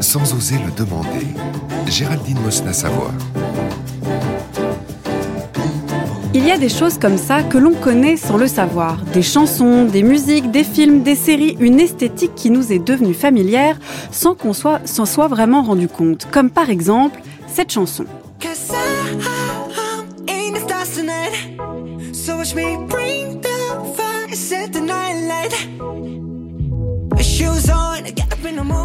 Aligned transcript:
Sans 0.00 0.34
oser 0.34 0.56
le 0.64 0.70
demander. 0.70 1.26
Géraldine 1.88 2.38
Mosna-Savoie. 2.44 3.12
Il 6.32 6.46
y 6.46 6.52
a 6.52 6.58
des 6.58 6.68
choses 6.68 6.96
comme 6.96 7.18
ça 7.18 7.42
que 7.42 7.58
l'on 7.58 7.74
connaît 7.74 8.16
sans 8.16 8.36
le 8.36 8.46
savoir. 8.46 8.98
Des 9.12 9.22
chansons, 9.22 9.84
des 9.84 10.04
musiques, 10.04 10.52
des 10.52 10.62
films, 10.62 11.02
des 11.02 11.16
séries, 11.16 11.56
une 11.58 11.80
esthétique 11.80 12.36
qui 12.36 12.50
nous 12.50 12.72
est 12.72 12.78
devenue 12.78 13.14
familière 13.14 13.78
sans 14.12 14.34
qu'on 14.34 14.52
soit, 14.52 14.80
s'en 14.86 15.06
soit 15.06 15.28
vraiment 15.28 15.62
rendu 15.62 15.88
compte. 15.88 16.28
Comme 16.30 16.50
par 16.50 16.70
exemple 16.70 17.20
cette 17.48 17.72
chanson. 17.72 18.04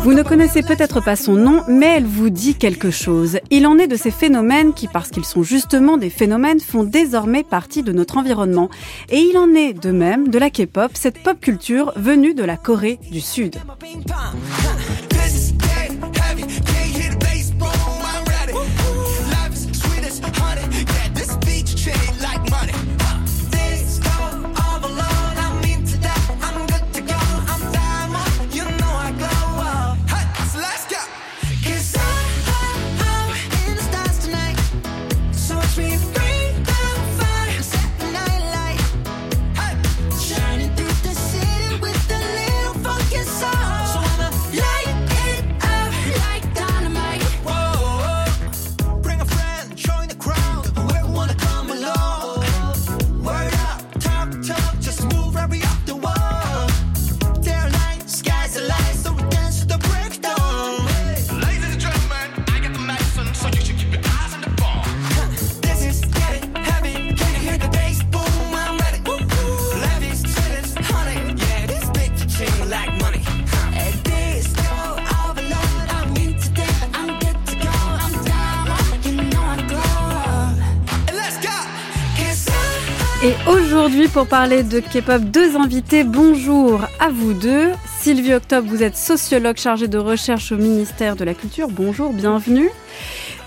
Vous 0.02 0.14
ne 0.14 0.24
connaissez 0.24 0.62
peut-être 0.62 1.04
pas 1.04 1.16
son 1.16 1.34
nom, 1.34 1.64
mais 1.68 1.86
elle 1.98 2.06
vous 2.06 2.30
dit 2.30 2.56
quelque 2.56 2.92
chose. 2.92 3.40
Il 3.50 3.66
en 3.66 3.78
est 3.78 3.88
de 3.88 3.96
ces 3.96 4.12
phénomènes 4.12 4.74
qui, 4.74 4.88
parce 4.88 5.10
qu'ils 5.10 5.26
sont 5.26 5.44
justement 5.44 5.98
des 5.98 6.10
phénomènes, 6.10 6.60
font 6.60 6.84
désormais 6.84 7.44
partie 7.44 7.84
de 7.84 7.92
notre 7.92 8.18
environnement. 8.18 8.70
Et 9.10 9.20
il 9.20 9.38
en 9.38 9.54
est 9.54 9.74
de 9.74 9.92
même 9.92 10.28
de 10.28 10.38
la 10.38 10.50
K-pop, 10.50 10.92
cette 10.94 11.24
pop 11.24 11.40
culture 11.40 11.94
venue 11.96 12.34
de 12.34 12.44
la 12.44 12.58
Corée 12.58 13.00
du 13.12 13.22
Sud. 13.22 13.56
Et 83.26 83.36
aujourd'hui, 83.48 84.10
pour 84.10 84.28
parler 84.28 84.64
de 84.64 84.82
K-pop, 84.82 85.22
deux 85.22 85.56
invités. 85.56 86.04
Bonjour 86.04 86.82
à 87.00 87.10
vous 87.10 87.32
deux. 87.34 87.72
Sylvie 88.02 88.34
Octobre, 88.34 88.68
vous 88.70 88.84
êtes 88.84 88.98
sociologue 88.98 89.56
chargée 89.56 89.88
de 89.88 89.98
recherche 89.98 90.52
au 90.52 90.58
ministère 90.58 91.16
de 91.16 91.24
la 91.24 91.34
Culture. 91.34 91.70
Bonjour, 91.70 92.12
bienvenue. 92.12 92.70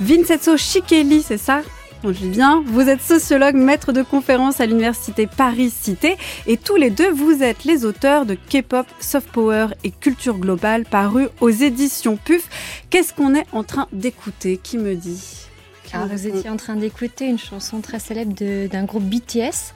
Vincenzo 0.01 0.57
Chikeli, 0.57 1.21
c'est 1.21 1.37
ça? 1.37 1.61
Je 2.03 2.11
dis 2.11 2.29
bien, 2.29 2.65
vous 2.67 2.89
êtes 2.89 3.03
sociologue, 3.03 3.55
maître 3.55 3.93
de 3.93 4.03
conférence 4.03 4.63
à 4.63 4.67
l'université 4.67 5.27
Paris-Cité 5.27 6.17
et 6.47 6.57
tous 6.57 6.77
les 6.77 6.89
deux, 6.89 7.11
vous 7.11 7.43
êtes 7.43 7.65
les 7.65 7.85
auteurs 7.85 8.25
de 8.25 8.35
K-pop, 8.35 8.87
Soft 8.99 9.29
Power 9.29 9.67
et 9.85 9.91
Culture 9.91 10.39
Globale 10.39 10.85
parus 10.85 11.29
aux 11.43 11.51
éditions 11.51 12.17
PUF. 12.17 12.49
Qu'est-ce 12.89 13.13
qu'on 13.13 13.35
est 13.35 13.47
en 13.53 13.63
train 13.63 13.89
d'écouter? 13.93 14.59
Qui 14.63 14.79
me 14.79 14.95
dit? 14.95 15.46
Vous 15.95 16.27
étiez 16.27 16.51
en 16.51 16.57
train 16.57 16.77
d'écouter 16.77 17.27
une 17.27 17.39
chanson 17.39 17.81
très 17.81 17.99
célèbre 17.99 18.33
d'un 18.69 18.85
groupe 18.85 19.05
BTS. 19.05 19.75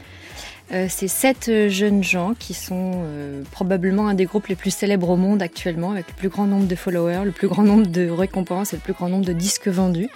Euh, 0.72 0.86
c'est 0.88 1.08
sept 1.08 1.48
euh, 1.48 1.68
jeunes 1.68 2.04
gens 2.04 2.34
qui 2.38 2.54
sont 2.54 2.92
euh, 2.94 3.42
probablement 3.50 4.06
un 4.06 4.14
des 4.14 4.24
groupes 4.24 4.46
les 4.46 4.54
plus 4.54 4.70
célèbres 4.70 5.10
au 5.10 5.16
monde 5.16 5.42
actuellement, 5.42 5.90
avec 5.90 6.06
le 6.08 6.14
plus 6.14 6.28
grand 6.28 6.46
nombre 6.46 6.68
de 6.68 6.76
followers, 6.76 7.24
le 7.24 7.32
plus 7.32 7.48
grand 7.48 7.64
nombre 7.64 7.88
de 7.88 8.08
récompenses 8.08 8.72
et 8.72 8.76
le 8.76 8.82
plus 8.82 8.92
grand 8.92 9.08
nombre 9.08 9.24
de 9.24 9.32
disques 9.32 9.66
vendus. 9.66 10.08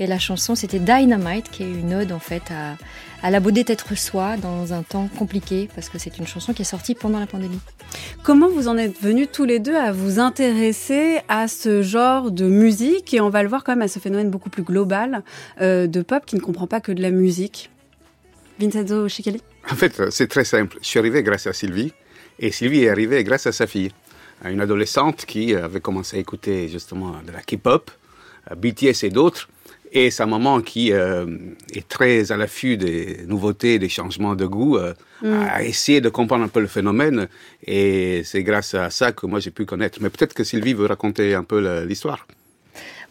Et 0.00 0.06
la 0.06 0.18
chanson, 0.18 0.54
c'était 0.54 0.78
Dynamite, 0.80 1.50
qui 1.50 1.62
est 1.62 1.70
une 1.70 1.94
ode 1.94 2.12
en 2.12 2.18
fait 2.18 2.42
à, 2.50 2.76
à 3.24 3.30
la 3.30 3.40
beauté 3.40 3.64
d'être 3.64 3.96
soi 3.96 4.36
dans 4.36 4.74
un 4.74 4.82
temps 4.82 5.08
compliqué, 5.18 5.70
parce 5.74 5.88
que 5.88 5.98
c'est 5.98 6.18
une 6.18 6.26
chanson 6.26 6.52
qui 6.52 6.60
est 6.60 6.66
sortie 6.66 6.94
pendant 6.94 7.18
la 7.18 7.26
pandémie. 7.26 7.58
Comment 8.22 8.50
vous 8.50 8.68
en 8.68 8.76
êtes 8.76 9.00
venus 9.00 9.28
tous 9.32 9.46
les 9.46 9.60
deux 9.60 9.74
à 9.74 9.92
vous 9.92 10.20
intéresser 10.20 11.20
à 11.28 11.48
ce 11.48 11.80
genre 11.80 12.30
de 12.30 12.44
musique? 12.44 13.14
Et 13.14 13.22
on 13.22 13.30
va 13.30 13.42
le 13.42 13.48
voir 13.48 13.64
quand 13.64 13.72
même 13.72 13.80
à 13.80 13.88
ce 13.88 13.98
phénomène 13.98 14.28
beaucoup 14.28 14.50
plus 14.50 14.62
global 14.62 15.22
euh, 15.62 15.86
de 15.86 16.02
pop 16.02 16.26
qui 16.26 16.36
ne 16.36 16.42
comprend 16.42 16.66
pas 16.66 16.82
que 16.82 16.92
de 16.92 17.00
la 17.00 17.10
musique 17.10 17.70
Vincenzo 18.60 19.08
Chicali 19.08 19.40
En 19.70 19.74
fait, 19.74 20.02
c'est 20.10 20.28
très 20.28 20.44
simple. 20.44 20.76
Je 20.82 20.86
suis 20.86 20.98
arrivé 20.98 21.22
grâce 21.22 21.46
à 21.46 21.54
Sylvie 21.54 21.94
et 22.38 22.52
Sylvie 22.52 22.84
est 22.84 22.90
arrivée 22.90 23.24
grâce 23.24 23.46
à 23.46 23.52
sa 23.52 23.66
fille, 23.66 23.90
une 24.44 24.60
adolescente 24.60 25.24
qui 25.24 25.54
avait 25.54 25.80
commencé 25.80 26.18
à 26.18 26.20
écouter 26.20 26.68
justement 26.68 27.14
de 27.26 27.32
la 27.32 27.40
K-pop, 27.40 27.90
euh, 28.50 28.54
BTS 28.54 29.04
et 29.04 29.10
d'autres 29.10 29.48
et 29.94 30.10
sa 30.10 30.26
maman, 30.26 30.60
qui 30.60 30.92
euh, 30.92 31.24
est 31.72 31.88
très 31.88 32.32
à 32.32 32.36
l'affût 32.36 32.76
des 32.76 33.24
nouveautés, 33.28 33.78
des 33.78 33.88
changements 33.88 34.34
de 34.34 34.44
goût, 34.44 34.76
euh, 34.76 34.92
mm. 35.22 35.32
a 35.48 35.62
essayé 35.62 36.00
de 36.00 36.08
comprendre 36.08 36.44
un 36.44 36.48
peu 36.48 36.60
le 36.60 36.66
phénomène. 36.66 37.28
Et 37.64 38.22
c'est 38.24 38.42
grâce 38.42 38.74
à 38.74 38.90
ça 38.90 39.12
que 39.12 39.24
moi 39.26 39.38
j'ai 39.38 39.52
pu 39.52 39.64
connaître. 39.64 39.98
Mais 40.02 40.10
peut-être 40.10 40.34
que 40.34 40.42
Sylvie 40.42 40.74
veut 40.74 40.86
raconter 40.86 41.34
un 41.34 41.44
peu 41.44 41.84
l'histoire. 41.84 42.26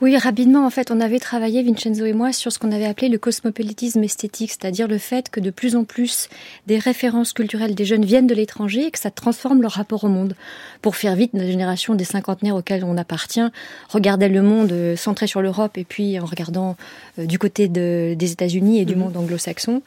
Oui, 0.02 0.18
rapidement, 0.18 0.66
en 0.66 0.70
fait, 0.70 0.92
on 0.92 1.00
avait 1.00 1.20
travaillé, 1.20 1.64
Vincenzo 1.64 2.06
et 2.06 2.14
moi, 2.14 2.34
sur 2.34 2.52
ce 2.52 2.60
qu'on 2.60 2.72
avait 2.72 2.86
appelé 2.86 3.10
le 3.10 3.18
cosmopolitisme 3.18 4.04
esthétique, 4.04 4.52
c'est-à-dire 4.52 4.88
le 4.88 4.98
fait 4.98 5.30
que 5.30 5.40
de 5.40 5.50
plus 5.50 5.76
en 5.76 5.84
plus 5.84 6.30
des 6.68 6.78
références 6.78 7.34
culturelles 7.34 7.76
des 7.76 7.86
jeunes 7.86 8.06
viennent 8.06 8.28
de 8.28 8.36
l'étranger 8.36 8.88
et 8.88 8.92
que 8.92 9.00
ça 9.00 9.12
transforme 9.12 9.62
leur 9.62 9.74
rapport 9.74 10.04
au 10.04 10.10
monde. 10.10 10.36
Pour 10.82 10.96
faire 10.96 11.16
vite, 11.16 11.32
la 11.34 11.46
génération 11.46 11.96
des 11.96 12.04
cinquantenaires 12.04 12.56
auxquels 12.56 12.84
on 12.84 12.98
appartient 12.98 13.48
regardait 13.90 14.30
le 14.30 14.42
monde 14.42 14.72
euh, 14.72 14.96
centré 14.96 15.28
sur 15.28 15.42
l'Europe 15.42 15.78
et 15.78 15.84
puis 15.84 16.20
en 16.20 16.26
regardant 16.26 16.76
euh, 17.20 17.26
du 17.26 17.40
côté 17.40 17.68
des 17.68 18.32
États-Unis 18.32 18.80
et 18.80 18.86
du 18.86 18.96
mhm. 18.96 19.02
monde 19.02 19.18
anglo-saxon. 19.18 19.82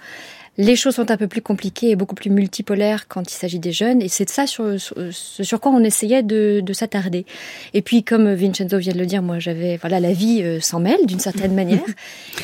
Les 0.58 0.76
choses 0.76 0.94
sont 0.94 1.10
un 1.10 1.16
peu 1.16 1.26
plus 1.26 1.42
compliquées 1.42 1.90
et 1.90 1.96
beaucoup 1.96 2.14
plus 2.14 2.30
multipolaires 2.30 3.08
quand 3.08 3.30
il 3.30 3.34
s'agit 3.34 3.58
des 3.58 3.72
jeunes, 3.72 4.00
et 4.00 4.08
c'est 4.08 4.24
de 4.24 4.30
ça 4.30 4.46
sur, 4.46 4.64
sur, 5.10 5.60
quoi 5.60 5.72
on 5.72 5.84
essayait 5.84 6.22
de, 6.22 6.60
de 6.62 6.72
s'attarder. 6.72 7.26
Et 7.74 7.82
puis, 7.82 8.02
comme 8.02 8.32
Vincenzo 8.32 8.78
vient 8.78 8.92
de 8.92 8.98
le 8.98 9.06
dire, 9.06 9.22
moi, 9.22 9.38
j'avais, 9.38 9.76
voilà, 9.76 10.00
la 10.00 10.12
vie 10.12 10.42
euh, 10.42 10.60
s'en 10.60 10.80
mêle 10.80 11.04
d'une 11.04 11.20
certaine 11.20 11.54
manière. 11.54 11.84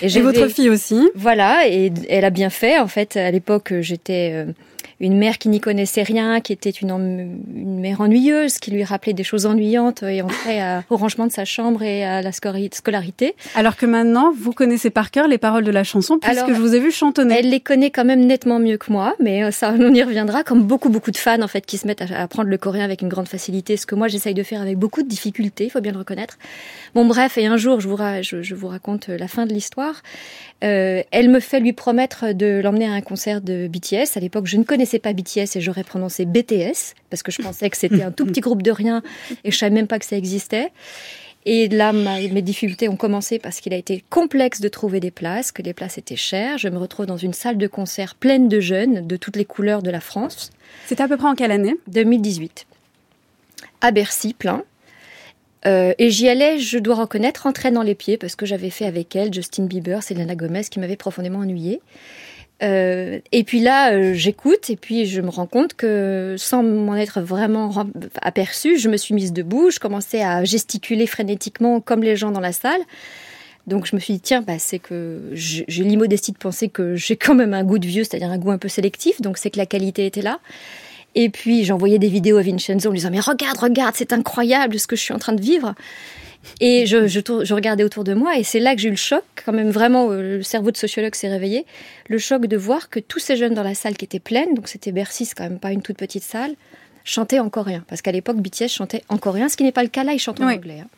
Et, 0.02 0.06
et 0.06 0.20
votre 0.20 0.48
fille 0.48 0.68
aussi. 0.68 1.08
Voilà, 1.14 1.68
et 1.68 1.92
elle 2.08 2.24
a 2.24 2.30
bien 2.30 2.50
fait. 2.50 2.78
En 2.78 2.88
fait, 2.88 3.16
à 3.16 3.30
l'époque, 3.30 3.72
j'étais 3.80 4.32
euh, 4.34 4.52
une 5.00 5.16
mère 5.16 5.38
qui 5.38 5.48
n'y 5.48 5.60
connaissait 5.60 6.02
rien, 6.02 6.40
qui 6.40 6.52
était 6.52 6.70
une, 6.70 7.40
une 7.54 7.80
mère 7.80 8.00
ennuyeuse, 8.00 8.58
qui 8.58 8.70
lui 8.70 8.84
rappelait 8.84 9.12
des 9.12 9.24
choses 9.24 9.46
ennuyantes 9.46 10.02
et 10.02 10.22
entrait 10.22 10.82
au 10.90 10.96
rangement 10.96 11.26
de 11.26 11.32
sa 11.32 11.44
chambre 11.44 11.82
et 11.82 12.04
à 12.04 12.22
la 12.22 12.32
scolarité. 12.32 13.34
Alors 13.54 13.76
que 13.76 13.86
maintenant, 13.86 14.32
vous 14.36 14.52
connaissez 14.52 14.90
par 14.90 15.10
cœur 15.10 15.28
les 15.28 15.38
paroles 15.38 15.64
de 15.64 15.70
la 15.70 15.84
chanson, 15.84 16.18
puisque 16.18 16.48
je 16.48 16.60
vous 16.60 16.74
ai 16.74 16.80
vu 16.80 16.90
chantonner. 16.90 17.36
Elle 17.38 17.50
les 17.50 17.60
connaît 17.60 17.90
quand 17.90 18.04
même 18.04 18.24
nettement 18.24 18.58
mieux 18.58 18.76
que 18.76 18.92
moi, 18.92 19.14
mais 19.20 19.44
euh, 19.44 19.50
ça, 19.50 19.74
on 19.78 19.94
y 19.94 20.02
reviendra, 20.02 20.44
comme 20.44 20.62
beaucoup, 20.62 20.88
beaucoup 20.88 21.10
de 21.10 21.16
fans, 21.16 21.42
en 21.42 21.48
fait, 21.48 21.66
qui 21.66 21.78
se 21.78 21.86
mettent 21.86 22.02
à 22.02 22.22
apprendre 22.22 22.48
le 22.48 22.58
coréen 22.58 22.84
avec 22.84 23.02
une 23.02 23.08
grande 23.08 23.28
facilité, 23.28 23.76
ce 23.76 23.86
que 23.86 23.94
moi, 23.94 24.08
j'essaye 24.08 24.34
de 24.34 24.42
faire 24.42 24.60
avec 24.60 24.78
beaucoup 24.78 25.02
de 25.02 25.08
difficultés, 25.08 25.64
il 25.64 25.70
faut 25.70 25.80
bien 25.80 25.92
le 25.92 25.98
reconnaître. 25.98 26.38
Bon, 26.94 27.04
bref, 27.04 27.38
et 27.38 27.46
un 27.46 27.56
jour, 27.56 27.80
je 27.80 27.88
vous, 27.88 27.96
je, 27.96 28.54
vous 28.54 28.68
raconte 28.68 29.08
la 29.08 29.28
fin 29.28 29.46
de 29.46 29.52
l'histoire. 29.52 30.02
Euh, 30.62 31.02
elle 31.10 31.28
me 31.28 31.40
fait 31.40 31.60
lui 31.60 31.72
promettre 31.72 32.32
de 32.32 32.60
l'emmener 32.62 32.86
à 32.86 32.92
un 32.92 33.00
concert 33.00 33.40
de 33.40 33.66
BTS. 33.66 34.16
À 34.16 34.20
l'époque, 34.20 34.46
je 34.46 34.56
ne 34.56 34.62
connaissais 34.62 35.00
pas 35.00 35.12
BTS 35.12 35.56
et 35.56 35.60
j'aurais 35.60 35.82
prononcé 35.82 36.24
BTS 36.24 36.94
parce 37.10 37.22
que 37.22 37.32
je 37.32 37.42
pensais 37.42 37.68
que 37.68 37.76
c'était 37.76 38.02
un 38.02 38.12
tout 38.12 38.24
petit 38.26 38.40
groupe 38.40 38.62
de 38.62 38.70
rien 38.70 39.02
et 39.44 39.50
je 39.50 39.58
savais 39.58 39.74
même 39.74 39.88
pas 39.88 39.98
que 39.98 40.04
ça 40.04 40.16
existait. 40.16 40.70
Et 41.44 41.68
là, 41.68 41.92
mes 41.92 42.42
difficultés 42.42 42.88
ont 42.88 42.96
commencé 42.96 43.40
parce 43.40 43.60
qu'il 43.60 43.72
a 43.74 43.76
été 43.76 44.04
complexe 44.10 44.60
de 44.60 44.68
trouver 44.68 45.00
des 45.00 45.10
places, 45.10 45.50
que 45.50 45.62
les 45.62 45.74
places 45.74 45.98
étaient 45.98 46.14
chères. 46.14 46.56
Je 46.58 46.68
me 46.68 46.78
retrouve 46.78 47.06
dans 47.06 47.16
une 47.16 47.32
salle 47.32 47.58
de 47.58 47.66
concert 47.66 48.14
pleine 48.14 48.48
de 48.48 48.60
jeunes 48.60 49.06
de 49.06 49.16
toutes 49.16 49.34
les 49.34 49.44
couleurs 49.44 49.82
de 49.82 49.90
la 49.90 50.00
France. 50.00 50.50
C'était 50.86 51.02
à 51.02 51.08
peu 51.08 51.16
près 51.16 51.26
en 51.26 51.34
quelle 51.34 51.50
année? 51.50 51.74
2018. 51.88 52.66
À 53.80 53.90
Bercy, 53.90 54.34
plein. 54.34 54.62
Euh, 55.66 55.94
et 55.98 56.10
j'y 56.10 56.28
allais, 56.28 56.58
je 56.58 56.78
dois 56.78 56.96
reconnaître, 56.96 57.46
en 57.46 57.52
traînant 57.52 57.82
les 57.82 57.94
pieds, 57.94 58.16
parce 58.16 58.36
que 58.36 58.46
j'avais 58.46 58.70
fait 58.70 58.86
avec 58.86 59.14
elle 59.14 59.32
Justin 59.32 59.64
Bieber, 59.64 60.02
Selena 60.02 60.34
Gomez, 60.34 60.64
qui 60.64 60.80
m'avait 60.80 60.96
profondément 60.96 61.40
ennuyée. 61.40 61.80
Euh, 62.62 63.18
et 63.32 63.42
puis 63.42 63.60
là, 63.60 63.92
euh, 63.92 64.14
j'écoute 64.14 64.70
et 64.70 64.76
puis 64.76 65.06
je 65.06 65.20
me 65.20 65.30
rends 65.30 65.48
compte 65.48 65.74
que 65.74 66.36
sans 66.38 66.62
m'en 66.62 66.94
être 66.94 67.20
vraiment 67.20 67.72
aperçue, 68.20 68.78
je 68.78 68.88
me 68.88 68.96
suis 68.96 69.14
mise 69.14 69.32
debout, 69.32 69.70
je 69.70 69.80
commençais 69.80 70.22
à 70.22 70.44
gesticuler 70.44 71.08
frénétiquement 71.08 71.80
comme 71.80 72.04
les 72.04 72.14
gens 72.14 72.30
dans 72.30 72.40
la 72.40 72.52
salle. 72.52 72.80
Donc 73.66 73.86
je 73.86 73.96
me 73.96 74.00
suis 74.00 74.14
dit, 74.14 74.20
tiens, 74.20 74.42
bah, 74.42 74.58
c'est 74.58 74.78
que 74.78 75.30
j'ai 75.32 75.64
l'immodestie 75.84 76.32
de 76.32 76.38
penser 76.38 76.68
que 76.68 76.94
j'ai 76.94 77.16
quand 77.16 77.34
même 77.34 77.54
un 77.54 77.64
goût 77.64 77.78
de 77.78 77.86
vieux, 77.86 78.04
c'est-à-dire 78.04 78.30
un 78.30 78.38
goût 78.38 78.50
un 78.50 78.58
peu 78.58 78.68
sélectif, 78.68 79.20
donc 79.20 79.38
c'est 79.38 79.50
que 79.50 79.58
la 79.58 79.66
qualité 79.66 80.06
était 80.06 80.22
là. 80.22 80.38
Et 81.14 81.28
puis 81.28 81.64
j'envoyais 81.64 81.98
des 81.98 82.08
vidéos 82.08 82.38
à 82.38 82.42
Vincenzo 82.42 82.88
en 82.88 82.92
lui 82.92 82.98
disant, 82.98 83.10
mais 83.10 83.20
regarde, 83.20 83.58
regarde, 83.58 83.94
c'est 83.96 84.12
incroyable 84.12 84.78
ce 84.78 84.86
que 84.86 84.96
je 84.96 85.02
suis 85.02 85.14
en 85.14 85.18
train 85.18 85.32
de 85.32 85.42
vivre. 85.42 85.74
Et 86.60 86.86
je, 86.86 87.06
je, 87.06 87.54
regardais 87.54 87.84
autour 87.84 88.02
de 88.02 88.14
moi 88.14 88.36
et 88.36 88.42
c'est 88.42 88.58
là 88.58 88.74
que 88.74 88.80
j'ai 88.80 88.88
eu 88.88 88.92
le 88.92 88.96
choc, 88.96 89.22
quand 89.44 89.52
même 89.52 89.70
vraiment, 89.70 90.10
euh, 90.10 90.38
le 90.38 90.42
cerveau 90.42 90.72
de 90.72 90.76
sociologue 90.76 91.14
s'est 91.14 91.28
réveillé, 91.28 91.66
le 92.08 92.18
choc 92.18 92.46
de 92.46 92.56
voir 92.56 92.90
que 92.90 92.98
tous 92.98 93.20
ces 93.20 93.36
jeunes 93.36 93.54
dans 93.54 93.62
la 93.62 93.74
salle 93.74 93.96
qui 93.96 94.04
étaient 94.04 94.18
pleines, 94.18 94.54
donc 94.54 94.66
c'était 94.66 94.90
Bercy, 94.90 95.24
c'est 95.24 95.36
quand 95.36 95.44
même 95.44 95.60
pas 95.60 95.70
une 95.70 95.82
toute 95.82 95.96
petite 95.96 96.24
salle, 96.24 96.56
chantaient 97.04 97.38
en 97.38 97.48
coréen. 97.48 97.84
Parce 97.86 98.02
qu'à 98.02 98.10
l'époque, 98.10 98.38
BTS 98.38 98.68
chantait 98.68 99.04
en 99.08 99.18
coréen, 99.18 99.48
ce 99.48 99.56
qui 99.56 99.62
n'est 99.62 99.72
pas 99.72 99.84
le 99.84 99.88
cas 99.88 100.02
là, 100.02 100.14
ils 100.14 100.18
chantent 100.18 100.40
en 100.40 100.48
anglais. 100.48 100.80
Hein. 100.82 100.88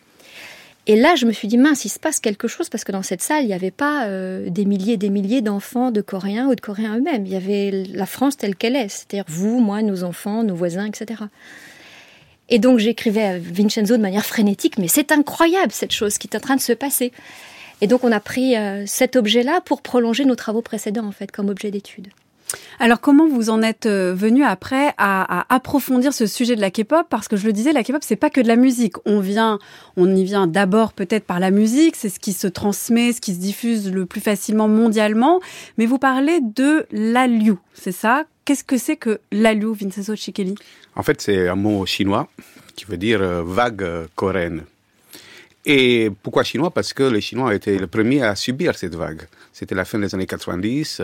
Et 0.87 0.97
là, 0.97 1.15
je 1.15 1.25
me 1.25 1.33
suis 1.33 1.49
dit, 1.49 1.57
mince, 1.57 1.87
il 1.87 1.89
se 1.89 1.99
passe 1.99 2.21
quelque 2.21 2.47
chose 2.47 2.69
parce 2.69 2.85
que 2.85 2.93
dans 2.93 3.03
cette 3.03 3.23
salle, 3.23 3.45
il 3.45 3.47
n'y 3.47 3.55
avait 3.55 3.71
pas 3.71 4.07
euh, 4.07 4.51
des 4.51 4.67
milliers 4.67 4.95
et 4.95 4.99
des 4.99 5.09
milliers 5.09 5.41
d'enfants 5.41 5.91
de 5.91 6.03
Coréens 6.03 6.47
ou 6.49 6.55
de 6.55 6.61
Coréens 6.61 6.99
eux-mêmes. 6.99 7.25
Il 7.25 7.33
y 7.33 7.37
avait 7.37 7.87
la 7.89 8.05
France 8.05 8.37
telle 8.37 8.55
qu'elle 8.55 8.77
est, 8.77 8.89
c'est-à-dire 8.89 9.25
vous, 9.29 9.61
moi, 9.61 9.81
nos 9.81 10.05
enfants, 10.05 10.43
nos 10.43 10.55
voisins, 10.55 10.85
etc. 10.85 11.25
Et 12.51 12.59
donc 12.59 12.79
j'écrivais 12.79 13.25
à 13.25 13.39
Vincenzo 13.39 13.97
de 13.97 14.03
manière 14.03 14.27
frénétique, 14.27 14.77
mais 14.77 14.89
c'est 14.89 15.13
incroyable 15.13 15.73
cette 15.73 15.93
chose 15.93 16.19
qui 16.19 16.29
est 16.31 16.37
en 16.37 16.41
train 16.41 16.57
de 16.57 16.61
se 16.61 16.75
passer. 16.75 17.13
Et 17.81 17.87
donc 17.87 18.05
on 18.05 18.13
a 18.13 18.21
pris 18.21 18.57
euh, 18.57 18.85
cet 18.87 19.17
objet-là 19.17 19.63
pour 19.63 19.81
prolonger 19.81 20.27
nos 20.27 20.37
travaux 20.37 20.63
précédents, 20.63 21.07
en 21.07 21.13
fait, 21.13 21.33
comme 21.33 21.49
objet 21.49 21.71
d'étude. 21.71 22.09
Alors 22.79 23.01
comment 23.01 23.29
vous 23.29 23.51
en 23.51 23.62
êtes 23.62 23.87
euh, 23.87 24.15
venu 24.15 24.45
après 24.45 24.93
à, 24.99 25.55
approfondir 25.55 26.12
ce 26.12 26.27
sujet 26.27 26.56
de 26.56 26.61
la 26.61 26.71
K-pop? 26.71 27.06
Parce 27.09 27.29
que 27.29 27.37
je 27.37 27.47
le 27.47 27.53
disais, 27.53 27.73
la 27.73 27.83
K-pop 27.83 28.03
c'est 28.03 28.17
pas 28.17 28.31
que 28.31 28.41
de 28.41 28.49
la 28.49 28.56
musique. 28.56 28.95
On 29.06 29.21
vient, 29.21 29.59
on 29.97 30.15
y 30.15 30.25
vient 30.25 30.47
d'abord 30.47 30.93
peut-être 30.93 31.25
par 31.25 31.41
la 31.41 31.51
musique, 31.51 31.97
c'est 31.97 32.09
ce 32.09 32.21
qui 32.21 32.33
se 32.33 32.47
transmet, 32.47 33.12
ce 33.12 33.21
qui 33.21 33.35
se 33.35 33.41
diffuse 33.41 33.93
le 33.93 34.06
plus 34.06 34.21
facilement 34.21 34.69
mondialement. 34.69 35.41
Mais 35.79 35.87
vous 35.87 35.99
parlez 35.99 36.41
de 36.41 36.87
l'aliu, 36.93 37.55
c'est 37.75 37.93
ça? 37.93 38.25
Qu'est-ce 38.45 38.65
que 38.65 38.77
c'est 38.77 38.97
que 38.97 39.21
l'aliu, 39.33 39.75
Vincenzo 39.75 40.15
Chikeli 40.17 40.55
En 40.97 41.03
fait, 41.03 41.21
c'est 41.21 41.49
un 41.49 41.55
mot 41.55 41.87
chinois 41.87 42.29
qui 42.77 42.85
veut 42.85 42.97
dire 42.97 43.23
euh, 43.23 43.43
vague 43.43 43.83
euh, 43.83 44.07
coréenne. 44.15 44.65
Et 45.65 46.11
pourquoi 46.23 46.43
chinois? 46.43 46.71
Parce 46.71 46.93
que 46.93 47.05
les 47.05 47.23
Chinois 47.23 47.55
étaient 47.55 47.79
les 47.79 47.87
premiers 47.87 48.23
à 48.23 48.37
subir 48.37 48.77
cette 48.77 48.95
vague. 48.95 49.23
C'était 49.53 49.75
la 49.75 49.87
fin 49.87 49.99
des 49.99 50.15
années 50.15 50.27
90 50.27 51.00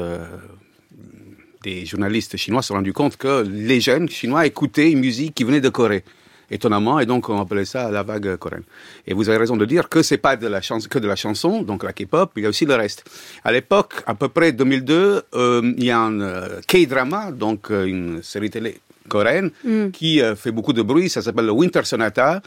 des 1.63 1.85
journalistes 1.87 2.37
chinois 2.37 2.63
se 2.63 2.69
sont 2.69 2.75
rendus 2.75 2.93
compte 2.93 3.17
que 3.17 3.47
les 3.47 3.81
jeunes 3.81 4.09
chinois 4.09 4.47
écoutaient 4.47 4.91
une 4.91 5.01
musique 5.01 5.35
qui 5.35 5.45
venait 5.45 5.61
de 5.61 5.69
Corée. 5.69 6.05
Étonnamment, 6.53 6.99
et 6.99 7.07
donc 7.07 7.29
on 7.29 7.41
appelait 7.41 7.65
ça 7.65 7.93
la 7.93 8.03
vague 8.03 8.35
coréenne. 8.35 8.65
Et 9.07 9.15
vous 9.15 9.29
avez 9.29 9.39
raison 9.39 9.57
de 9.57 9.65
dire 9.65 9.89
que 9.89 10.03
c'est 10.03 10.19
pas 10.19 10.35
de 10.35 10.49
la 10.49 10.61
que 10.61 10.99
de 10.99 11.07
la 11.07 11.15
chanson, 11.15 11.63
donc 11.63 11.85
la 11.85 11.93
K-pop, 11.93 12.33
il 12.37 12.43
y 12.43 12.47
a 12.47 12.49
aussi 12.49 12.67
le 12.67 12.75
reste. 12.75 13.05
À 13.45 13.53
l'époque, 13.53 14.03
à 14.05 14.17
peu 14.17 14.29
près 14.29 14.51
2002, 14.51 15.23
euh, 15.33 15.73
il 15.77 15.85
y 15.85 15.93
a 15.93 16.01
un 16.01 16.21
euh, 16.21 16.61
K-drama, 16.67 17.31
donc 17.31 17.71
euh, 17.71 17.85
une 17.85 18.21
série 18.25 18.51
télé 18.51 18.81
coréenne 19.09 19.53
mm. 19.63 19.91
qui 19.91 20.21
fait 20.35 20.51
beaucoup 20.51 20.73
de 20.73 20.83
bruit, 20.83 21.09
ça 21.09 21.23
s'appelle 21.23 21.47
le 21.47 21.53
Winter 21.53 21.85
Sonata, 21.85 22.43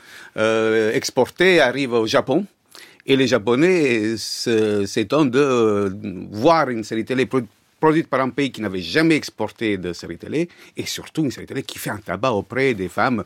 exporté, 0.94 1.62
arrive 1.62 1.94
au 1.94 2.06
Japon. 2.06 2.46
Et 3.06 3.16
les 3.18 3.28
Japonais 3.28 4.16
s'étonnent 4.18 5.30
de 5.30 5.94
voir 6.32 6.70
une 6.70 6.84
série 6.86 7.04
télé 7.04 7.26
produite 7.84 8.08
par 8.08 8.22
un 8.22 8.30
pays 8.30 8.50
qui 8.50 8.62
n'avait 8.62 8.80
jamais 8.80 9.18
exporté 9.18 9.78
de 9.78 9.92
séries 9.92 10.18
télé, 10.18 10.48
et 10.78 10.86
surtout 10.86 11.22
une 11.22 11.32
série 11.32 11.48
télé 11.48 11.64
qui 11.64 11.80
fait 11.80 11.90
un 11.90 11.98
tabac 11.98 12.32
auprès 12.32 12.74
des 12.74 12.88
femmes 12.88 13.26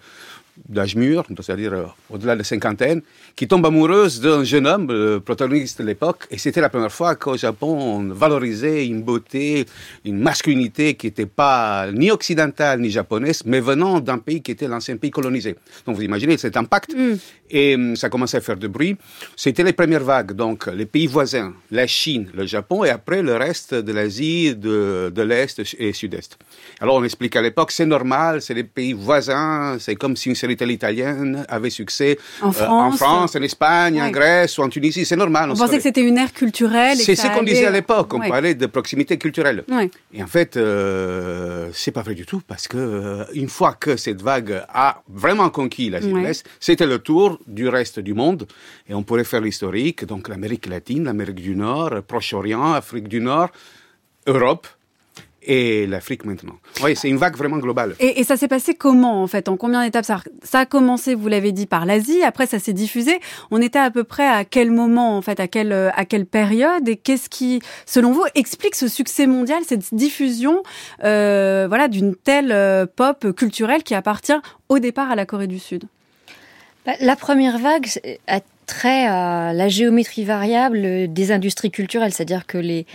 d'âge 0.68 0.96
mûr, 0.96 1.24
c'est-à-dire 1.42 1.74
euh, 1.74 1.86
au-delà 2.10 2.36
de 2.36 2.44
cinquantaine, 2.44 3.02
qui 3.36 3.48
tombe 3.48 3.66
amoureuse 3.66 4.20
d'un 4.20 4.44
jeune 4.44 4.68
homme, 4.68 4.88
le 4.88 5.20
protagoniste 5.20 5.82
de 5.82 5.88
l'époque, 5.88 6.28
et 6.32 6.38
c'était 6.38 6.62
la 6.62 6.70
première 6.70 6.92
fois 6.92 7.16
qu'au 7.16 7.38
Japon, 7.38 7.78
on 7.80 8.14
valorisait 8.14 8.86
une 8.86 9.02
beauté, 9.02 9.66
une 10.06 10.20
masculinité 10.20 10.96
qui 10.96 11.08
n'était 11.08 11.26
pas 11.26 11.92
ni 11.92 12.12
occidentale 12.12 12.82
ni 12.82 12.90
japonaise, 12.90 13.44
mais 13.46 13.60
venant 13.60 14.00
d'un 14.00 14.18
pays 14.18 14.42
qui 14.42 14.52
était 14.52 14.68
l'ancien 14.68 14.98
pays 14.98 15.12
colonisé. 15.12 15.56
Donc 15.86 15.96
vous 15.96 16.04
imaginez 16.04 16.38
cet 16.38 16.58
impact, 16.58 16.96
mm. 16.96 17.16
et 17.52 17.76
hum, 17.76 17.96
ça 17.96 18.10
commençait 18.10 18.38
à 18.38 18.42
faire 18.42 18.58
du 18.58 18.68
bruit. 18.68 18.98
C'était 19.36 19.64
les 19.64 19.74
premières 19.74 20.04
vagues, 20.04 20.34
donc 20.34 20.68
les 20.68 20.86
pays 20.86 21.08
voisins, 21.08 21.54
la 21.72 21.88
Chine, 21.88 22.28
le 22.34 22.46
Japon, 22.46 22.84
et 22.84 22.90
après 22.90 23.22
le 23.22 23.36
reste 23.36 23.74
de 23.74 23.92
l'Asie, 23.92 24.56
de, 24.56 25.12
de 25.14 25.22
l'Est 25.22 25.62
et 25.78 25.94
Sud-Est. 25.94 26.38
Alors 26.80 26.96
on 26.96 27.04
explique 27.04 27.36
à 27.36 27.42
l'époque, 27.42 27.72
c'est 27.72 27.86
normal, 27.86 28.42
c'est 28.42 28.54
les 28.54 28.64
pays 28.64 28.94
voisins, 28.94 29.78
c'est 29.80 29.96
comme 29.96 30.16
si 30.16 30.30
une 30.30 30.36
télé 30.56 30.74
italienne 30.74 31.46
avait 31.50 31.70
succès 31.70 32.18
en 32.42 32.50
euh, 32.50 32.92
France, 32.92 33.36
en 33.36 33.42
Espagne, 33.42 34.02
en 34.02 34.10
Grèce 34.10 34.58
ou 34.58 34.64
en 34.64 34.70
Tunisie. 34.70 35.06
C'est 35.06 35.16
normal. 35.16 35.52
On, 35.52 35.56
pensait 35.56 35.78
que 35.78 35.84
c'était 35.84 36.02
une 36.02 36.18
ère 36.18 36.34
culturelle. 36.34 36.98
C'est 36.98 37.16
ce 37.16 37.28
qu'on 37.28 37.44
disait 37.44 37.66
à 37.66 37.72
l'époque. 37.72 38.14
On 38.14 38.20
parlait 38.20 38.56
de 38.56 38.66
proximité 38.66 39.18
culturelle. 39.18 39.64
Et 40.14 40.24
en 40.24 40.28
fait, 40.28 40.58
euh, 40.58 41.70
c'est 41.74 41.92
pas 41.92 42.02
vrai 42.02 42.16
du 42.16 42.26
tout 42.26 42.42
parce 42.48 42.68
que 42.68 42.78
euh, 42.78 43.26
une 43.34 43.50
fois 43.50 43.74
que 43.74 43.98
cette 43.98 44.22
vague 44.22 44.64
a 44.70 45.02
vraiment 45.10 45.50
conquis 45.50 45.90
l'Asie 45.90 46.12
de 46.12 46.18
l'Est, 46.18 46.46
c'était 46.60 46.86
le 46.86 47.00
tour 47.00 47.40
du 47.48 47.68
reste 47.68 48.00
du 48.00 48.14
monde. 48.14 48.48
Et 48.88 48.94
on 48.94 49.04
pourrait 49.04 49.24
faire 49.24 49.42
l'historique. 49.42 50.06
Donc 50.06 50.30
l'Amérique 50.30 50.68
latine, 50.68 51.06
l'Amérique 51.06 51.42
du 51.42 51.56
Nord, 51.56 51.92
Proche-Orient, 52.08 52.74
Afrique 52.74 53.08
du 53.08 53.20
Nord, 53.20 53.50
Europe 54.26 54.68
et 55.48 55.88
l'Afrique 55.88 56.26
maintenant. 56.26 56.56
Oui, 56.84 56.96
c'est 56.96 57.10
une 57.10 57.18
vague 57.18 57.36
vraiment 57.36 57.58
globale. 57.58 57.96
Et, 58.00 58.24
ça 58.24 58.36
s'est 58.36 58.48
passé 58.48 58.76
comment 58.76 59.24
en 59.24 59.28
fait? 59.28 59.48
En 59.48 59.58
combien 59.58 59.84
d'étapes? 59.84 60.06
Ça, 60.06 60.22
ça 60.44 60.60
a 60.60 60.66
commencé, 60.66 61.16
vous 61.16 61.28
l'avez 61.28 61.54
dit, 61.54 61.66
par 61.66 61.86
l'Asie. 61.86 62.22
Après, 62.24 62.46
ça 62.46 62.60
s'est 62.60 62.74
diffusé. 62.74 63.20
On 63.50 63.62
était 63.62 63.80
à 63.80 63.90
peu 63.90 64.04
près 64.04 64.28
à 64.28 64.44
quel 64.44 64.72
moment 64.72 65.18
en 65.18 65.22
fait, 65.22 65.40
à 65.40 65.48
quelle 65.48 65.74
à 65.74 66.06
quelle 66.06 66.26
période? 66.26 66.88
Et 66.88 66.98
qu'est-ce 66.98 67.30
qui, 67.30 67.62
selon 67.86 68.12
vous, 68.12 68.26
explique 68.36 68.76
ce 68.76 68.88
succès 68.88 69.26
mondial, 69.26 69.64
cette 69.66 69.94
diffusion, 69.94 70.62
euh, 71.04 71.66
voilà, 71.68 71.88
d'une 71.88 72.16
telle 72.16 72.52
euh, 72.52 72.86
pop 72.86 73.32
culturelle 73.34 73.84
qui 73.84 73.96
appartient 73.96 74.40
au 74.70 74.80
départ 74.80 75.10
à 75.10 75.16
la 75.16 75.26
Corée 75.26 75.48
du 75.48 75.60
Sud? 75.60 75.86
Bah, 76.86 76.94
La 77.00 77.16
première 77.16 77.58
vague 77.58 77.88
a 78.28 78.42
trait 78.66 79.08
à 79.08 79.54
la 79.54 79.70
géométrie 79.70 80.26
variable 80.26 81.12
des 81.12 81.32
industries 81.32 81.72
culturelles, 81.72 82.14
c'est-à-dire 82.14 82.46
que 82.46 82.58
les 82.58 82.86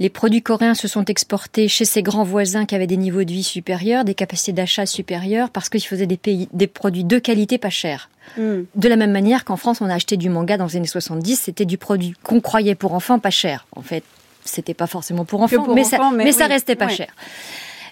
les 0.00 0.08
produits 0.08 0.40
coréens 0.40 0.74
se 0.74 0.88
sont 0.88 1.04
exportés 1.04 1.68
chez 1.68 1.84
ses 1.84 2.02
grands 2.02 2.24
voisins 2.24 2.64
qui 2.64 2.74
avaient 2.74 2.86
des 2.86 2.96
niveaux 2.96 3.22
de 3.22 3.30
vie 3.30 3.44
supérieurs, 3.44 4.04
des 4.04 4.14
capacités 4.14 4.52
d'achat 4.52 4.86
supérieures, 4.86 5.50
parce 5.50 5.68
qu'ils 5.68 5.84
faisaient 5.84 6.06
des, 6.06 6.16
pays, 6.16 6.48
des 6.54 6.66
produits 6.66 7.04
de 7.04 7.18
qualité 7.18 7.58
pas 7.58 7.68
chers. 7.68 8.08
Hmm. 8.38 8.62
De 8.74 8.88
la 8.88 8.96
même 8.96 9.12
manière 9.12 9.44
qu'en 9.44 9.56
France, 9.56 9.82
on 9.82 9.90
a 9.90 9.94
acheté 9.94 10.16
du 10.16 10.30
manga 10.30 10.56
dans 10.56 10.66
les 10.66 10.76
années 10.76 10.86
70, 10.86 11.36
c'était 11.36 11.66
du 11.66 11.76
produit 11.76 12.14
qu'on 12.22 12.40
croyait 12.40 12.74
pour 12.74 12.94
enfants 12.94 13.18
pas 13.18 13.30
cher. 13.30 13.66
En 13.76 13.82
fait, 13.82 14.02
c'était 14.42 14.72
pas 14.72 14.86
forcément 14.86 15.26
pour 15.26 15.42
enfants, 15.42 15.66
mais, 15.74 15.84
ça, 15.84 16.10
mais, 16.16 16.32
ça 16.32 16.46
restait 16.46 16.76
pas 16.76 16.88
cher. 16.88 17.08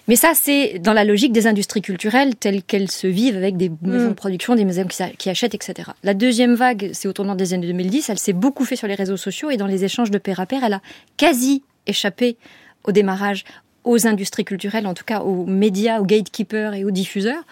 Mais 0.07 0.15
ça, 0.15 0.31
c'est 0.33 0.79
dans 0.79 0.93
la 0.93 1.03
logique 1.03 1.31
des 1.31 1.45
industries 1.45 1.83
culturelles 1.83 2.35
telles 2.35 2.63
qu'elles 2.63 2.89
se 2.89 3.05
vivent 3.05 3.37
avec 3.37 3.55
des 3.57 3.69
maisons 3.83 4.05
de 4.05 4.09
hmm. 4.09 4.15
production, 4.15 4.55
des 4.55 4.65
maisons 4.65 4.87
qui, 5.19 5.29
achètent, 5.29 5.53
etc. 5.53 5.91
La 6.03 6.15
deuxième 6.15 6.55
vague, 6.55 6.89
c'est 6.93 7.07
au 7.07 7.13
tournant 7.13 7.35
des 7.35 7.53
années 7.53 7.67
2010, 7.67 8.09
elle 8.09 8.17
s'est 8.17 8.33
beaucoup 8.33 8.65
fait 8.65 8.75
sur 8.75 8.87
les 8.87 8.95
réseaux 8.95 9.17
sociaux 9.17 9.51
et 9.51 9.57
dans 9.57 9.67
les 9.67 9.83
échanges 9.83 10.09
de 10.09 10.17
pair 10.17 10.39
à 10.39 10.47
pair, 10.47 10.63
elle 10.63 10.73
a 10.73 10.81
quasi 11.15 11.61
échappé 11.87 12.37
au 12.83 12.91
démarrage 12.91 13.43
aux 13.83 14.07
industries 14.07 14.45
culturelles, 14.45 14.87
en 14.87 14.93
tout 14.93 15.05
cas 15.05 15.21
aux 15.21 15.45
médias, 15.45 15.99
aux 15.99 16.05
gatekeepers 16.05 16.73
et 16.73 16.85
aux 16.85 16.91
diffuseurs. 16.91 17.43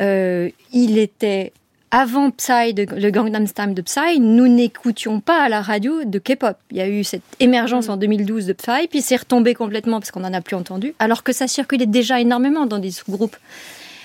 Euh, 0.00 0.50
il 0.72 0.98
était 0.98 1.52
avant 1.90 2.30
Psy, 2.30 2.74
le 2.74 3.10
Gangnam 3.10 3.46
Style 3.46 3.74
de 3.74 3.82
Psy, 3.82 4.20
nous 4.20 4.46
n'écoutions 4.46 5.20
pas 5.20 5.42
à 5.42 5.48
la 5.48 5.62
radio 5.62 6.04
de 6.04 6.18
K-pop. 6.18 6.56
Il 6.70 6.76
y 6.76 6.80
a 6.80 6.88
eu 6.88 7.02
cette 7.02 7.22
émergence 7.40 7.88
en 7.88 7.96
2012 7.96 8.46
de 8.46 8.52
Psy, 8.52 8.88
puis 8.90 9.00
c'est 9.00 9.16
retombé 9.16 9.54
complètement 9.54 9.98
parce 9.98 10.10
qu'on 10.10 10.20
n'en 10.20 10.34
a 10.34 10.42
plus 10.42 10.56
entendu, 10.56 10.94
alors 10.98 11.22
que 11.22 11.32
ça 11.32 11.48
circulait 11.48 11.86
déjà 11.86 12.20
énormément 12.20 12.66
dans 12.66 12.78
des 12.78 12.92
groupes 13.08 13.36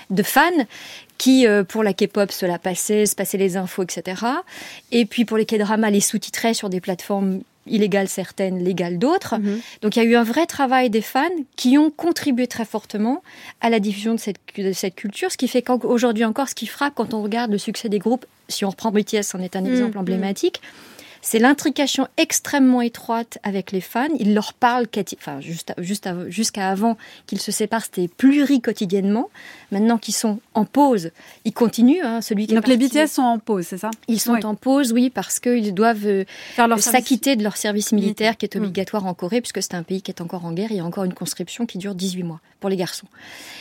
de 0.09 0.23
fans 0.23 0.41
qui, 1.17 1.45
euh, 1.45 1.63
pour 1.63 1.83
la 1.83 1.93
K-pop, 1.93 2.31
se 2.31 2.45
la 2.45 2.57
passaient, 2.57 3.05
se 3.05 3.15
passaient 3.15 3.37
les 3.37 3.57
infos, 3.57 3.83
etc. 3.83 4.21
Et 4.91 5.05
puis 5.05 5.25
pour 5.25 5.37
les 5.37 5.45
K-dramas, 5.45 5.89
les 5.89 5.99
sous-titraient 5.99 6.53
sur 6.53 6.69
des 6.69 6.79
plateformes 6.79 7.41
illégales 7.67 8.09
certaines, 8.09 8.63
légales 8.63 8.97
d'autres. 8.97 9.37
Mhm. 9.37 9.59
Donc 9.81 9.95
il 9.95 10.03
y 10.03 10.05
a 10.05 10.09
eu 10.09 10.15
un 10.15 10.23
vrai 10.23 10.45
travail 10.45 10.89
des 10.89 11.01
fans 11.01 11.29
qui 11.55 11.77
ont 11.77 11.89
contribué 11.89 12.47
très 12.47 12.65
fortement 12.65 13.23
à 13.61 13.69
la 13.69 13.79
diffusion 13.79 14.13
de 14.13 14.19
cette, 14.19 14.37
cette 14.73 14.95
culture, 14.95 15.31
ce 15.31 15.37
qui 15.37 15.47
fait 15.47 15.61
qu'aujourd'hui 15.61 16.25
encore, 16.25 16.49
ce 16.49 16.55
qui 16.55 16.67
frappe 16.67 16.93
quand 16.95 17.13
on 17.13 17.21
regarde 17.21 17.51
le 17.51 17.57
succès 17.57 17.89
des 17.89 17.99
groupes, 17.99 18.25
si 18.49 18.65
on 18.65 18.69
reprend 18.69 18.91
BTS 18.91 19.35
en 19.35 19.39
est 19.39 19.55
un 19.55 19.61
mhm. 19.61 19.71
exemple 19.71 19.97
emblématique, 19.97 20.61
C'est 21.25 21.39
l'intrication 21.39 22.09
extrêmement 22.17 22.81
étroite 22.81 23.37
avec 23.43 23.71
les 23.71 23.79
fans. 23.79 24.09
Il 24.19 24.33
leur 24.33 24.53
parle, 24.53 24.87
enfin, 25.17 25.39
juste, 25.39 25.73
juste 25.77 26.09
jusqu'à 26.27 26.69
avant 26.69 26.97
qu'ils 27.27 27.39
se 27.39 27.51
séparent, 27.51 27.85
c'était 27.85 28.09
pluri 28.09 28.59
quotidiennement. 28.59 29.29
Maintenant 29.71 29.97
qu'ils 29.97 30.13
sont 30.13 30.39
en 30.53 30.65
pause, 30.65 31.11
ils 31.45 31.53
continuent. 31.53 32.03
Hein, 32.03 32.21
celui 32.21 32.45
qui 32.45 32.53
Donc 32.53 32.67
les 32.67 32.75
BTS 32.75 33.07
sont 33.07 33.21
en 33.21 33.39
pause, 33.39 33.65
c'est 33.67 33.77
ça? 33.77 33.89
Ils 34.09 34.19
sont 34.19 34.45
en 34.45 34.55
pause, 34.55 34.91
oui, 34.91 35.09
parce 35.09 35.39
qu'ils 35.39 35.73
doivent 35.73 36.05
euh, 36.05 36.25
s'acquitter 36.77 37.37
de 37.37 37.43
leur 37.43 37.55
service 37.55 37.93
militaire 37.93 38.35
qui 38.35 38.45
est 38.45 38.57
obligatoire 38.57 39.05
en 39.05 39.13
Corée, 39.13 39.39
puisque 39.39 39.63
c'est 39.63 39.75
un 39.75 39.83
pays 39.83 40.01
qui 40.01 40.11
est 40.11 40.21
encore 40.21 40.43
en 40.43 40.51
guerre. 40.51 40.71
Il 40.71 40.77
y 40.77 40.81
a 40.81 40.85
encore 40.85 41.05
une 41.05 41.13
conscription 41.13 41.65
qui 41.65 41.77
dure 41.77 41.95
18 41.95 42.23
mois 42.23 42.41
pour 42.59 42.69
les 42.69 42.75
garçons. 42.75 43.07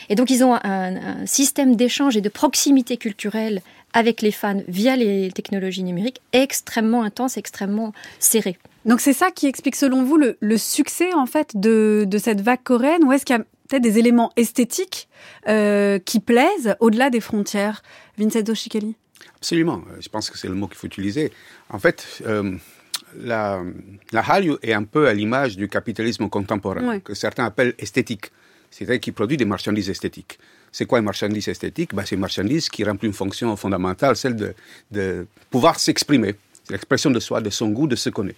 Et 0.09 0.17
donc 0.17 0.31
ils 0.31 0.43
ont 0.43 0.59
un 0.65 1.27
système 1.27 1.77
d'échange 1.77 2.17
et 2.17 2.21
de 2.21 2.29
proximité 2.29 2.97
culturelle 2.97 3.63
avec 3.93 4.23
les 4.23 4.33
fans 4.33 4.63
via 4.69 4.97
les 4.97 5.31
technologies 5.33 5.83
numériques 5.83 6.21
extrêmement 6.33 7.03
intense, 7.03 7.37
extrêmement 7.37 7.93
serré. 8.19 8.59
Donc 8.85 9.01
c'est 9.01 9.13
ça 9.13 9.31
qui 9.31 9.47
explique 9.47 9.77
selon 9.77 10.03
vous 10.05 10.17
le, 10.17 10.57
succès 10.57 11.13
en 11.15 11.27
fait 11.27 11.57
de, 11.57 12.07
cette 12.19 12.41
vague 12.41 12.63
coréenne 12.63 13.05
ou 13.05 13.13
est-ce 13.13 13.25
qu'il 13.25 13.37
y 13.37 13.39
a 13.39 13.45
peut-être 13.69 13.83
des 13.83 13.99
éléments 13.99 14.33
esthétiques 14.37 15.09
euh, 15.49 15.99
qui 15.99 16.21
plaisent 16.21 16.77
au-delà 16.81 17.11
des 17.11 17.21
frontières? 17.21 17.83
Vincenzo 18.19 18.55
Chicali 18.55 18.97
Absolument, 19.37 19.83
je 20.01 20.09
pense 20.09 20.31
que 20.31 20.39
c'est 20.39 20.49
le 20.49 20.55
mot 20.55 20.69
qu'il 20.69 20.77
faut 20.77 20.87
utiliser. 20.87 21.33
En 21.71 21.79
fait, 21.79 22.23
euh, 22.27 22.57
la, 23.19 23.63
la 24.13 24.21
Hallyu 24.21 24.57
est 24.63 24.73
un 24.73 24.85
peu 24.85 25.09
à 25.09 25.15
l'image 25.15 25.57
du 25.57 25.69
capitalisme 25.69 26.29
contemporain, 26.29 27.01
que 27.01 27.15
certains 27.15 27.45
appellent 27.45 27.75
esthétique, 27.79 28.31
c'est-à-dire 28.71 29.01
qui 29.01 29.13
produit 29.13 29.37
des 29.37 29.45
marchandises 29.45 29.91
esthétiques. 29.91 30.39
C'est 30.73 30.87
quoi 30.87 30.99
une 30.99 31.05
marchandise 31.05 31.49
esthétique? 31.49 31.95
Ben, 31.95 32.03
C'est 32.05 32.15
une 32.15 32.23
marchandise 32.23 32.69
qui 32.71 32.83
remplit 32.83 33.07
une 33.07 33.15
fonction 33.15 33.55
fondamentale, 33.57 34.17
celle 34.17 34.55
de, 34.91 35.27
pouvoir 35.51 35.79
s'exprimer. 35.79 36.35
L'expression 36.71 37.11
de 37.11 37.21
soi, 37.21 37.41
de 37.41 37.51
son 37.51 37.69
goût, 37.69 37.87
de 37.87 37.97
ce 37.97 38.09
qu'on 38.09 38.27
est. 38.27 38.37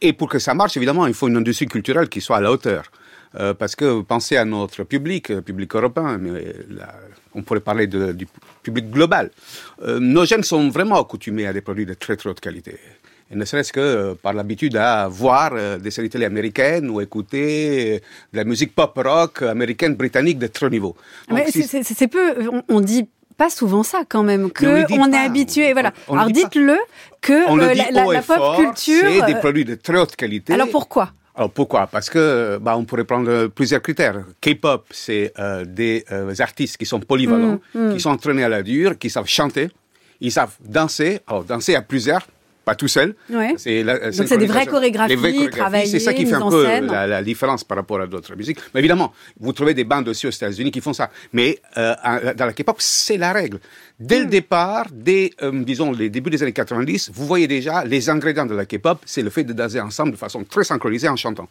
Et 0.00 0.12
pour 0.12 0.28
que 0.28 0.38
ça 0.38 0.54
marche, 0.54 0.76
évidemment, 0.76 1.06
il 1.06 1.14
faut 1.14 1.28
une 1.28 1.36
industrie 1.36 1.66
culturelle 1.66 2.08
qui 2.08 2.20
soit 2.20 2.38
à 2.38 2.40
la 2.40 2.50
hauteur. 2.50 2.84
Euh, 3.34 3.52
parce 3.52 3.76
que 3.76 4.00
pensez 4.00 4.38
à 4.38 4.46
notre 4.46 4.84
public, 4.84 5.28
le 5.28 5.42
public 5.42 5.74
européen, 5.74 6.16
mais 6.16 6.54
on 7.34 7.42
pourrait 7.42 7.60
parler 7.60 7.86
du 7.86 8.26
public 8.62 8.90
global. 8.90 9.30
Euh, 9.82 9.98
nos 10.00 10.24
jeunes 10.24 10.44
sont 10.44 10.70
vraiment 10.70 10.98
accoutumés 10.98 11.46
à 11.46 11.52
des 11.52 11.60
produits 11.60 11.84
de 11.84 11.92
très 11.92 12.16
très 12.16 12.30
haute 12.30 12.40
qualité 12.40 12.78
et 13.30 13.36
ne 13.36 13.44
serait-ce 13.44 13.72
que 13.72 13.80
euh, 13.80 14.14
par 14.14 14.32
l'habitude 14.32 14.76
à 14.76 15.06
voir 15.08 15.50
euh, 15.52 15.78
des 15.78 15.90
séries 15.90 16.08
télé 16.08 16.24
américaines 16.24 16.88
ou 16.88 17.00
écouter 17.00 17.96
euh, 17.96 17.98
de 18.32 18.38
la 18.38 18.44
musique 18.44 18.74
pop-rock 18.74 19.42
américaine, 19.42 19.94
britannique 19.94 20.38
de 20.38 20.46
très 20.46 20.66
haut 20.66 20.70
niveau. 20.70 20.96
C'est 21.50 22.08
peu, 22.08 22.48
on, 22.68 22.80
dit 22.80 23.06
pas 23.36 23.50
souvent 23.50 23.82
ça 23.82 24.02
quand 24.08 24.22
même, 24.22 24.50
que 24.50 24.90
on, 24.98 25.12
est 25.12 25.16
habitué. 25.16 25.72
Voilà. 25.74 25.92
Alors 26.10 26.30
dites-le 26.30 26.78
que 27.20 28.12
la, 28.12 28.22
pop 28.22 28.56
culture, 28.56 29.10
c'est 29.10 29.26
des 29.26 29.38
produits 29.38 29.64
de 29.64 29.74
très 29.74 29.98
haute 29.98 30.16
qualité. 30.16 30.54
Alors 30.54 30.70
pourquoi? 30.70 31.12
Alors 31.34 31.50
pourquoi? 31.50 31.86
Parce 31.86 32.10
que 32.10 32.58
bah, 32.60 32.76
on 32.76 32.84
pourrait 32.84 33.04
prendre 33.04 33.46
plusieurs 33.48 33.82
critères. 33.82 34.24
K-pop, 34.40 34.86
c'est 34.90 35.34
des 35.66 36.04
artistes 36.38 36.78
qui 36.78 36.86
sont 36.86 36.98
polyvalents, 36.98 37.60
mm, 37.74 37.88
mm. 37.88 37.94
qui 37.94 38.00
sont 38.00 38.10
entraînés 38.10 38.42
à 38.42 38.48
la 38.48 38.62
dure, 38.62 38.98
qui 38.98 39.10
savent 39.10 39.28
chanter, 39.28 39.68
ils 40.20 40.32
savent 40.32 40.56
danser. 40.64 41.20
Alors 41.28 41.44
danser 41.44 41.76
à 41.76 41.82
plusieurs, 41.82 42.26
pas 42.68 42.74
tout 42.74 42.88
seul. 42.88 43.14
C'est 43.56 43.82
Donc 43.82 44.28
c'est 44.28 44.36
des 44.36 44.46
vraies 44.46 44.66
chorégraphies, 44.66 45.48
travaillées, 45.50 45.86
C'est 45.86 46.00
ça 46.00 46.12
qui 46.12 46.26
fait 46.26 46.34
un 46.34 46.50
peu 46.50 46.64
la, 46.66 47.22
différence 47.22 47.64
par 47.64 47.78
rapport 47.78 48.00
à 48.00 48.06
d'autres 48.06 48.34
musiques. 48.36 48.58
Mais 48.72 48.80
évidemment, 48.80 49.12
vous 49.40 49.52
trouvez 49.54 49.72
des 49.72 49.84
bandes 49.84 50.08
aussi 50.08 50.26
aux 50.26 50.36
États-Unis 50.40 50.70
qui 50.70 50.82
font 50.82 50.92
ça. 50.92 51.10
Mais 51.32 51.58
euh, 51.78 51.94
dans 52.34 52.46
la 52.46 52.52
K-pop, 52.52 52.76
c'est 52.78 53.16
la 53.16 53.32
règle. 53.32 53.58
Dès 53.98 54.18
le 54.20 54.26
hmm. 54.26 54.30
départ, 54.38 54.86
dès, 54.92 55.30
euh, 55.42 55.50
disons, 55.64 55.92
les 55.92 56.10
débuts 56.10 56.30
des 56.30 56.42
années 56.42 56.52
90, 56.52 57.10
vous 57.14 57.26
voyez 57.26 57.48
déjà 57.48 57.84
les 57.84 58.10
ingrédients 58.10 58.46
de 58.46 58.54
la 58.54 58.66
K-pop, 58.66 58.98
c'est 59.06 59.22
le 59.22 59.30
fait 59.30 59.44
de 59.44 59.54
danser 59.54 59.80
ensemble 59.80 60.12
de 60.12 60.16
façon 60.16 60.44
très 60.44 60.64
synchronisée 60.64 61.08
en 61.08 61.16
chantant. 61.16 61.48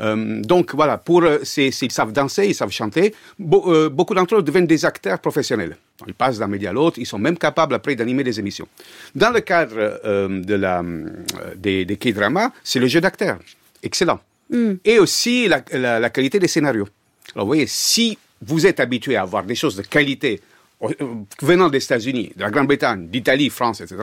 Euh, 0.00 0.40
donc 0.42 0.74
voilà, 0.74 0.98
pour 0.98 1.22
euh, 1.22 1.38
ils 1.56 1.92
savent 1.92 2.12
danser, 2.12 2.46
ils 2.46 2.54
savent 2.54 2.70
chanter. 2.70 3.14
Euh, 3.40 3.88
beaucoup 3.88 4.14
d'entre 4.14 4.36
eux 4.36 4.42
deviennent 4.42 4.66
des 4.66 4.84
acteurs 4.84 5.18
professionnels. 5.18 5.76
Ils 6.06 6.14
passent 6.14 6.38
d'un 6.38 6.46
média 6.46 6.70
à 6.70 6.72
l'autre, 6.72 6.98
ils 6.98 7.06
sont 7.06 7.18
même 7.18 7.36
capables 7.36 7.74
après 7.74 7.96
d'animer 7.96 8.22
des 8.22 8.38
émissions. 8.38 8.68
Dans 9.14 9.30
le 9.30 9.40
cadre 9.40 10.00
de 10.28 10.54
la, 10.54 10.82
des, 11.56 11.84
des 11.84 11.96
K-dramas, 11.96 12.52
c'est 12.62 12.78
le 12.78 12.86
jeu 12.86 13.00
d'acteur. 13.00 13.38
Excellent. 13.82 14.20
Hmm. 14.50 14.74
Et 14.84 14.98
aussi 14.98 15.48
la, 15.48 15.62
la, 15.72 16.10
qualité 16.10 16.38
des 16.38 16.48
scénarios. 16.48 16.88
Alors 17.34 17.46
vous 17.46 17.50
voyez, 17.50 17.66
si 17.66 18.16
vous 18.40 18.66
êtes 18.66 18.80
habitué 18.80 19.16
à 19.16 19.22
avoir 19.22 19.42
des 19.42 19.56
choses 19.56 19.76
de 19.76 19.82
qualité 19.82 20.40
venant 21.42 21.68
des 21.68 21.82
États-Unis, 21.82 22.30
de 22.36 22.42
la 22.42 22.50
Grande-Bretagne, 22.50 23.08
d'Italie, 23.08 23.50
France, 23.50 23.80
etc., 23.80 23.96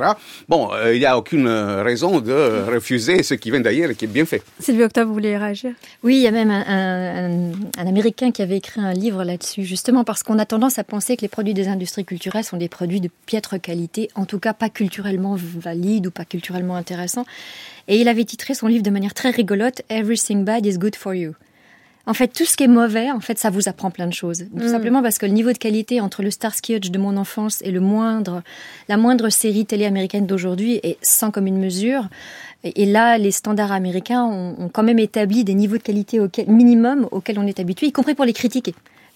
bon, 0.50 0.74
euh, 0.74 0.94
il 0.94 1.00
n'y 1.00 1.06
a 1.06 1.18
aucune 1.18 1.48
euh, 1.48 1.84
raison 1.84 2.20
de 2.20 2.34
refuser 2.70 3.24
ce 3.24 3.34
qui 3.34 3.50
vient 3.50 3.62
d'ailleurs 3.62 3.92
et 3.92 3.96
qui 3.96 4.06
est 4.06 4.10
bien 4.10 4.26
fait. 4.26 4.44
Sylvie 4.60 4.84
Octave, 4.84 5.08
vous 5.08 5.14
voulez 5.14 5.38
réagir? 5.38 5.72
Oui, 6.04 6.18
il 6.18 6.22
y 6.22 6.28
a 6.28 6.32
même 6.32 6.52
un, 6.52 7.52
Américain 7.78 8.32
qui 8.32 8.42
avait 8.42 8.58
écrit 8.58 8.82
un 8.82 8.94
livre 8.94 9.24
là-dessus, 9.24 9.64
justement 9.64 10.04
parce 10.04 10.24
qu'on 10.24 10.38
a 10.38 10.46
tendance 10.46 10.78
à 10.78 10.84
penser 10.84 11.16
que 11.16 11.22
les 11.22 11.30
produits 11.30 11.54
des 11.54 11.70
industries 11.70 12.06
culturelles 12.06 12.44
sont 12.44 12.58
des 12.58 12.70
produits 12.70 13.00
de 13.00 13.10
piètre 13.26 13.60
qualité, 13.60 14.10
en 14.16 14.26
tout 14.26 14.40
cas 14.40 14.54
pas 14.54 14.70
culturellement 14.70 15.36
valides 15.38 16.08
ou 16.08 16.12
pas 16.12 16.26
culturellement 16.26 16.76
intéressants. 16.76 17.26
Et 17.88 18.02
il 18.02 18.08
avait 18.08 18.26
titré 18.26 18.54
son 18.54 18.68
livre 18.68 18.84
de 18.84 18.90
manière 18.90 19.14
très 19.14 19.30
rigolote, 19.30 19.82
Everything 19.90 20.44
Bad 20.44 20.66
is 20.66 20.78
Good 20.78 20.96
for 20.96 21.14
You. 21.14 21.34
En 22.08 22.14
fait, 22.14 22.28
tout 22.28 22.46
ce 22.46 22.56
qui 22.56 22.64
est 22.64 22.68
mauvais, 22.68 23.12
en 23.12 23.20
fait, 23.20 23.40
ça 23.40 23.50
vous 23.50 23.68
apprend 23.68 23.90
plein 23.90 24.08
de 24.08 24.14
choses. 24.14 24.46
Tout 24.58 24.66
mm. 24.66 24.70
simplement 24.70 25.02
parce 25.02 25.18
que 25.18 25.26
le 25.26 25.32
niveau 25.32 25.52
de 25.52 25.58
qualité 25.58 26.02
entre 26.02 26.22
le 26.22 26.32
Starsky 26.32 26.76
Hutch 26.76 26.92
de 26.92 27.00
mon 27.00 27.18
enfance 27.18 27.62
et 27.64 27.72
le 27.72 27.80
moindre, 27.80 28.44
la 28.90 28.98
moindre 28.98 29.30
série 29.30 29.66
télé 29.66 29.86
américaine 29.86 30.28
d'aujourd'hui 30.28 30.80
est 30.84 30.98
sans 31.02 31.32
commune 31.32 31.58
mesure. 31.58 32.08
Et 32.64 32.86
là, 32.86 33.18
les 33.18 33.32
standards 33.32 33.72
américains 33.72 34.24
ont, 34.24 34.70
quand 34.70 34.84
même 34.84 35.00
établi 35.00 35.44
des 35.44 35.54
niveaux 35.54 35.78
de 35.78 35.84
qualité 35.84 36.20
auquel, 36.20 36.48
minimum 36.48 37.08
auxquels 37.12 37.40
on 37.40 37.46
est 37.46 37.60
habitué, 37.60 37.88
y 37.88 37.92
compris 37.92 38.16
pour 38.16 38.26
les 38.26 38.34
critiquer. 38.34 38.74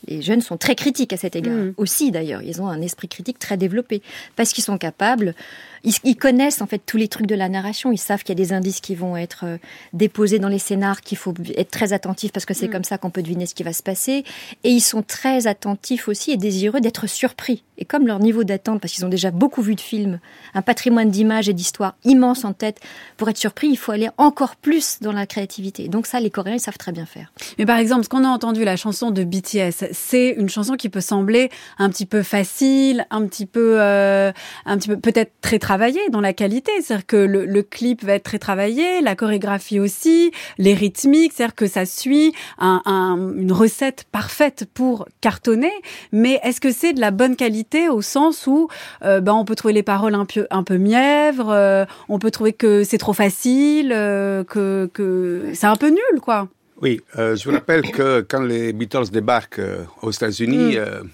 Les 0.08 0.22
jeunes 0.22 0.42
sont 0.42 0.58
très 0.58 0.76
critiques 0.76 1.14
à 1.14 1.18
cet 1.18 1.36
égard. 1.36 1.54
Mm. 1.54 1.74
Aussi, 1.78 2.12
d'ailleurs, 2.12 2.42
ils 2.42 2.62
ont 2.62 2.68
un 2.68 2.82
esprit 2.82 3.08
critique 3.08 3.38
très 3.38 3.58
développé 3.58 4.02
parce 4.36 4.54
qu'ils 4.54 4.64
sont 4.64 4.78
capables 4.78 5.36
ils, 5.84 6.16
connaissent 6.16 6.62
en 6.62 6.68
fait 6.68 6.82
tous 6.86 6.98
les 6.98 7.08
trucs 7.08 7.28
de 7.28 7.36
la 7.36 7.50
narration. 7.50 7.92
Ils 7.92 7.98
savent 7.98 8.24
qu'il 8.24 8.38
y 8.38 8.42
a 8.42 8.44
des 8.44 8.54
indices 8.54 8.82
qui 8.82 8.96
vont 8.96 9.16
être 9.16 9.46
euh, 9.46 9.58
déposés 9.94 10.40
dans 10.40 10.48
les 10.48 10.60
scénars, 10.60 11.02
qu'il 11.02 11.18
faut 11.18 11.34
être 11.56 11.72
très 11.72 11.94
attentif 11.94 12.32
parce 12.32 12.46
que 12.46 12.54
c'est 12.54 12.68
mm. 12.68 12.72
comme 12.72 12.84
ça 12.84 12.98
qu'on 12.98 13.10
peut 13.10 13.22
deviner 13.22 13.46
ce 13.46 13.56
qui 13.56 13.64
va 13.64 13.74
se 13.74 13.84
passer. 13.84 14.24
Et 14.64 14.70
ils 14.70 14.82
sont 14.82 15.02
très 15.02 15.48
attentifs 15.48 16.08
aussi 16.08 16.32
et 16.32 16.38
désireux 16.38 16.82
d'être 16.82 17.08
surpris. 17.08 17.64
Et 17.78 17.86
comme 17.86 18.08
leur 18.08 18.20
niveau 18.20 18.44
d'attente, 18.44 18.82
parce 18.82 18.94
qu'ils 18.94 19.06
ont 19.06 19.10
déjà 19.10 19.32
beaucoup 19.32 19.62
vu 19.62 19.74
de 19.74 19.82
films, 19.82 20.20
un 20.54 20.62
patrimoine 20.62 21.10
d'images 21.10 21.48
et 21.48 21.54
d'histoires 21.54 21.96
immense 22.04 22.44
en 22.44 22.52
tête, 22.52 22.82
pour 23.16 23.30
être 23.30 23.38
surpris, 23.38 23.70
il 23.70 23.78
faut 23.78 23.94
aller 23.94 24.10
encore 24.18 24.58
plus 24.58 25.00
dans 25.00 25.14
la 25.14 25.26
créativité. 25.26 25.88
Donc 25.88 26.06
ça, 26.06 26.20
les 26.20 26.30
Coréens, 26.30 26.56
ils 26.56 26.60
savent 26.60 26.78
très 26.78 26.92
bien 26.92 27.06
faire. 27.06 27.32
Mais 27.58 27.66
par 27.66 27.78
exemple, 27.78 28.04
ce 28.04 28.10
qu'on 28.10 28.26
a 28.26 28.28
entendu, 28.28 28.66
la 28.66 28.76
chanson 28.76 29.12
de 29.12 29.24
BTS, 29.24 29.94
c'est 29.94 30.30
une 30.32 30.50
chanson 30.50 30.76
qui 30.76 30.90
peut 30.90 31.02
sembler 31.02 31.50
un 31.78 31.90
petit 31.90 32.06
peu 32.06 32.22
facile, 32.22 33.06
un 33.12 33.26
petit 33.26 33.46
peu, 33.46 33.80
euh, 33.80 34.34
un 34.66 34.78
petit 34.78 34.90
peu 34.90 34.98
peut-être 34.98 35.32
très 35.42 35.60
travaillé 35.70 36.10
dans 36.10 36.20
la 36.20 36.34
qualité. 36.34 36.72
C'est-à-dire 36.82 37.06
que 37.06 37.16
le, 37.16 37.62
clip 37.62 38.04
va 38.04 38.14
être 38.14 38.24
très 38.24 38.40
travaillé, 38.40 39.02
la 39.02 39.16
chorégraphie 39.16 39.80
aussi, 39.80 40.32
les 40.58 40.74
rythmiques, 40.74 41.34
c'est-à-dire 41.36 41.54
que 41.54 41.68
ça 41.68 41.86
suit 41.86 42.34
une 42.60 43.52
recette 43.52 44.06
parfaite 44.12 44.66
pour 44.74 45.08
cartonner. 45.22 45.72
Mais 46.12 46.40
est-ce 46.44 46.60
que 46.60 46.72
c'est 46.72 46.94
de 46.94 47.00
la 47.00 47.12
bonne 47.12 47.36
qualité 47.36 47.88
au 47.88 48.02
sens 48.02 48.48
où 48.48 48.68
euh, 49.04 49.22
ben, 49.22 49.34
on 49.34 49.46
peut 49.46 49.54
trouver 49.54 49.76
les 49.76 49.84
paroles 49.84 50.16
un 50.16 50.26
peu, 50.26 50.48
un 50.50 50.64
peu 50.64 50.78
mièvres, 50.78 51.52
euh, 51.52 51.86
on 52.08 52.18
peut 52.18 52.32
trouver 52.32 52.54
que 52.54 52.84
c'est 52.84 52.98
trop 52.98 53.14
facile, 53.14 53.92
euh, 53.96 54.44
que, 54.44 54.90
que 54.92 55.52
c'est 55.54 55.68
un 55.68 55.76
peu 55.76 55.90
nul, 55.90 56.20
quoi. 56.20 56.48
Oui, 56.82 57.00
je 57.16 57.44
vous 57.44 57.52
rappelle 57.52 57.84
que 57.92 58.22
quand 58.22 58.42
les 58.42 58.74
Beatles 58.74 59.12
débarquent 59.12 59.62
aux 60.02 60.12
États-Unis, 60.12 60.78
mm. 60.78 61.10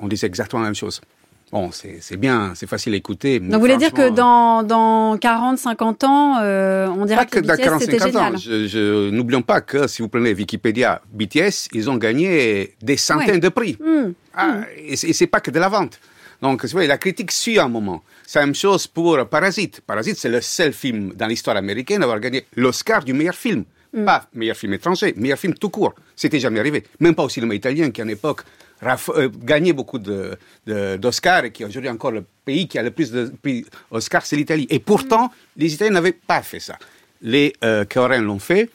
on 0.00 0.08
disait 0.08 0.28
exactement 0.28 0.62
la 0.62 0.68
même 0.68 0.74
chose. 0.74 1.02
Bon, 1.50 1.70
c'est 1.72 2.16
bien, 2.16 2.52
c'est 2.54 2.68
facile 2.68 2.92
à 2.92 2.96
écouter. 2.96 3.40
Donc, 3.40 3.52
vous 3.52 3.60
voulez 3.60 3.78
dire 3.78 3.92
que 3.92 4.10
dans, 4.10 4.62
dans 4.62 5.16
40, 5.16 5.56
50 5.56 6.04
ans, 6.04 6.38
euh, 6.42 6.88
on 6.88 7.06
dirait 7.06 7.24
que, 7.24 7.40
BTS, 7.40 7.78
c'était 7.80 7.98
génial. 7.98 8.34
Ans. 8.34 8.38
Je, 8.38 8.66
je, 8.66 9.10
N'oublions 9.10 9.40
pas 9.40 9.62
que 9.62 9.86
si 9.86 10.02
vous 10.02 10.08
prenez 10.08 10.34
Wikipédia, 10.34 11.00
BTS, 11.10 11.68
ils 11.72 11.88
ont 11.88 11.96
gagné 11.96 12.74
des 12.82 12.98
centaines 12.98 13.40
de 13.40 13.48
prix. 13.48 13.78
Hmm. 13.80 14.12
Ah, 14.34 14.58
hmm. 14.58 14.64
Et 14.88 14.96
c'est 14.96 15.26
pas 15.26 15.40
que 15.40 15.50
de 15.50 15.58
la 15.58 15.70
vente. 15.70 15.98
Donc, 16.42 16.64
vous 16.64 16.70
voyez, 16.70 16.86
la 16.86 16.98
critique 16.98 17.32
suit 17.32 17.58
un 17.58 17.68
moment. 17.68 18.02
C'est 18.26 18.38
la 18.40 18.46
même 18.46 18.54
chose 18.54 18.86
pour 18.86 19.26
Parasite. 19.26 19.80
Parasite, 19.80 20.18
c'est 20.18 20.28
le 20.28 20.42
seul 20.42 20.72
film 20.72 21.14
dans 21.14 21.26
l'histoire 21.26 21.56
américaine 21.56 22.02
à 22.02 22.04
avoir 22.04 22.20
gagné 22.20 22.44
l'Oscar 22.56 23.02
du 23.02 23.14
meilleur 23.14 23.34
film. 23.34 23.64
Hmm. 23.94 24.04
Pas 24.04 24.26
meilleur 24.34 24.56
film 24.56 24.74
étranger, 24.74 25.14
meilleur 25.16 25.38
film 25.38 25.54
tout 25.54 25.70
court. 25.70 25.94
C'était 26.14 26.40
jamais 26.40 26.60
arrivé. 26.60 26.84
Même 27.00 27.14
pas 27.14 27.22
au 27.24 27.28
cinéma 27.30 27.54
italien, 27.54 27.90
qui 27.90 28.02
à 28.02 28.04
l'époque 28.04 28.42
euh, 28.84 29.28
gagné 29.42 29.72
beaucoup 29.72 29.98
d'Oscars 29.98 31.44
et 31.44 31.52
qui 31.52 31.62
est 31.62 31.66
aujourd'hui 31.66 31.90
encore 31.90 32.12
le 32.12 32.24
pays 32.44 32.68
qui 32.68 32.78
a 32.78 32.82
le 32.82 32.90
plus 32.90 33.10
de 33.10 33.32
prix 33.42 33.64
Oscar, 33.90 34.24
c'est 34.24 34.36
l'Italie. 34.36 34.66
Et 34.70 34.78
pourtant, 34.78 35.30
les 35.56 35.74
Italiens 35.74 35.94
n'avaient 35.94 36.12
pas 36.12 36.42
fait 36.42 36.60
ça. 36.60 36.78
Les 37.20 37.52
euh, 37.64 37.84
Coréens 37.84 38.22
l'ont 38.22 38.38
fait. 38.38 38.70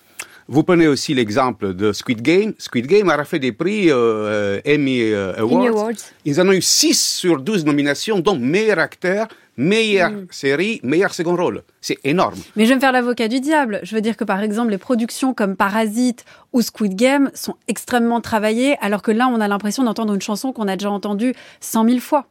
Vous 0.47 0.63
prenez 0.63 0.87
aussi 0.87 1.13
l'exemple 1.13 1.73
de 1.73 1.93
Squid 1.93 2.21
Game. 2.21 2.53
Squid 2.57 2.87
Game 2.87 3.09
a 3.09 3.23
fait 3.23 3.39
des 3.39 3.51
prix 3.51 3.89
euh, 3.89 4.59
Emmy, 4.67 5.01
euh, 5.01 5.33
Awards. 5.37 5.91
Ils 6.25 6.41
en 6.41 6.47
ont 6.47 6.51
eu 6.51 6.61
6 6.61 6.99
sur 6.99 7.41
12 7.41 7.65
nominations, 7.65 8.19
dont 8.19 8.37
meilleur 8.37 8.79
acteur, 8.79 9.27
meilleure 9.55 10.11
mm. 10.11 10.27
série, 10.31 10.79
meilleur 10.83 11.13
second 11.13 11.35
rôle. 11.35 11.63
C'est 11.79 11.97
énorme. 12.03 12.39
Mais 12.55 12.65
je 12.65 12.69
vais 12.69 12.75
me 12.75 12.79
faire 12.81 12.91
l'avocat 12.91 13.27
du 13.27 13.39
diable. 13.39 13.79
Je 13.83 13.95
veux 13.95 14.01
dire 14.01 14.17
que 14.17 14.23
par 14.23 14.41
exemple, 14.41 14.71
les 14.71 14.77
productions 14.77 15.33
comme 15.33 15.55
Parasite 15.55 16.25
ou 16.51 16.61
Squid 16.61 16.95
Game 16.95 17.31
sont 17.33 17.55
extrêmement 17.67 18.21
travaillées, 18.21 18.75
alors 18.81 19.01
que 19.01 19.11
là, 19.11 19.27
on 19.27 19.39
a 19.39 19.47
l'impression 19.47 19.83
d'entendre 19.83 20.13
une 20.13 20.21
chanson 20.21 20.51
qu'on 20.51 20.67
a 20.67 20.75
déjà 20.75 20.91
entendue 20.91 21.33
100 21.61 21.87
000 21.87 21.99
fois. 21.99 22.27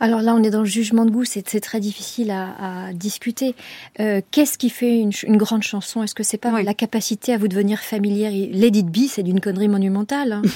Alors 0.00 0.20
là, 0.22 0.34
on 0.34 0.42
est 0.42 0.50
dans 0.50 0.60
le 0.60 0.66
jugement 0.66 1.04
de 1.04 1.10
goût, 1.10 1.24
c'est 1.24 1.42
très 1.60 1.80
difficile 1.80 2.30
à, 2.30 2.92
discuter. 2.92 3.54
Euh, 4.00 4.20
qu'est-ce 4.30 4.58
qui 4.58 4.70
fait 4.70 4.98
une, 4.98 5.36
grande 5.36 5.62
chanson? 5.62 6.02
Est-ce 6.02 6.14
que 6.14 6.22
c'est 6.22 6.38
pas 6.38 6.62
la 6.62 6.74
capacité 6.74 7.32
à 7.32 7.38
vous 7.38 7.48
devenir 7.48 7.80
familière? 7.80 8.30
Lady 8.30 8.82
B, 8.82 9.08
c'est 9.08 9.22
d'une 9.22 9.40
connerie 9.40 9.68
monumentale. 9.68 10.32
Hein. 10.32 10.42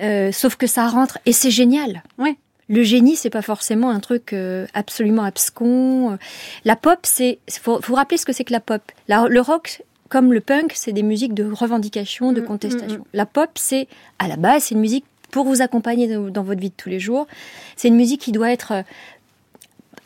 Euh, 0.00 0.32
sauf 0.32 0.56
que 0.56 0.66
ça 0.66 0.88
rentre 0.88 1.18
et 1.26 1.32
c'est 1.32 1.50
génial. 1.50 2.02
Oui. 2.18 2.36
Le 2.68 2.82
génie, 2.82 3.14
c'est 3.14 3.30
pas 3.30 3.42
forcément 3.42 3.90
un 3.90 4.00
truc 4.00 4.32
euh, 4.32 4.66
absolument 4.72 5.22
abscon. 5.22 6.18
La 6.64 6.74
pop, 6.74 6.98
c'est 7.02 7.38
faut, 7.60 7.80
faut 7.80 7.94
rappeler 7.94 8.16
ce 8.16 8.24
que 8.24 8.32
c'est 8.32 8.42
que 8.42 8.54
la 8.54 8.60
pop. 8.60 8.82
le 9.06 9.40
rock, 9.40 9.82
comme 10.12 10.34
le 10.34 10.40
punk, 10.40 10.72
c'est 10.74 10.92
des 10.92 11.02
musiques 11.02 11.32
de 11.32 11.50
revendication, 11.50 12.32
de 12.32 12.40
mm, 12.40 12.44
mm, 12.44 12.46
contestation. 12.46 12.98
Mm, 12.98 13.04
la 13.14 13.24
pop, 13.24 13.50
c'est 13.54 13.88
à 14.18 14.28
la 14.28 14.36
base, 14.36 14.64
c'est 14.64 14.74
une 14.74 14.80
musique 14.82 15.06
pour 15.32 15.44
vous 15.44 15.62
accompagner 15.62 16.06
dans 16.06 16.42
votre 16.44 16.60
vie 16.60 16.68
de 16.68 16.74
tous 16.76 16.88
les 16.88 17.00
jours. 17.00 17.26
C'est 17.74 17.88
une 17.88 17.96
musique 17.96 18.20
qui 18.20 18.30
doit 18.30 18.52
être 18.52 18.72
euh, 18.72 18.82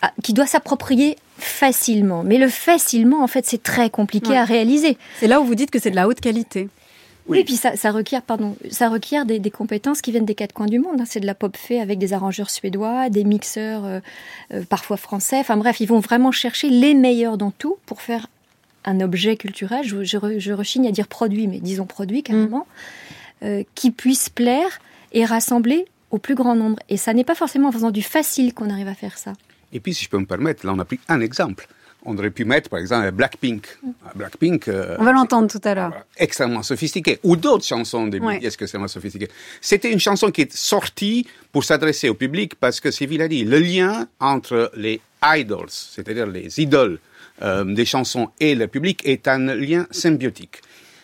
ah, 0.01 0.13
qui 0.23 0.33
doit 0.33 0.47
s'approprier 0.47 1.17
facilement. 1.39 2.23
Mais 2.23 2.39
le 2.39 2.49
facilement, 2.49 3.23
en 3.23 3.27
fait, 3.27 3.45
c'est 3.45 3.63
très 3.63 3.91
compliqué 3.91 4.37
à 4.37 4.45
réaliser. 4.45 4.97
C'est 5.19 5.27
là 5.27 5.41
où 5.41 5.45
vous 5.45 5.55
dites 5.55 5.71
que 5.71 5.79
c'est 5.79 5.91
de 5.91 5.97
la 5.97 6.07
haute 6.07 6.21
qualité. 6.21 6.69
Oui, 7.29 7.41
et 7.41 7.45
puis 7.45 7.57
ça, 7.57 7.91
requiert, 7.91 8.23
pardon, 8.23 8.57
ça 8.71 8.89
requiert 8.89 9.27
des, 9.27 9.41
compétences 9.51 10.01
qui 10.01 10.13
viennent 10.13 10.27
des 10.27 10.37
quatre 10.37 10.53
coins 10.53 10.67
du 10.67 10.79
monde. 10.79 11.01
Hein. 11.01 11.05
C'est 11.07 11.19
de 11.19 11.27
la 11.27 11.35
pop 11.35 11.57
fait 11.57 11.81
avec 11.81 11.99
des 11.99 12.13
arrangeurs 12.13 12.51
suédois, 12.51 13.11
des 13.11 13.25
mixeurs 13.25 13.85
euh, 13.85 14.01
euh, 14.53 14.63
parfois 14.69 14.97
français. 14.97 15.39
Enfin 15.39 15.57
bref, 15.57 15.81
ils 15.81 15.89
vont 15.89 15.99
vraiment 15.99 16.31
chercher 16.31 16.69
les 16.69 16.95
meilleurs 16.95 17.37
dans 17.37 17.51
tout 17.51 17.79
pour 17.87 18.01
faire 18.01 18.29
un 18.85 19.01
objet 19.01 19.37
culturel. 19.37 19.85
Je, 19.85 20.53
rechigne 20.53 20.87
à 20.87 20.93
dire 20.93 21.09
produit, 21.09 21.49
mais 21.49 21.59
disons 21.59 21.87
produit 21.87 22.23
carrément, 22.23 22.67
mm. 23.43 23.63
qui 23.75 23.91
puisse 23.91 24.29
plaire 24.29 24.79
et 25.17 25.25
rassembler 25.25 25.87
au 26.11 26.19
plus 26.19 26.35
grand 26.35 26.55
nombre. 26.55 26.79
Et 26.89 26.99
ça 26.99 27.13
n'est 27.15 27.25
pas 27.25 27.35
forcément 27.35 27.71
en 27.71 27.73
faisant 27.73 27.91
du 27.91 28.03
facile 28.03 28.55
qu'on 28.55 28.71
arrive 28.71 28.87
à 28.87 28.95
faire 28.95 29.19
ça. 29.19 29.33
Et 29.73 29.81
puis, 29.81 29.95
si 29.95 30.05
je 30.05 30.11
peux 30.11 30.19
me 30.19 30.27
permettre, 30.27 30.65
là, 30.65 30.73
on 30.75 30.79
a 30.79 30.85
pris 30.85 31.01
un 31.09 31.21
exemple. 31.21 31.67
On 32.05 32.17
aurait 32.17 32.31
pu 32.31 32.45
mettre, 32.45 32.69
par 32.69 32.79
exemple, 32.79 33.11
Blackpink. 33.13 33.67
Mm. 33.83 33.91
Blackpink. 34.15 34.69
Euh, 34.69 34.97
on 35.01 35.05
va 35.05 35.13
l'entendre 35.13 35.51
tout 35.51 35.67
à 35.67 35.75
l'heure. 35.75 36.05
Extrêmement 36.19 36.63
sophistiqué. 36.63 37.19
Ou 37.25 37.35
d'autres 37.35 37.65
chansons 37.65 38.07
des 38.07 38.21
BTS 38.21 38.57
extrêmement 38.61 38.89
sophistiquées. 38.89 39.29
C'était 39.61 39.91
une 39.91 39.99
chanson 39.99 40.31
qui 40.31 40.43
est 40.43 40.55
sortie 40.55 41.27
pour 41.51 41.65
s'adresser 41.65 42.11
au 42.11 42.15
public 42.15 42.55
parce 42.55 42.79
que 42.79 42.91
Sylvie 42.91 43.17
l'a 43.17 43.27
dit, 43.27 43.45
le 43.45 43.59
lien 43.59 44.07
entre 44.21 44.71
les 44.77 45.01
idols, 45.25 45.71
c'est-à-dire 45.71 46.27
les 46.27 46.61
idoles 46.61 47.01
euh, 47.43 47.65
des 47.65 47.87
chansons 47.87 48.29
et 48.39 48.55
le 48.55 48.69
public 48.69 49.01
est 49.05 49.27
un 49.27 49.39
lien 49.39 49.87
symbiotique. 49.91 50.61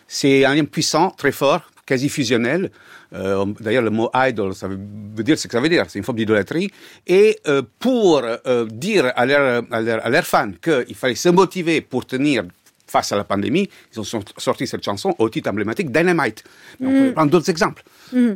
C'est 0.07 0.45
un 0.45 0.53
lien 0.53 0.65
puissant, 0.65 1.09
très 1.09 1.31
fort, 1.31 1.72
quasi 1.85 2.09
fusionnel. 2.09 2.71
Euh, 3.13 3.45
d'ailleurs, 3.59 3.83
le 3.83 3.89
mot 3.89 4.09
idol, 4.15 4.55
ça 4.55 4.67
veut 4.67 4.77
dire 5.23 5.37
ce 5.37 5.47
que 5.47 5.53
ça 5.53 5.59
veut 5.59 5.69
dire. 5.69 5.85
C'est 5.87 5.99
une 5.99 6.05
forme 6.05 6.17
d'idolâtrie. 6.17 6.69
Et 7.07 7.39
euh, 7.47 7.61
pour 7.79 8.21
euh, 8.23 8.65
dire 8.65 9.11
à 9.15 9.25
leurs 9.25 9.63
leur, 9.69 10.25
fans 10.25 10.51
qu'il 10.61 10.95
fallait 10.95 11.15
se 11.15 11.29
motiver 11.29 11.81
pour 11.81 12.05
tenir 12.05 12.43
face 12.87 13.11
à 13.11 13.15
la 13.15 13.23
pandémie, 13.23 13.69
ils 13.93 13.99
ont 13.99 14.23
sorti 14.37 14.67
cette 14.67 14.83
chanson 14.83 15.15
au 15.17 15.29
titre 15.29 15.49
emblématique 15.49 15.91
Dynamite. 15.91 16.43
Mais 16.79 16.87
on 16.87 16.91
peut 16.91 17.09
mm. 17.09 17.13
prendre 17.13 17.31
d'autres 17.31 17.49
exemples. 17.49 17.83
Mm. 18.11 18.33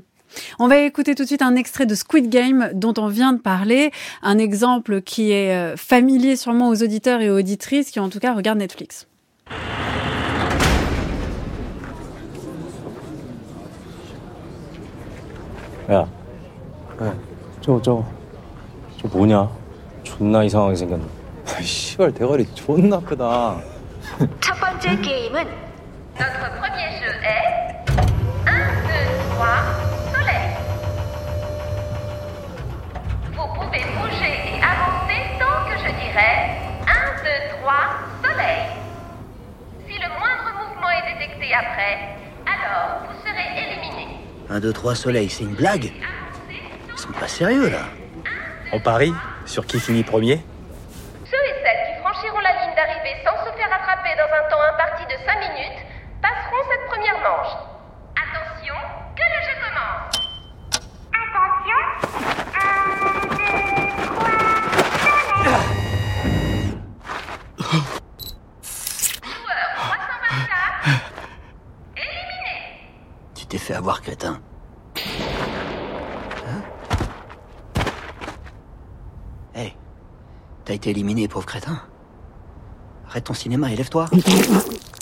On 0.60 0.68
va 0.68 0.80
écouter 0.80 1.16
tout 1.16 1.24
de 1.24 1.27
suite 1.27 1.42
un 1.42 1.56
extrait 1.56 1.86
de 1.86 1.96
Squid 1.96 2.30
Game 2.30 2.72
dont 2.74 2.94
on 2.98 3.08
vient 3.08 3.32
de 3.32 3.39
parler, 3.39 3.92
un 4.22 4.38
exemple 4.38 5.01
qui 5.01 5.32
est 5.32 5.77
familier 5.77 6.36
sûrement 6.36 6.70
aux 6.70 6.84
auditeurs 6.84 7.22
et 7.22 7.30
aux 7.30 7.38
auditrices 7.38 7.92
qui 7.92 8.00
en 8.01 8.10
tout 8.10 8.20
cas 8.20 8.34
regardent 8.34 8.60
Netflix. 8.60 9.08
야, 15.89 16.00
야, 17.01 17.15
저거 17.62 17.82
저거 17.82 18.06
저 19.01 19.08
뭐냐? 19.08 19.50
존나 20.03 20.44
이상하게 20.44 20.75
생겼네. 20.75 21.03
아, 21.46 21.62
씨발 21.62 22.12
대가리 22.13 22.46
존나 22.53 23.00
크다. 23.00 23.58
첫 24.41 24.53
번째 24.60 24.96
게임은 25.01 25.48
Notre 26.17 26.50
premier 26.60 26.89
jeu 27.00 27.13
est 27.24 27.77
1, 27.88 28.48
2, 28.48 28.98
3, 29.38 29.38
soleil. 29.38 29.76
Éliminé. 44.50 44.57
1, 44.57 44.60
2, 44.60 44.74
3 44.74 44.96
soleil, 44.96 45.29
c'est 45.29 45.44
une 45.44 45.55
blague 45.55 45.92
Ils 46.50 46.98
sont 46.98 47.12
pas 47.12 47.27
sérieux 47.27 47.70
là 47.70 47.86
On 48.72 48.79
parie 48.79 49.14
sur 49.46 49.66
qui 49.66 49.79
finit 49.79 50.03
premier 50.03 50.44
Ceux 51.25 51.38
et 51.38 51.55
celles 51.64 51.96
qui 51.96 52.00
franchiront 52.01 52.40
la 52.40 52.51
ligne 52.51 52.75
d'arrivée 52.75 53.16
sans 53.24 53.38
se 53.46 53.51
faire 53.57 53.72
attraper 53.74 54.16
dans 54.18 54.31
un 54.33 54.44
temps 54.50 54.62
imparti 54.74 55.05
de 55.05 55.18
5 55.25 55.40
minutes 55.40 55.86
passeront 56.22 56.64
cette 56.70 56.86
première 56.88 57.20
manche. 57.20 57.53
Attention, 58.16 58.75
que 59.16 59.24
le 59.24 59.42
jeu 59.44 59.55
commence 59.62 60.12
Attention 61.14 61.81
1, 62.55 62.60
2, 63.03 63.12
3, 65.00 65.22
soleil 65.27 65.57
Joueur 69.22 69.68
324 69.75 70.68
t'es 73.48 73.57
fait 73.57 73.74
avoir, 73.74 74.01
crétin. 74.01 74.42
Hein 76.48 76.62
Hey, 79.55 79.75
t'as 80.66 80.74
éliminé, 80.87 81.27
pauvre 81.27 81.45
crétin. 81.45 81.81
Arrête 83.07 83.25
ton 83.25 83.33
cinéma 83.33 83.71
et 83.71 83.75
lève-toi. 83.75 84.05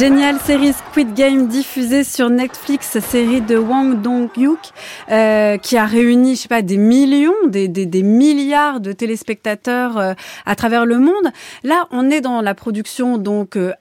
Géniale 0.00 0.40
série 0.40 0.72
Squid 0.72 1.12
Game 1.12 1.46
diffusée 1.46 2.04
sur 2.04 2.30
Netflix, 2.30 2.98
série 3.00 3.42
de 3.42 3.58
Wang 3.58 4.00
Dong-hyuk 4.00 4.58
euh, 5.10 5.58
qui 5.58 5.76
a 5.76 5.84
réuni, 5.84 6.36
je 6.36 6.40
sais 6.40 6.48
pas, 6.48 6.62
des 6.62 6.78
millions, 6.78 7.34
des, 7.48 7.68
des, 7.68 7.84
des 7.84 8.02
milliards 8.02 8.80
de 8.80 8.92
téléspectateurs 8.92 9.98
euh, 9.98 10.14
à 10.46 10.56
travers 10.56 10.86
le 10.86 10.98
monde. 10.98 11.30
Là, 11.64 11.86
on 11.90 12.10
est 12.10 12.22
dans 12.22 12.40
la 12.40 12.54
production 12.54 13.18
donc 13.18 13.56
euh, 13.56 13.74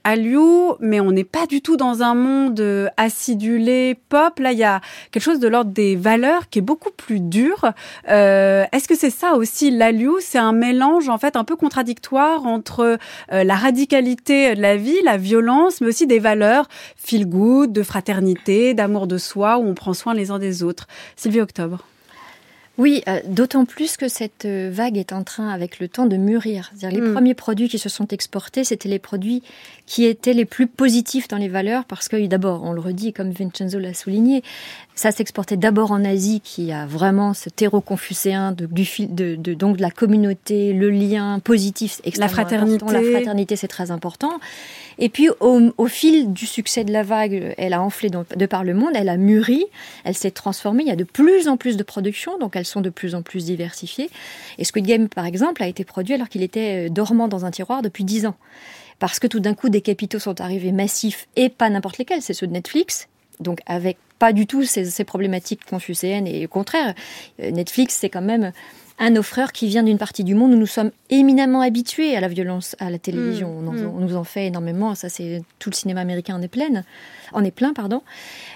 mais 0.81 0.99
on 0.99 1.11
n'est 1.13 1.23
pas 1.23 1.45
du 1.45 1.61
tout 1.61 1.77
dans 1.77 2.03
un 2.03 2.15
monde 2.15 2.59
euh, 2.59 2.89
acidulé 2.97 3.95
pop. 4.09 4.39
Là, 4.39 4.51
il 4.51 4.57
y 4.57 4.65
a 4.65 4.81
quelque 5.11 5.23
chose 5.23 5.39
de 5.39 5.47
l'ordre 5.47 5.71
des 5.71 5.95
valeurs 5.95 6.49
qui 6.49 6.59
est 6.59 6.63
beaucoup 6.63 6.91
plus 6.91 7.21
dur. 7.21 7.63
Est-ce 8.09 8.89
que 8.89 8.95
c'est 8.95 9.09
ça 9.09 9.35
aussi 9.35 9.71
l'Hallyu 9.71 10.15
C'est 10.19 10.37
un 10.37 10.51
mélange 10.51 11.07
en 11.07 11.17
fait 11.17 11.37
un 11.37 11.45
peu 11.45 11.55
contradictoire 11.55 12.45
entre 12.45 12.97
la 13.31 13.55
radicalité 13.55 14.55
de 14.55 14.61
la 14.61 14.75
vie, 14.75 14.97
la 15.05 15.15
violence, 15.15 15.79
mais 15.79 15.87
aussi 15.87 16.07
des 16.09 16.19
valeurs 16.19 16.67
feel 16.97 17.25
good, 17.25 17.71
de 17.71 17.83
fraternité, 17.83 18.73
d'amour 18.73 19.07
de 19.07 19.17
soi, 19.17 19.57
où 19.57 19.65
on 19.65 19.73
prend 19.73 19.93
soin 19.93 20.13
les 20.13 20.31
uns 20.31 20.39
des 20.39 20.63
autres. 20.63 20.87
Sylvie 21.15 21.39
Octobre. 21.39 21.85
Oui, 22.79 23.03
euh, 23.09 23.19
d'autant 23.27 23.65
plus 23.65 23.97
que 23.97 24.07
cette 24.07 24.45
euh, 24.45 24.69
vague 24.71 24.97
est 24.97 25.11
en 25.11 25.25
train, 25.25 25.49
avec 25.49 25.79
le 25.79 25.89
temps, 25.89 26.05
de 26.05 26.15
mûrir. 26.15 26.71
les 26.81 27.01
hmm. 27.01 27.13
premiers 27.13 27.33
produits 27.33 27.67
qui 27.67 27.77
se 27.77 27.89
sont 27.89 28.07
exportés, 28.07 28.63
c'était 28.63 28.87
les 28.87 28.99
produits 28.99 29.43
qui 29.85 30.05
étaient 30.05 30.31
les 30.31 30.45
plus 30.45 30.65
positifs 30.65 31.27
dans 31.27 31.35
les 31.35 31.49
valeurs, 31.49 31.83
parce 31.83 32.07
que 32.07 32.25
d'abord, 32.27 32.63
on 32.63 32.71
le 32.71 32.79
redit, 32.79 33.11
comme 33.11 33.31
Vincenzo 33.31 33.79
l'a 33.79 33.93
souligné, 33.93 34.43
ça 34.95 35.11
s'exportait 35.11 35.57
d'abord 35.57 35.91
en 35.91 36.05
Asie, 36.05 36.39
qui 36.41 36.71
a 36.71 36.85
vraiment 36.85 37.33
ce 37.33 37.49
terreau 37.49 37.81
confucéen 37.81 38.53
de, 38.53 38.65
de, 38.65 39.35
de, 39.35 39.53
donc 39.53 39.75
de 39.75 39.81
la 39.81 39.91
communauté, 39.91 40.71
le 40.71 40.89
lien 40.89 41.39
positif, 41.39 41.99
la 42.17 42.29
fraternité. 42.29 42.85
La 42.91 43.01
fraternité, 43.01 43.57
c'est 43.57 43.67
très 43.67 43.91
important. 43.91 44.39
Et 44.99 45.09
puis, 45.09 45.29
au, 45.39 45.87
fil 45.87 46.33
du 46.33 46.45
succès 46.45 46.83
de 46.83 46.91
la 46.91 47.03
vague, 47.03 47.55
elle 47.57 47.73
a 47.73 47.81
enflé 47.81 48.09
de 48.09 48.45
par 48.45 48.63
le 48.63 48.73
monde, 48.73 48.91
elle 48.95 49.09
a 49.09 49.17
mûri, 49.17 49.65
elle 50.03 50.15
s'est 50.15 50.31
transformée. 50.31 50.83
Il 50.83 50.89
y 50.89 50.91
a 50.91 50.97
de 50.97 51.05
plus 51.05 51.47
en 51.47 51.57
plus 51.57 51.77
de 51.77 51.83
production, 51.83 52.37
donc 52.37 52.55
elle 52.55 52.65
sont 52.69 52.81
de 52.81 52.89
plus 52.89 53.15
en 53.15 53.21
plus 53.21 53.45
diversifiées. 53.45 54.09
Et 54.57 54.63
Squid 54.63 54.85
Game, 54.85 55.09
par 55.09 55.25
exemple, 55.25 55.63
a 55.63 55.67
été 55.67 55.83
produit 55.83 56.13
alors 56.13 56.29
qu'il 56.29 56.43
était 56.43 56.87
euh, 56.87 56.89
dormant 56.89 57.27
dans 57.27 57.45
un 57.45 57.51
tiroir 57.51 57.81
depuis 57.81 58.03
10 58.03 58.27
ans. 58.27 58.35
Parce 58.99 59.19
que 59.19 59.27
tout 59.27 59.39
d'un 59.39 59.53
coup, 59.53 59.69
des 59.69 59.81
capitaux 59.81 60.19
sont 60.19 60.41
arrivés 60.41 60.71
massifs, 60.71 61.27
et 61.35 61.49
pas 61.49 61.69
n'importe 61.69 61.97
lesquels, 61.97 62.21
c'est 62.21 62.33
ceux 62.33 62.47
de 62.47 62.51
Netflix, 62.51 63.07
donc 63.39 63.59
avec 63.65 63.97
pas 64.19 64.33
du 64.33 64.45
tout 64.45 64.63
ces, 64.63 64.85
ces 64.85 65.05
problématiques 65.05 65.63
confucéennes, 65.65 66.27
et 66.27 66.45
au 66.45 66.49
contraire, 66.49 66.93
euh, 67.41 67.51
Netflix, 67.51 67.95
c'est 67.95 68.09
quand 68.09 68.21
même 68.21 68.51
un 69.01 69.15
offreur 69.15 69.51
qui 69.53 69.67
vient 69.67 69.83
d'une 69.83 69.97
partie 69.97 70.23
du 70.23 70.35
monde 70.35 70.51
où 70.53 70.57
nous 70.57 70.67
sommes 70.67 70.91
éminemment 71.09 71.61
habitués 71.61 72.15
à 72.15 72.19
la 72.19 72.27
violence 72.27 72.75
à 72.79 72.89
la 72.89 72.99
télévision. 72.99 73.49
Mmh, 73.49 73.67
on, 73.67 73.69
en- 73.69 73.73
mmh. 73.73 73.93
on 73.95 73.99
nous 73.99 74.15
en 74.15 74.23
fait 74.25 74.47
énormément. 74.47 74.93
Ça, 74.95 75.07
c'est 75.09 75.41
tout 75.57 75.69
le 75.69 75.75
cinéma 75.75 76.01
américain 76.01 76.35
en 76.35 76.41
est 76.41 76.47
plein. 76.49 76.83
En 77.31 77.43
est 77.43 77.51
plein, 77.51 77.73
pardon. 77.73 78.01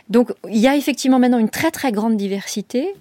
Donc, 0.09 0.33
il 0.49 0.57
y 0.59 0.67
a 0.67 0.75
effectivement 0.75 1.17
maintenant 1.19 1.37
une 1.39 1.49
très 1.49 1.71
très 1.71 1.91
grande 1.91 2.17
diversité 2.17 2.93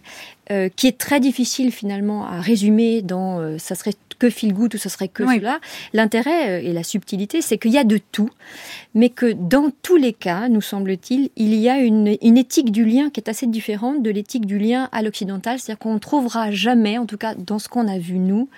euh, 0.51 0.69
qui 0.75 0.87
est 0.87 0.97
très 0.99 1.19
difficile 1.19 1.73
finalement 1.73 2.27
à 2.27 2.41
résumer 2.41 3.03
dans 3.03 3.41
euh, 3.41 3.59
ça 3.59 3.75
serait 3.75 3.95
que 4.23 4.31
feel 4.31 4.53
good 4.53 4.75
ou 4.75 4.79
ça 4.79 4.89
serait 4.89 5.09
que 5.09 5.25
Oui. 5.25 5.39
cela. 5.39 5.59
L'intérêt 5.93 6.61
euh, 6.61 6.69
et 6.69 6.73
la 6.73 6.85
subtilité, 6.85 7.43
c'est 7.43 7.59
qu'il 7.59 7.73
y 7.73 7.79
a 7.79 7.83
de 7.85 7.99
tout, 8.13 8.31
mais 8.95 9.09
que 9.09 9.33
dans 9.33 9.71
tous 9.83 9.97
les 9.97 10.13
cas, 10.13 10.49
nous 10.49 10.61
semble-t-il, 10.61 11.31
il 11.37 11.55
y 11.55 11.69
a 11.69 11.79
une, 11.79 12.17
une 12.23 12.39
éthique 12.39 12.71
du 12.71 12.85
lien 12.85 13.11
qui 13.11 13.19
est 13.19 13.29
assez 13.29 13.47
différente 13.49 14.03
de 14.03 14.11
l'éthique 14.11 14.47
du 14.47 14.59
lien 14.59 14.89
à 14.93 15.03
l'occidental. 15.03 15.59
C'est-à-dire 15.59 15.81
qu'on 15.81 15.95
ne 15.95 15.99
trouvera 15.99 16.53
jamais, 16.53 16.99
en 16.99 17.07
tout 17.07 17.17
cas 17.17 17.35
dans 17.35 17.59
ce 17.59 17.69
qu'on 17.69 17.89
a 17.89 17.99
vu 17.99 18.19
nous, 18.19 18.49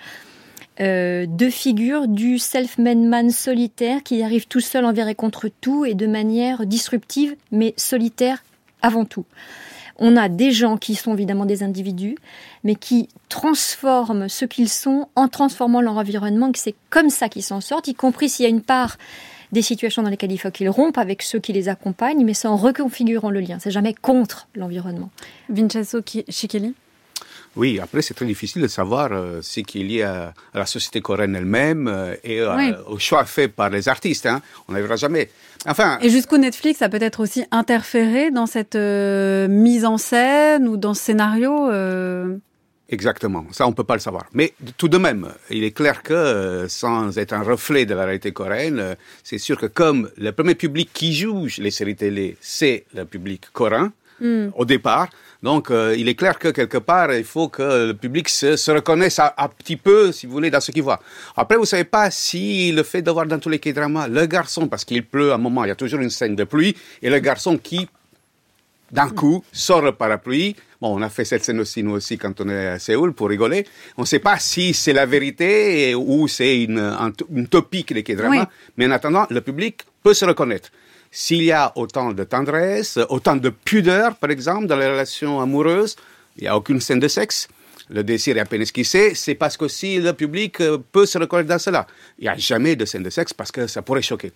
euh, 0.81 1.25
de 1.25 1.49
figure 1.49 2.07
du 2.07 2.37
self-made 2.37 2.97
man 2.99 3.31
solitaire 3.31 4.03
qui 4.03 4.21
arrive 4.21 4.45
tout 4.47 4.59
seul 4.59 4.85
envers 4.85 5.07
et 5.07 5.15
contre 5.15 5.49
tout 5.61 5.85
et 5.85 5.93
de 5.95 6.05
manière 6.05 6.65
disruptive, 6.65 7.35
mais 7.51 7.73
solitaire 7.77 8.43
avant 8.81 9.05
tout. 9.05 9.25
On 9.97 10.17
a 10.17 10.27
des 10.29 10.51
gens 10.51 10.77
qui 10.77 10.95
sont 10.95 11.13
évidemment 11.13 11.45
des 11.45 11.63
individus, 11.63 12.15
mais 12.63 12.75
qui 12.75 13.07
transforment 13.29 14.27
ce 14.29 14.45
qu'ils 14.45 14.69
sont 14.69 15.07
en 15.15 15.27
transformant 15.27 15.81
leur 15.81 15.97
environnement, 15.97 16.51
que 16.51 16.59
c'est 16.59 16.75
comme 16.89 17.09
ça 17.09 17.29
qu'ils 17.29 17.43
s'en 17.43 17.61
sortent, 17.61 17.87
y 17.87 17.95
compris 17.95 18.27
s'il 18.29 18.43
y 18.43 18.47
a 18.47 18.49
une 18.49 18.61
part 18.61 18.97
des 19.51 19.61
situations 19.61 20.03
dans 20.03 20.09
lesquelles 20.09 20.31
il 20.33 20.37
faut 20.37 20.51
qu'ils 20.51 20.69
rompent 20.69 20.97
avec 20.97 21.21
ceux 21.21 21.39
qui 21.39 21.53
les 21.53 21.69
accompagnent, 21.69 22.25
mais 22.25 22.33
c'est 22.33 22.47
en 22.47 22.57
reconfigurant 22.57 23.29
le 23.29 23.39
lien. 23.39 23.57
C'est 23.59 23.71
jamais 23.71 23.93
contre 23.93 24.47
l'environnement. 24.55 25.09
Vincenzo 25.49 26.01
Chi- 26.05 26.25
Chichelli 26.27 26.73
Oui, 27.55 27.79
après, 27.81 28.01
c'est 28.01 28.13
très 28.13 28.25
difficile 28.25 28.61
de 28.61 28.67
savoir 28.67 29.11
euh, 29.11 29.39
ce 29.41 29.61
qu'il 29.61 29.91
y 29.91 30.01
a 30.01 30.33
à 30.53 30.59
la 30.59 30.65
société 30.65 31.01
coréenne 31.01 31.35
elle-même 31.35 31.87
euh, 31.87 32.15
et 32.23 32.41
euh, 32.41 32.55
Oui. 32.55 32.73
au 32.87 32.99
choix 32.99 33.23
fait 33.25 33.47
par 33.47 33.69
les 33.69 33.87
artistes. 33.87 34.25
Hein. 34.25 34.41
On 34.67 34.73
ne 34.73 34.81
verra 34.81 34.97
jamais. 34.97 35.29
Enfin, 35.65 35.97
Et 36.01 36.09
jusqu'où 36.09 36.37
Netflix 36.37 36.81
a 36.81 36.89
peut-être 36.89 37.21
aussi 37.21 37.43
interféré 37.51 38.29
dans 38.29 38.45
cette 38.45 38.75
euh, 38.75 39.47
mise 39.47 39.85
en 39.85 39.97
scène 39.97 40.67
ou 40.67 40.77
dans 40.77 40.93
ce 40.93 41.01
scénario 41.01 41.69
euh, 41.71 42.37
Exactement, 42.89 43.47
ça 43.51 43.65
on 43.65 43.73
peut 43.73 43.83
pas 43.83 43.95
le 43.95 43.99
savoir. 43.99 44.25
Mais 44.33 44.53
tout 44.77 44.89
de 44.89 44.99
même, 44.99 45.29
il 45.49 45.63
est 45.63 45.71
clair 45.71 46.03
que 46.03 46.67
sans 46.69 47.17
être 47.17 47.33
un 47.33 47.41
reflet 47.41 47.87
de 47.87 47.95
la 47.95 48.05
réalité 48.05 48.31
coréenne, 48.31 48.95
c'est 49.23 49.39
sûr 49.39 49.57
que 49.57 49.65
comme 49.65 50.11
le 50.17 50.31
premier 50.31 50.53
public 50.53 50.91
qui 50.93 51.13
juge 51.13 51.57
les 51.57 51.71
séries 51.71 51.95
télé, 51.95 52.37
c'est 52.41 52.85
le 52.93 53.05
public 53.05 53.45
coréen 53.53 53.91
hmm. 54.19 54.49
au 54.55 54.65
départ, 54.65 55.09
donc 55.45 55.71
euh, 55.71 55.95
il 55.97 56.09
est 56.09 56.15
clair 56.15 56.37
que 56.43 56.49
quelque 56.49 56.77
part 56.79 57.13
il 57.13 57.23
faut 57.23 57.47
que 57.47 57.87
le 57.89 57.93
public 57.93 58.27
se, 58.27 58.55
se 58.57 58.71
reconnaisse 58.71 59.17
un, 59.19 59.47
petit 59.59 59.77
peu, 59.77 60.11
si 60.11 60.25
vous 60.25 60.33
voulez, 60.33 60.49
dans 60.51 60.59
ce 60.59 60.71
qu'il 60.71 60.83
voit. 60.83 60.99
Après, 61.37 61.55
vous 61.57 61.65
savez 61.73 61.85
pas 61.85 62.11
si 62.11 62.71
le 62.73 62.83
fait 62.83 63.01
de 63.01 63.11
voir 63.11 63.25
dans 63.27 63.39
tous 63.39 63.49
les 63.49 63.59
K-dramas 63.59 64.07
le 64.09 64.25
garçon, 64.25 64.67
parce 64.67 64.83
qu'il 64.83 65.03
pleut 65.05 65.31
à 65.31 65.35
un 65.35 65.37
moment, 65.47 65.63
il 65.63 65.69
y 65.69 65.71
a 65.71 65.75
toujours 65.83 66.01
une 66.01 66.09
scène 66.09 66.35
de 66.35 66.43
pluie, 66.43 66.75
et 67.01 67.09
le 67.09 67.19
garçon 67.19 67.57
qui 67.57 67.87
d'un 68.91 69.09
coup, 69.09 69.43
sort 69.51 69.81
le 69.81 69.91
parapluie. 69.91 70.55
Bon, 70.79 70.95
on 70.97 71.01
a 71.01 71.09
fait 71.09 71.25
cette 71.25 71.43
scène 71.43 71.59
aussi, 71.59 71.81
nous 71.83 71.91
aussi, 71.93 72.17
quand 72.17 72.39
on 72.39 72.47
est 72.49 72.67
à 72.67 72.79
Séoul, 72.79 73.13
pour 73.13 73.27
rigoler. 73.29 73.65
On 73.97 74.01
ne 74.03 74.05
sait 74.05 74.19
pas 74.19 74.37
si 74.39 74.73
c'est 74.73 74.93
la 74.93 75.05
vérité 75.07 75.89
et- 75.89 75.95
ou 75.95 76.27
c'est 76.27 76.61
une, 76.63 76.79
un- 76.79 77.11
une 77.33 77.47
topique 77.47 77.91
des 77.93 78.03
K-dramas. 78.03 78.41
Oui. 78.41 78.45
Mais 78.77 78.85
en 78.85 78.91
attendant, 78.91 79.25
le 79.29 79.41
public 79.41 79.81
peut 80.03 80.13
se 80.13 80.23
reconnaître. 80.23 80.69
S'il 81.17 81.43
y 81.43 81.53
a 81.53 81.71
autant 81.77 82.11
de 82.11 82.25
tendresse, 82.25 82.99
autant 83.07 83.37
de 83.37 83.47
pudeur, 83.47 84.17
par 84.17 84.31
exemple, 84.31 84.67
dans 84.67 84.75
les 84.75 84.85
relations 84.85 85.39
amoureuses, 85.39 85.95
il 86.35 86.41
n'y 86.41 86.49
a 86.49 86.57
aucune 86.57 86.81
scène 86.81 86.99
de 86.99 87.07
sexe. 87.07 87.47
Le 87.89 88.03
désir 88.03 88.35
est 88.35 88.41
à 88.41 88.45
peine 88.45 88.61
esquissé, 88.61 89.15
c'est 89.15 89.35
parce 89.35 89.55
que 89.55 89.69
si 89.69 89.97
le 90.01 90.11
public 90.11 90.59
euh, 90.59 90.77
peut 90.91 91.05
se 91.05 91.17
reconnaître 91.17 91.47
dans 91.47 91.57
cela. 91.57 91.87
Il 92.19 92.23
n'y 92.23 92.27
a 92.27 92.35
jamais 92.35 92.75
de 92.75 92.83
scène 92.83 93.03
de 93.03 93.09
sexe 93.09 93.31
parce 93.31 93.49
que 93.49 93.65
ça 93.65 93.81
pourrait 93.81 94.01
choquer. 94.01 94.33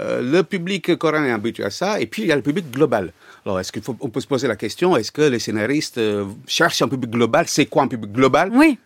Euh, 0.00 0.20
le 0.20 0.42
public 0.42 0.96
coréen 0.96 1.24
est 1.24 1.30
habitué 1.30 1.62
à 1.62 1.70
ça, 1.70 2.00
et 2.00 2.06
puis 2.06 2.22
il 2.22 2.28
y 2.28 2.32
a 2.32 2.36
le 2.36 2.42
public 2.42 2.68
global. 2.68 3.12
Alors, 3.46 3.60
est-ce 3.60 3.70
qu'il 3.70 3.82
faut, 3.82 3.96
on 4.00 4.08
peut 4.08 4.20
se 4.20 4.26
poser 4.26 4.48
la 4.48 4.56
question, 4.56 4.96
est-ce 4.96 5.12
que 5.12 5.22
les 5.22 5.38
scénaristes 5.38 5.98
euh, 5.98 6.24
cherchent 6.48 6.82
un 6.82 6.88
public 6.88 7.12
global? 7.12 7.44
C'est 7.46 7.66
quoi 7.66 7.84
un 7.84 7.88
public 7.88 8.10
global? 8.10 8.50
Oui. 8.52 8.76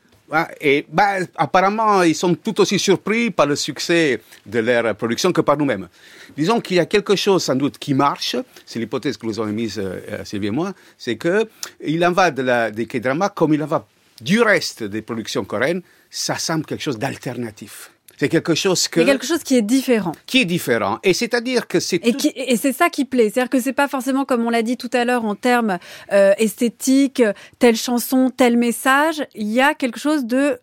Et 0.60 0.86
bah, 0.88 1.16
apparemment, 1.36 2.02
ils 2.02 2.14
sont 2.14 2.34
tout 2.34 2.60
aussi 2.60 2.78
surpris 2.78 3.30
par 3.30 3.46
le 3.46 3.56
succès 3.56 4.20
de 4.46 4.58
leur 4.60 4.94
production 4.96 5.32
que 5.32 5.40
par 5.40 5.56
nous-mêmes. 5.56 5.88
Disons 6.36 6.60
qu'il 6.60 6.76
y 6.76 6.80
a 6.80 6.86
quelque 6.86 7.16
chose 7.16 7.42
sans 7.44 7.54
doute 7.54 7.78
qui 7.78 7.94
marche, 7.94 8.36
c'est 8.64 8.78
l'hypothèse 8.78 9.16
que 9.16 9.26
nous 9.26 9.38
avons 9.38 9.50
émise 9.50 9.78
euh, 9.78 10.24
Sylvie 10.24 10.46
et 10.46 10.50
moi, 10.50 10.72
c'est 10.96 11.16
que 11.16 11.48
il 11.84 12.04
en 12.04 12.12
va 12.12 12.30
de 12.30 12.42
la, 12.42 12.70
des 12.70 12.86
K-dramas 12.86 13.30
comme 13.30 13.52
il 13.52 13.62
en 13.62 13.66
va 13.66 13.86
du 14.20 14.40
reste 14.40 14.84
des 14.84 15.02
productions 15.02 15.44
coréennes, 15.44 15.82
ça 16.10 16.36
semble 16.38 16.64
quelque 16.64 16.82
chose 16.82 16.98
d'alternatif. 16.98 17.90
C'est 18.22 18.28
quelque 18.28 18.54
chose 18.54 18.86
que, 18.86 19.00
C'est 19.00 19.06
quelque 19.06 19.26
chose 19.26 19.42
qui 19.42 19.56
est 19.56 19.62
différent. 19.62 20.12
qui 20.26 20.42
est 20.42 20.44
différent. 20.44 21.00
Et 21.02 21.12
c'est-à-dire 21.12 21.66
que 21.66 21.80
c'est 21.80 21.96
Et, 22.06 22.12
tout- 22.12 22.18
qui- 22.18 22.32
et 22.36 22.56
c'est 22.56 22.72
ça 22.72 22.88
qui 22.88 23.04
plaît. 23.04 23.30
C'est-à-dire 23.30 23.50
que 23.50 23.58
c'est 23.60 23.72
pas 23.72 23.88
forcément, 23.88 24.24
comme 24.24 24.46
on 24.46 24.50
l'a 24.50 24.62
dit 24.62 24.76
tout 24.76 24.90
à 24.92 25.04
l'heure, 25.04 25.24
en 25.24 25.34
termes 25.34 25.78
euh, 26.12 26.32
esthétiques, 26.38 27.20
telle 27.58 27.74
chanson, 27.74 28.30
tel 28.30 28.56
message. 28.56 29.26
Il 29.34 29.48
y 29.48 29.60
a 29.60 29.74
quelque 29.74 29.98
chose 29.98 30.24
de. 30.24 30.60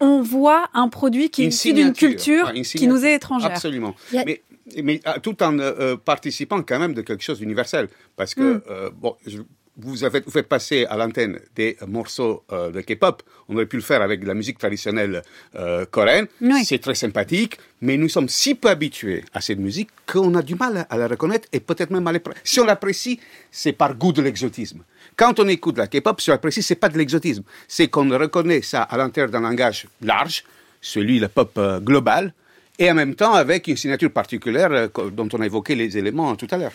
On 0.00 0.20
voit 0.20 0.66
un 0.74 0.88
produit 0.88 1.30
qui 1.30 1.44
est 1.44 1.46
issu 1.46 1.72
d'une 1.72 1.94
culture 1.94 2.52
qui 2.52 2.86
nous 2.86 3.06
est 3.06 3.14
étrangère. 3.14 3.50
Absolument. 3.52 3.94
A- 4.14 4.24
Mais, 4.26 4.42
mais 4.82 5.00
euh, 5.06 5.14
tout 5.22 5.42
en 5.42 5.58
euh, 5.58 5.72
euh, 5.80 5.96
participant 5.96 6.62
quand 6.62 6.78
même 6.78 6.92
de 6.92 7.00
quelque 7.00 7.24
chose 7.24 7.38
d'universel. 7.38 7.88
Parce 8.16 8.34
que, 8.34 8.42
Mm. 8.56 8.62
euh, 8.70 8.90
bon, 8.94 9.16
je- 9.26 9.38
vous, 9.78 10.04
avez, 10.04 10.20
vous 10.20 10.30
faites 10.30 10.48
passer 10.48 10.86
à 10.86 10.96
l'antenne 10.96 11.38
des 11.54 11.76
morceaux 11.86 12.42
euh, 12.52 12.70
de 12.70 12.80
K-pop. 12.80 13.22
On 13.48 13.54
aurait 13.54 13.66
pu 13.66 13.76
le 13.76 13.82
faire 13.82 14.02
avec 14.02 14.20
de 14.20 14.26
la 14.26 14.34
musique 14.34 14.58
traditionnelle 14.58 15.22
euh, 15.54 15.86
coréenne. 15.86 16.26
Oui. 16.40 16.64
C'est 16.64 16.78
très 16.78 16.94
sympathique. 16.94 17.58
Mais 17.80 17.96
nous 17.96 18.08
sommes 18.08 18.28
si 18.28 18.56
peu 18.56 18.68
habitués 18.68 19.24
à 19.32 19.40
cette 19.40 19.60
musique 19.60 19.88
qu'on 20.04 20.34
a 20.34 20.42
du 20.42 20.56
mal 20.56 20.86
à 20.90 20.96
la 20.96 21.06
reconnaître 21.06 21.46
et 21.52 21.60
peut-être 21.60 21.90
même 21.90 22.06
à 22.08 22.12
l'apprécier. 22.12 22.42
Si 22.42 22.60
on 22.60 22.64
l'apprécie, 22.64 23.20
c'est 23.52 23.72
par 23.72 23.94
goût 23.94 24.12
de 24.12 24.20
l'exotisme. 24.20 24.82
Quand 25.16 25.38
on 25.38 25.46
écoute 25.46 25.78
la 25.78 25.86
K-pop, 25.86 26.20
si 26.20 26.30
on 26.30 26.32
l'apprécie, 26.32 26.62
c'est 26.62 26.74
pas 26.74 26.88
de 26.88 26.98
l'exotisme. 26.98 27.44
C'est 27.68 27.86
qu'on 27.88 28.08
reconnaît 28.08 28.62
ça 28.62 28.82
à 28.82 28.96
l'intérieur 28.96 29.30
d'un 29.30 29.40
langage 29.40 29.86
large, 30.02 30.44
celui, 30.80 31.20
le 31.20 31.28
pop 31.28 31.52
euh, 31.56 31.78
global, 31.78 32.34
et 32.80 32.90
en 32.90 32.94
même 32.94 33.14
temps 33.14 33.34
avec 33.34 33.68
une 33.68 33.76
signature 33.76 34.10
particulière 34.12 34.70
euh, 34.72 34.88
dont 35.10 35.28
on 35.32 35.40
a 35.40 35.46
évoqué 35.46 35.74
les 35.74 35.96
éléments 35.98 36.34
tout 36.36 36.48
à 36.50 36.56
l'heure. 36.56 36.72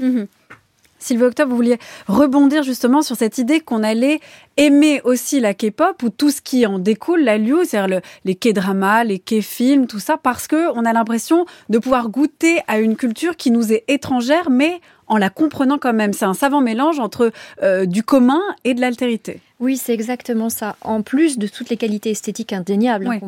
Sylvie 1.03 1.23
Octobre, 1.23 1.49
vous 1.51 1.57
vouliez 1.57 1.77
rebondir 2.07 2.63
justement 2.63 3.01
sur 3.01 3.15
cette 3.15 3.37
idée 3.37 3.59
qu'on 3.59 3.83
allait 3.83 4.19
aimer 4.57 5.01
aussi 5.03 5.39
la 5.39 5.53
K-pop 5.53 6.01
ou 6.03 6.09
tout 6.09 6.29
ce 6.31 6.41
qui 6.41 6.65
en 6.65 6.79
découle, 6.79 7.21
la 7.23 7.37
Liu, 7.37 7.65
c'est-à-dire 7.65 7.97
le- 7.97 8.01
les 8.25 8.35
K-dramas, 8.35 9.03
les 9.03 9.19
K-films, 9.19 9.87
tout 9.87 9.99
ça, 9.99 10.17
parce 10.17 10.47
que 10.47 10.71
on 10.75 10.85
a 10.85 10.93
l'impression 10.93 11.45
de 11.69 11.77
pouvoir 11.77 12.09
goûter 12.09 12.61
à 12.67 12.79
une 12.79 12.95
culture 12.95 13.35
qui 13.35 13.51
nous 13.51 13.73
est 13.73 13.83
étrangère, 13.87 14.49
mais 14.49 14.79
en 15.13 15.17
la 15.17 15.29
comprenant 15.29 15.77
quand 15.77 15.93
même. 15.93 16.11
C'est 16.11 16.25
un 16.25 16.33
savant 16.33 16.59
mélange 16.59 16.99
entre 16.99 17.31
euh, 17.61 17.85
du 17.85 18.01
commun 18.01 18.41
et 18.63 18.73
de 18.73 18.81
l'altérité. 18.81 19.39
Oui, 19.59 19.77
c'est 19.77 19.93
exactement 19.93 20.49
ça. 20.49 20.75
En 20.81 21.03
plus 21.03 21.37
de 21.37 21.47
toutes 21.47 21.69
les 21.69 21.77
qualités 21.77 22.09
esthétiques 22.09 22.51
indéniables 22.51 23.07
Oui. 23.07 23.19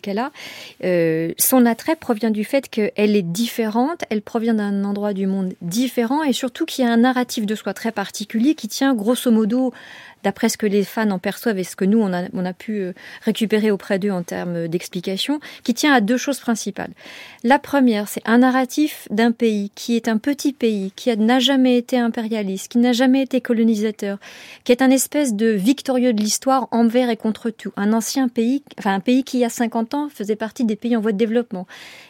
qu'elle 0.00 0.18
a, 0.18 0.30
euh, 0.84 1.32
son 1.36 1.66
attrait 1.66 1.96
provient 1.96 2.30
du 2.30 2.44
fait 2.44 2.68
qu'elle 2.68 3.16
est 3.16 3.22
différente, 3.22 4.04
elle 4.10 4.22
provient 4.22 4.54
d'un 4.54 4.84
endroit 4.84 5.12
du 5.12 5.26
monde 5.26 5.54
différent 5.60 6.22
et 6.22 6.32
surtout 6.32 6.66
qu'il 6.66 6.84
y 6.84 6.88
a 6.88 6.92
un 6.92 6.98
narratif 6.98 7.46
de 7.46 7.56
soi 7.56 7.74
très 7.74 7.90
particulier 7.90 8.54
qui 8.54 8.68
tient 8.68 8.94
grosso 8.94 9.30
modo, 9.32 9.72
d'après 10.24 10.48
ce 10.48 10.56
que 10.56 10.66
les 10.66 10.82
fans 10.84 11.10
en 11.10 11.18
perçoivent 11.18 11.58
et 11.58 11.64
ce 11.64 11.76
que 11.76 11.84
nous, 11.84 12.00
on 12.00 12.12
a, 12.12 12.24
on 12.32 12.44
a 12.44 12.52
pu 12.52 12.80
euh, 12.80 12.92
récupérer 13.22 13.70
auprès 13.70 13.98
d'eux 13.98 14.10
en 14.10 14.22
termes 14.22 14.66
d'explication, 14.66 15.38
qui 15.62 15.74
tient 15.74 15.92
à 15.92 16.00
deux 16.00 16.16
choses 16.16 16.40
principales. 16.40 16.90
La 17.44 17.58
première, 17.58 18.08
c'est 18.08 18.22
un 18.24 18.38
narratif 18.38 19.06
d'un 19.10 19.30
pays 19.32 19.70
qui 19.74 19.94
est 19.96 20.08
un 20.08 20.16
petit 20.18 20.52
pays, 20.52 20.92
qui 20.96 21.14
n'a 21.16 21.38
jamais 21.38 21.76
été 21.76 21.98
impérialiste, 21.98 22.72
qui 22.72 22.78
n'a 22.78 22.92
jamais 22.92 23.22
été 23.22 23.40
colonisateur, 23.40 24.18
qui 24.64 24.72
est 24.72 24.82
un 24.82 24.90
espèce 24.90 25.34
de 25.34 25.48
victorieux 25.48 26.12
de 26.14 26.20
l'histoire 26.22 26.68
envers 26.70 27.10
et 27.10 27.16
contre 27.16 27.50
tout. 27.50 27.72
Un 27.76 27.92
ancien 27.92 28.28
pays, 28.28 28.62
enfin 28.78 28.94
un 28.94 29.00
pays 29.00 29.22
qui 29.24 29.38
il 29.38 29.40
y 29.40 29.44
a 29.44 29.50
50 29.50 29.94
ans 29.94 30.08
faisait 30.08 30.36
partie 30.36 30.64
des 30.64 30.76
pays 30.76 30.96
en 30.96 31.00
voie 31.00 31.12
de 31.12 31.18
développement, 31.18 31.66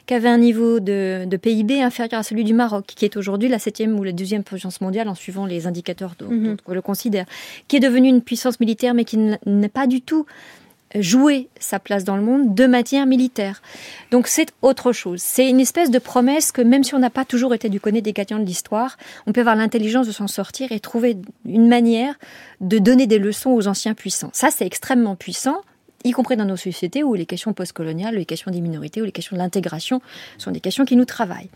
qui 0.06 0.14
avait 0.14 0.28
un 0.28 0.38
niveau 0.38 0.78
de, 0.78 1.24
de 1.26 1.36
PIB 1.36 1.82
inférieur 1.82 2.20
à 2.20 2.22
celui 2.22 2.44
du 2.44 2.54
Maroc, 2.54 2.84
qui 2.86 3.04
est 3.04 3.16
aujourd'hui 3.16 3.48
la 3.48 3.58
septième 3.58 3.98
ou 3.98 4.04
la 4.04 4.12
deuxième 4.12 4.44
puissance 4.44 4.80
mondiale 4.80 5.08
en 5.08 5.14
suivant 5.14 5.46
les 5.46 5.66
indicateurs 5.66 6.14
dont, 6.18 6.28
Mhm. 6.28 6.44
dont 6.44 6.56
on 6.66 6.74
le 6.74 6.82
considère, 6.82 7.24
qui 7.66 7.76
est 7.76 7.80
devenu 7.80 8.03
une 8.08 8.22
puissance 8.22 8.60
militaire 8.60 8.94
mais 8.94 9.04
qui 9.04 9.16
n'est 9.16 9.68
pas 9.68 9.86
du 9.86 10.00
tout 10.00 10.26
jouer 10.94 11.48
sa 11.58 11.78
place 11.78 12.04
dans 12.04 12.16
le 12.16 12.22
monde 12.22 12.54
de 12.54 12.66
matière 12.66 13.06
militaire. 13.06 13.62
Donc 14.10 14.28
c'est 14.28 14.52
autre 14.62 14.92
chose. 14.92 15.20
C'est 15.20 15.48
une 15.48 15.60
espèce 15.60 15.90
de 15.90 15.98
promesse 15.98 16.52
que 16.52 16.62
même 16.62 16.84
si 16.84 16.94
on 16.94 16.98
n'a 16.98 17.10
pas 17.10 17.24
toujours 17.24 17.54
été 17.54 17.68
du 17.68 17.80
côté 17.80 18.00
des 18.00 18.12
gagnants 18.12 18.38
de 18.38 18.44
l'histoire, 18.44 18.96
on 19.26 19.32
peut 19.32 19.40
avoir 19.40 19.56
l'intelligence 19.56 20.06
de 20.06 20.12
s'en 20.12 20.28
sortir 20.28 20.72
et 20.72 20.80
trouver 20.80 21.16
une 21.46 21.68
manière 21.68 22.14
de 22.60 22.78
donner 22.78 23.06
des 23.06 23.18
leçons 23.18 23.50
aux 23.50 23.66
anciens 23.66 23.94
puissants. 23.94 24.30
Ça, 24.32 24.50
c'est 24.50 24.66
extrêmement 24.66 25.16
puissant 25.16 25.62
y 26.06 26.12
compris 26.12 26.36
dans 26.36 26.44
nos 26.44 26.56
sociétés 26.56 27.02
où 27.02 27.14
les 27.14 27.24
questions 27.24 27.54
postcoloniales, 27.54 28.16
les 28.16 28.26
questions 28.26 28.50
des 28.50 28.60
minorités 28.60 29.00
ou 29.00 29.06
les 29.06 29.12
questions 29.12 29.36
de 29.36 29.40
l'intégration 29.40 30.02
sont 30.36 30.50
des 30.50 30.60
questions 30.60 30.84
qui 30.84 30.96
nous 30.96 31.06
travaillent. 31.06 31.48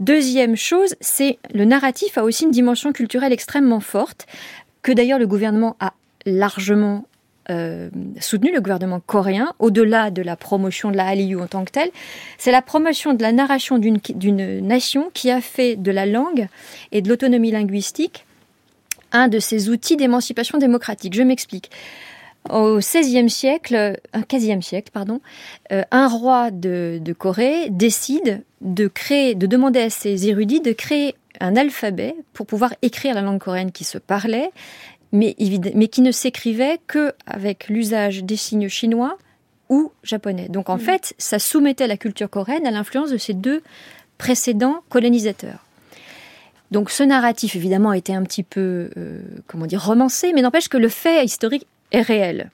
Deuxième 0.00 0.56
chose, 0.56 0.94
c'est 1.00 1.38
le 1.54 1.64
narratif 1.64 2.18
a 2.18 2.24
aussi 2.24 2.44
une 2.44 2.50
dimension 2.50 2.92
culturelle 2.92 3.32
extrêmement 3.32 3.80
forte, 3.80 4.26
que 4.86 4.92
d'ailleurs 4.92 5.18
le 5.18 5.26
gouvernement 5.26 5.74
a 5.80 5.94
largement 6.26 7.06
euh, 7.50 7.90
soutenu, 8.20 8.52
le 8.52 8.60
gouvernement 8.60 9.00
coréen, 9.00 9.52
au-delà 9.58 10.12
de 10.12 10.22
la 10.22 10.36
promotion 10.36 10.92
de 10.92 10.96
la 10.96 11.08
Hallyu 11.08 11.40
en 11.40 11.48
tant 11.48 11.64
que 11.64 11.72
telle, 11.72 11.90
c'est 12.38 12.52
la 12.52 12.62
promotion 12.62 13.12
de 13.12 13.20
la 13.20 13.32
narration 13.32 13.78
d'une 13.78 14.60
nation 14.60 15.10
qui 15.12 15.32
a 15.32 15.40
fait 15.40 15.74
de 15.74 15.90
la 15.90 16.06
langue 16.06 16.46
et 16.92 17.02
de 17.02 17.08
l'autonomie 17.08 17.50
linguistique 17.50 18.26
un 19.10 19.26
de 19.26 19.40
ses 19.40 19.70
outils 19.70 19.96
d'émancipation 19.96 20.56
démocratique. 20.58 21.14
Je 21.14 21.24
m'explique 21.24 21.72
au 22.48 22.78
XVIe 22.78 23.28
siècle, 23.28 23.98
un 24.12 24.20
XVe 24.20 24.60
siècle, 24.60 24.90
pardon, 24.92 25.20
euh, 25.72 25.82
un 25.90 26.06
roi 26.06 26.52
de, 26.52 27.00
Corée 27.18 27.70
décide 27.70 28.44
de 28.60 28.86
créer, 28.86 29.34
de 29.34 29.46
demander 29.46 29.80
à 29.80 29.90
ses 29.90 30.28
érudits 30.28 30.60
de 30.60 30.70
créer 30.70 31.16
un 31.40 31.56
alphabet 31.56 32.14
pour 32.32 32.46
pouvoir 32.46 32.74
écrire 32.82 33.14
la 33.14 33.22
langue 33.22 33.40
coréenne 33.40 33.72
qui 33.72 33.84
se 33.84 33.98
parlait, 33.98 34.50
mais, 35.12 35.36
mais 35.74 35.88
qui 35.88 36.02
ne 36.02 36.10
s'écrivait 36.10 36.78
que 36.86 37.12
avec 37.26 37.68
l'usage 37.68 38.24
des 38.24 38.36
signes 38.36 38.68
chinois 38.68 39.16
ou 39.68 39.92
japonais. 40.02 40.48
Donc 40.48 40.68
en 40.68 40.76
mmh. 40.76 40.80
fait, 40.80 41.14
ça 41.18 41.38
soumettait 41.38 41.86
la 41.86 41.96
culture 41.96 42.30
coréenne 42.30 42.66
à 42.66 42.70
l'influence 42.70 43.10
de 43.10 43.18
ces 43.18 43.34
deux 43.34 43.62
précédents 44.18 44.82
colonisateurs. 44.88 45.64
Donc 46.70 46.90
ce 46.90 47.02
narratif, 47.02 47.54
évidemment, 47.56 47.90
a 47.90 47.96
été 47.96 48.14
un 48.14 48.22
petit 48.22 48.42
peu, 48.42 48.90
euh, 48.96 49.20
comment 49.46 49.66
dire, 49.66 49.84
romancé, 49.84 50.32
mais 50.32 50.42
n'empêche 50.42 50.68
que 50.68 50.76
le 50.76 50.88
fait 50.88 51.24
historique 51.24 51.66
est 51.92 52.00
réel. 52.00 52.50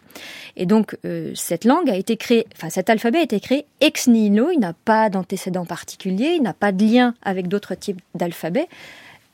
Et 0.56 0.66
donc, 0.66 0.96
euh, 1.04 1.32
cette 1.34 1.64
langue 1.64 1.88
a 1.88 1.96
été 1.96 2.16
créée, 2.16 2.46
enfin, 2.54 2.68
cet 2.68 2.90
alphabet 2.90 3.18
a 3.18 3.22
été 3.22 3.40
créé 3.40 3.64
ex 3.80 4.08
nihilo, 4.08 4.50
il 4.50 4.60
n'a 4.60 4.74
pas 4.74 5.08
d'antécédent 5.08 5.64
particulier, 5.64 6.34
il 6.36 6.42
n'a 6.42 6.52
pas 6.52 6.72
de 6.72 6.84
lien 6.84 7.14
avec 7.22 7.48
d'autres 7.48 7.74
types 7.74 8.00
d'alphabets, 8.14 8.68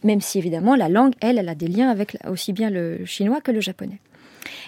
même 0.05 0.21
si 0.21 0.39
évidemment 0.39 0.77
la 0.77 0.89
langue, 0.89 1.15
elle, 1.21 1.39
elle 1.39 1.49
a 1.49 1.57
des 1.57 1.67
liens 1.67 1.91
avec 1.91 2.17
aussi 2.29 2.53
bien 2.53 2.71
le 2.71 3.05
chinois 3.05 3.41
que 3.41 3.51
le 3.51 3.61
japonais. 3.61 3.99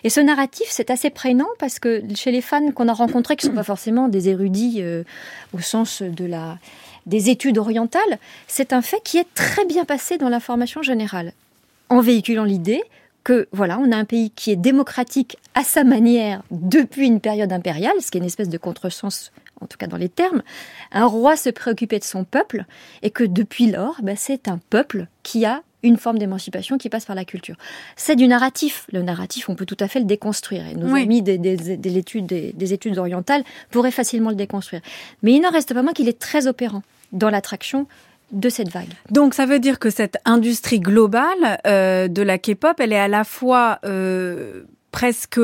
Et 0.03 0.11
ce 0.11 0.21
narratif, 0.21 0.67
c'est 0.71 0.91
assez 0.91 1.11
prégnant 1.11 1.49
parce 1.59 1.79
que 1.79 2.03
chez 2.15 2.33
les 2.33 2.41
fans 2.41 2.73
qu'on 2.73 2.89
a 2.89 2.93
rencontrés, 2.93 3.37
qui 3.37 3.47
ne 3.47 3.53
sont 3.53 3.57
pas 3.57 3.63
forcément 3.63 4.09
des 4.09 4.29
érudits 4.29 4.79
euh, 4.81 5.05
au 5.53 5.61
sens 5.61 6.03
de 6.03 6.25
la, 6.25 6.59
des 7.07 7.31
études 7.31 7.59
orientales, 7.59 8.19
c'est 8.49 8.73
un 8.73 8.83
fait 8.83 9.01
qui 9.05 9.19
est 9.19 9.35
très 9.35 9.65
bien 9.65 9.85
passé 9.85 10.19
dans 10.19 10.29
l'information 10.29 10.83
générale, 10.83 11.33
en 11.89 12.01
véhiculant 12.01 12.45
l'idée 12.45 12.83
que 13.31 13.47
voilà, 13.53 13.79
on 13.79 13.93
a 13.93 13.97
un 13.97 14.05
pays 14.05 14.33
qui 14.33 14.51
est 14.51 14.57
démocratique 14.57 15.37
à 15.55 15.63
sa 15.63 15.85
manière 15.85 16.43
depuis 16.51 17.07
une 17.07 17.21
période 17.21 17.53
impériale, 17.53 17.95
ce 18.01 18.11
qui 18.11 18.19
est 18.19 18.21
une 18.21 18.27
espèce 18.27 18.49
de 18.49 18.59
contresens, 18.59 19.31
en 19.61 19.69
tout 19.69 19.79
cas 19.79 19.87
dans 19.87 19.97
les 19.97 20.09
termes. 20.09 20.43
Un 20.91 21.07
roi 21.07 21.37
se 21.37 21.49
préoccupait 21.49 22.01
de 22.01 22.05
son 22.05 22.25
peuple 22.25 22.65
et 23.03 23.11
que 23.11 23.23
depuis 23.23 23.71
lors, 23.71 24.01
ben, 24.03 24.17
c'est 24.17 24.49
un 24.49 24.59
peuple 24.59 25.07
qui 25.23 25.45
a 25.45 25.63
une 25.85 25.97
forme 25.97 26.19
d'émancipation 26.19 26.77
qui 26.77 26.89
passe 26.89 27.05
par 27.05 27.15
la 27.15 27.25
culture. 27.25 27.55
C'est 27.95 28.17
du 28.17 28.27
narratif. 28.27 28.89
Le 28.93 29.01
narratif, 29.01 29.49
on 29.49 29.55
peut 29.55 29.65
tout 29.65 29.77
à 29.79 29.87
fait 29.87 30.01
le 30.01 30.07
déconstruire. 30.07 30.67
Et 30.67 30.75
nos 30.75 30.93
amis 30.97 31.23
des, 31.23 31.39
des, 31.39 31.97
études, 31.97 32.27
des, 32.27 32.73
études 32.73 32.99
orientales 32.99 33.45
pourraient 33.71 33.93
facilement 33.93 34.31
le 34.31 34.37
déconstruire. 34.37 34.83
Mais 35.23 35.35
il 35.35 35.41
n'en 35.41 35.51
reste 35.51 35.73
pas 35.73 35.83
moins 35.83 35.93
qu'il 35.93 36.09
est 36.09 36.19
très 36.19 36.49
opérant 36.49 36.83
dans 37.13 37.31
l'attraction 37.31 37.87
de 38.33 38.49
cette 38.49 38.71
vague. 38.71 38.89
Donc 39.11 39.35
ça 39.35 39.47
veut 39.47 39.59
dire 39.59 39.79
que 39.79 39.91
cette 39.91 40.19
industrie 40.25 40.81
globale 40.81 41.61
euh, 41.67 42.09
de 42.09 42.23
la 42.23 42.39
K-pop, 42.39 42.79
elle 42.79 42.93
est 42.93 42.99
à 42.99 43.09
la 43.09 43.25
fois 43.25 43.79
euh, 43.85 44.63
presque 44.93 45.41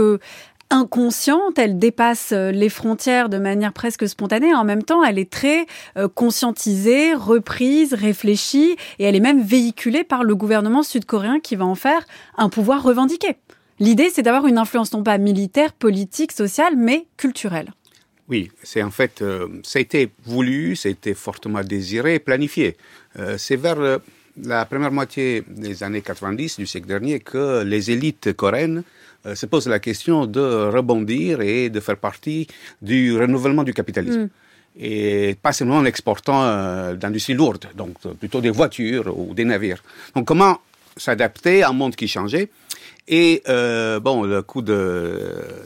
inconsciente, 0.68 1.59
elle 1.59 1.79
dépasse 1.79 2.33
euh, 2.33 2.51
les 2.51 2.68
frontières 2.68 3.29
de 3.29 3.38
manière 3.38 3.72
presque 3.72 4.09
spontanée, 4.09 4.55
en 4.55 4.64
même 4.64 4.83
temps 4.83 5.05
elle 5.05 5.18
est 5.18 5.31
très 5.31 5.66
conscientisée, 6.14 7.14
reprise, 7.14 7.94
réfléchie, 7.94 8.77
et 8.99 9.05
elle 9.05 9.14
est 9.14 9.20
même 9.20 9.42
véhiculée 9.42 10.05
par 10.05 10.25
le 10.25 10.35
gouvernement 10.35 10.83
sud-coréen 10.83 11.40
qui 11.40 11.57
va 11.57 11.64
en 11.64 11.75
faire 11.75 12.05
un 12.37 12.49
pouvoir 12.49 12.83
revendiqué. 12.83 13.37
L'idée 13.79 14.11
c'est 14.12 14.22
d'avoir 14.22 14.46
une 14.46 14.59
influence 14.59 14.92
non 14.92 15.03
pas 15.03 15.18
militaire, 15.18 15.72
politique, 15.72 16.33
sociale, 16.33 16.75
mais 16.77 17.07
culturelle. 17.16 17.70
Oui, 18.28 18.50
c'est 18.62 18.82
en 18.82 18.90
fait, 18.90 19.22
euh, 19.22 19.46
ça 19.62 19.78
a 19.78 19.82
été 19.82 20.10
voulu, 20.24 20.74
ça 20.74 20.88
a 20.88 20.92
été 20.92 21.14
fortement 21.14 21.62
désiré, 21.62 22.18
planifié. 22.18 22.76
Euh, 23.18 23.38
c'est 23.38 23.56
vers 23.56 23.80
euh, 23.80 23.98
la 24.42 24.64
première 24.64 24.90
moitié 24.90 25.44
des 25.46 25.82
années 25.84 26.02
90 26.02 26.58
du 26.58 26.66
siècle 26.66 26.88
dernier 26.88 27.20
que 27.20 27.62
les 27.62 27.90
élites 27.90 28.32
coréennes 28.32 28.82
se 29.34 29.44
posent 29.44 29.66
la 29.66 29.80
question 29.80 30.24
de 30.24 30.68
rebondir 30.68 31.40
et 31.40 31.68
de 31.68 31.80
faire 31.80 31.96
partie 31.96 32.46
du 32.80 33.18
renouvellement 33.18 33.64
du 33.64 33.74
capitalisme. 33.74 34.24
Mm. 34.24 34.28
Et 34.78 35.36
pas 35.42 35.52
seulement 35.52 35.78
en 35.78 35.84
exportant 35.84 36.94
d'industries 36.94 37.34
lourdes, 37.34 37.66
donc 37.74 37.96
plutôt 38.20 38.40
des 38.40 38.50
voitures 38.50 39.18
ou 39.18 39.34
des 39.34 39.44
navires. 39.44 39.82
Donc 40.14 40.26
comment 40.28 40.60
s'adapter 40.96 41.64
à 41.64 41.70
un 41.70 41.72
monde 41.72 41.96
qui 41.96 42.06
changeait? 42.06 42.50
Et 43.09 43.42
euh, 43.49 44.01
bon, 44.01 44.25
le 44.25 44.42
coup 44.42 44.62
de 44.62 45.21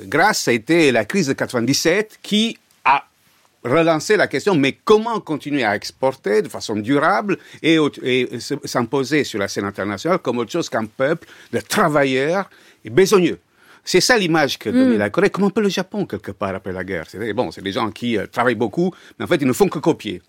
grâce, 0.05 0.41
ça 0.43 0.51
a 0.51 0.55
été 0.55 0.93
la 0.93 1.05
crise 1.05 1.27
de 1.27 1.33
97 1.33 2.19
qui 2.23 2.59
a 2.85 3.05
relancé 3.65 4.17
la 4.17 4.27
question, 4.27 4.55
mais 4.55 4.77
comment 4.85 5.21
continuer 5.21 5.65
à 5.65 5.75
exporter 5.75 6.43
de 6.43 6.49
façon 6.49 6.77
durable 6.77 7.39
et, 7.63 7.79
s'imposer 8.65 9.25
sur 9.25 9.39
la 9.39 9.49
scène 9.49 9.65
internationale 9.65 10.19
comme 10.19 10.39
autre 10.39 10.53
chose 10.53 10.69
qu'un 10.69 10.85
peuple 10.85 11.27
de 11.53 11.61
travailleurs 11.61 12.51
et 12.85 12.91
besogneux? 12.91 13.39
C'est 13.83 14.03
ça 14.03 14.19
l'image 14.19 14.59
que 14.59 14.69
donnait 14.69 14.97
mm. 14.97 14.99
la 14.99 15.09
Corée, 15.09 15.31
comme 15.31 15.45
un 15.45 15.51
peu 15.51 15.63
le 15.63 15.71
Japon 15.71 16.05
quelque 16.05 16.33
part 16.33 16.55
après 16.55 16.73
la 16.73 16.85
guerre. 16.85 17.07
C'est 17.09 17.33
bon, 17.33 17.51
c'est 17.51 17.63
des 17.63 17.73
gens 17.73 17.91
qui 17.91 18.19
euh, 18.19 18.27
travaillent 18.27 18.55
beaucoup, 18.55 18.93
mais 19.19 19.25
en 19.25 19.29
fait 19.29 19.37
ils 19.37 19.47
ne 19.47 19.55
font 19.55 19.69
que 19.69 19.79
copier. 19.79 20.21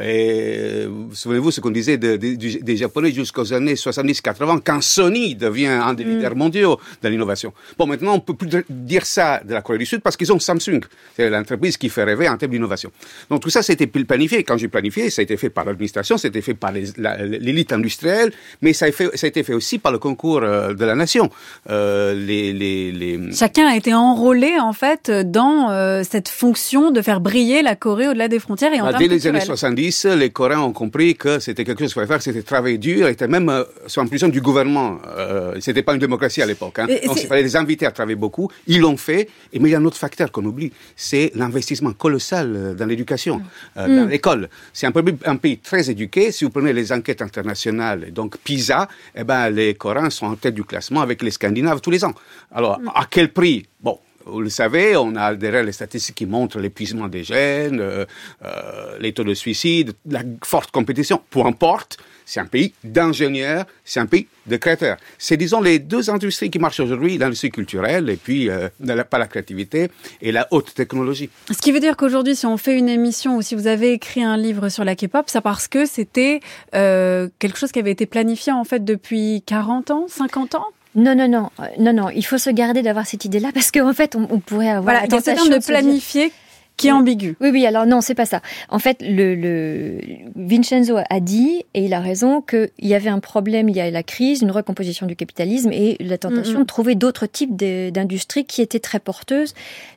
Et 0.00 0.86
souvenez-vous 1.12 1.50
ce 1.52 1.60
qu'on 1.60 1.70
disait 1.70 1.96
des 1.98 2.76
Japonais 2.76 3.12
jusqu'aux 3.12 3.52
années 3.52 3.74
70-80, 3.74 4.60
quand 4.64 4.82
Sony 4.82 5.34
devient 5.34 5.66
un 5.66 5.94
des 5.94 6.04
mm. 6.04 6.08
leaders 6.08 6.36
mondiaux 6.36 6.80
de 7.02 7.08
l'innovation. 7.08 7.52
Bon, 7.78 7.86
maintenant, 7.86 8.14
on 8.14 8.20
peut 8.20 8.34
plus 8.34 8.48
dire 8.68 9.06
ça 9.06 9.40
de 9.44 9.52
la 9.52 9.62
Corée 9.62 9.78
du 9.78 9.86
Sud 9.86 10.00
parce 10.00 10.16
qu'ils 10.16 10.32
ont 10.32 10.38
Samsung. 10.38 10.80
C'est 11.16 11.30
l'entreprise 11.30 11.76
qui 11.76 11.88
fait 11.88 12.04
rêver 12.04 12.28
en 12.28 12.36
termes 12.36 12.52
d'innovation. 12.52 12.90
Donc 13.30 13.40
tout 13.40 13.50
ça, 13.50 13.62
c'était 13.62 13.86
planifié. 13.86 14.42
Quand 14.42 14.56
j'ai 14.56 14.68
planifié, 14.68 15.10
ça 15.10 15.20
a 15.20 15.22
été 15.22 15.36
fait 15.36 15.50
par 15.50 15.64
l'administration, 15.64 16.18
c'était 16.18 16.42
fait 16.42 16.54
par 16.54 16.72
l'élite 16.72 17.72
industrielle, 17.72 18.32
mais 18.62 18.72
ça 18.72 18.86
a, 18.86 18.92
fait, 18.92 19.16
ça 19.16 19.26
a, 19.26 19.28
été 19.28 19.42
fait 19.42 19.54
aussi 19.54 19.78
par 19.78 19.92
le 19.92 19.98
concours 19.98 20.42
euh, 20.42 20.74
de 20.74 20.84
la 20.84 20.94
nation. 20.94 21.30
Euh, 21.70 22.14
les, 22.14 22.52
les, 22.52 22.90
les... 22.90 23.32
Chacun 23.32 23.66
a 23.68 23.76
été 23.76 23.94
enrôlé, 23.94 24.58
en 24.58 24.72
fait, 24.72 25.10
dans 25.10 25.70
euh, 25.70 26.02
cette 26.08 26.28
fonction 26.28 26.90
de 26.90 27.00
faire 27.00 27.20
briller 27.20 27.62
la 27.62 27.76
Corée 27.76 28.08
au-delà 28.08 28.28
des 28.28 28.38
frontières 28.38 28.72
et 28.72 28.80
en 28.80 28.90
bah, 28.90 28.98
Dès 28.98 29.08
les 29.08 29.26
années 29.26 29.40
70, 29.40 29.83
les 30.16 30.30
Coréens 30.30 30.60
ont 30.60 30.72
compris 30.72 31.14
que 31.16 31.38
c'était 31.38 31.64
quelque 31.64 31.80
chose 31.80 31.92
qu'il 31.92 32.00
fallait 32.00 32.06
faire, 32.06 32.22
c'était 32.22 32.42
travailler 32.42 32.78
dur, 32.78 33.08
était 33.08 33.28
même 33.28 33.48
euh, 33.48 33.64
sous 33.86 34.00
impulsion 34.00 34.28
du 34.28 34.40
gouvernement. 34.40 34.98
Euh, 35.16 35.56
c'était 35.60 35.82
pas 35.82 35.94
une 35.94 36.00
démocratie 36.00 36.42
à 36.42 36.46
l'époque. 36.46 36.78
Hein. 36.78 36.86
Donc 37.06 37.22
il 37.22 37.26
fallait 37.26 37.42
les 37.42 37.56
inviter 37.56 37.86
à 37.86 37.90
travailler 37.90 38.16
beaucoup. 38.16 38.50
Ils 38.66 38.80
l'ont 38.80 38.96
fait. 38.96 39.28
Et 39.52 39.58
mais 39.58 39.68
il 39.68 39.72
y 39.72 39.74
a 39.74 39.78
un 39.78 39.84
autre 39.84 39.96
facteur 39.96 40.30
qu'on 40.30 40.44
oublie, 40.44 40.72
c'est 40.96 41.32
l'investissement 41.34 41.92
colossal 41.92 42.52
euh, 42.54 42.74
dans 42.74 42.86
l'éducation, 42.86 43.40
euh, 43.76 43.86
dans 43.86 44.06
mm. 44.06 44.10
l'école. 44.10 44.48
C'est 44.72 44.86
un, 44.86 44.92
un, 45.24 45.36
pays 45.36 45.58
très 45.58 45.90
éduqué. 45.90 46.32
Si 46.32 46.44
vous 46.44 46.50
prenez 46.50 46.72
les 46.72 46.92
enquêtes 46.92 47.22
internationales, 47.22 48.12
donc 48.12 48.36
PISA, 48.38 48.88
eh 49.16 49.24
ben 49.24 49.50
les 49.50 49.74
Coréens 49.74 50.10
sont 50.10 50.26
en 50.26 50.36
tête 50.36 50.54
du 50.54 50.64
classement 50.64 51.00
avec 51.00 51.22
les 51.22 51.30
Scandinaves 51.30 51.80
tous 51.80 51.90
les 51.90 52.04
ans. 52.04 52.14
Alors 52.52 52.78
mm. 52.78 52.88
à 52.94 53.06
quel 53.10 53.32
prix? 53.32 53.66
Bon, 53.80 53.98
vous 54.26 54.40
le 54.40 54.50
savez, 54.50 54.96
on 54.96 55.16
a 55.16 55.34
derrière 55.34 55.62
les 55.62 55.72
statistiques 55.72 56.14
qui 56.16 56.26
montrent 56.26 56.58
l'épuisement 56.58 57.08
des 57.08 57.24
jeunes, 57.24 57.80
euh, 57.80 58.04
euh, 58.44 58.98
les 59.00 59.12
taux 59.12 59.24
de 59.24 59.34
suicide, 59.34 59.92
la 60.08 60.22
forte 60.42 60.70
compétition. 60.70 61.20
Peu 61.30 61.40
importe, 61.40 61.98
c'est 62.24 62.40
un 62.40 62.46
pays 62.46 62.72
d'ingénieurs, 62.82 63.66
c'est 63.84 64.00
un 64.00 64.06
pays 64.06 64.26
de 64.46 64.56
créateurs. 64.56 64.96
C'est, 65.18 65.36
disons, 65.36 65.60
les 65.60 65.78
deux 65.78 66.10
industries 66.10 66.50
qui 66.50 66.58
marchent 66.58 66.80
aujourd'hui, 66.80 67.18
l'industrie 67.18 67.50
culturelle 67.50 68.08
et 68.08 68.16
puis 68.16 68.48
euh, 68.48 68.68
pas 69.10 69.18
la 69.18 69.26
créativité 69.26 69.90
et 70.22 70.32
la 70.32 70.46
haute 70.50 70.74
technologie. 70.74 71.28
Ce 71.50 71.60
qui 71.60 71.72
veut 71.72 71.80
dire 71.80 71.96
qu'aujourd'hui, 71.96 72.34
si 72.34 72.46
on 72.46 72.56
fait 72.56 72.76
une 72.76 72.88
émission 72.88 73.36
ou 73.36 73.42
si 73.42 73.54
vous 73.54 73.66
avez 73.66 73.92
écrit 73.92 74.22
un 74.22 74.36
livre 74.36 74.68
sur 74.68 74.84
la 74.84 74.96
K-pop, 74.96 75.24
c'est 75.28 75.40
parce 75.40 75.68
que 75.68 75.86
c'était 75.86 76.40
euh, 76.74 77.28
quelque 77.38 77.58
chose 77.58 77.72
qui 77.72 77.78
avait 77.78 77.92
été 77.92 78.06
planifié 78.06 78.52
en 78.52 78.64
fait 78.64 78.84
depuis 78.84 79.42
40 79.46 79.90
ans, 79.90 80.06
50 80.08 80.54
ans? 80.54 80.66
Non, 80.94 81.14
non, 81.16 81.28
non, 81.28 81.50
non, 81.78 81.92
non. 81.92 82.08
Il 82.10 82.24
faut 82.24 82.38
se 82.38 82.50
garder 82.50 82.82
d'avoir 82.82 83.06
cette 83.06 83.24
idée-là 83.24 83.50
parce 83.52 83.70
qu'en 83.70 83.92
fait, 83.92 84.14
on, 84.14 84.38
pourrait 84.38 84.70
avoir. 84.70 84.94
Voilà, 84.94 85.06
dans 85.06 85.16
de 85.18 85.64
planifier. 85.64 86.32
Qui 86.76 86.88
est 86.88 86.92
ambigu. 86.92 87.36
Oui, 87.40 87.50
oui, 87.52 87.66
alors 87.66 87.86
non, 87.86 88.00
c'est 88.00 88.14
pas 88.16 88.26
ça. 88.26 88.40
En 88.68 88.78
fait, 88.80 88.98
le, 89.00 89.36
le 89.36 89.98
Vincenzo 90.34 90.96
a 91.08 91.20
dit, 91.20 91.64
et 91.74 91.84
il 91.84 91.94
a 91.94 92.00
raison, 92.00 92.40
qu'il 92.40 92.68
y 92.82 92.94
avait 92.94 93.10
un 93.10 93.20
problème, 93.20 93.68
il 93.68 93.76
y 93.76 93.80
a 93.80 93.90
la 93.90 94.02
crise, 94.02 94.42
une 94.42 94.50
recomposition 94.50 95.06
du 95.06 95.14
capitalisme 95.14 95.70
et 95.72 95.96
la 96.00 96.18
tentation 96.18 96.54
Mhm. 96.54 96.62
de 96.62 96.66
trouver 96.66 96.94
d'autres 96.96 97.26
types 97.26 97.54
d'industries 97.56 98.44
qui 98.44 98.60
étaient 98.60 98.80
très 98.80 98.98
porteuses 98.98 99.54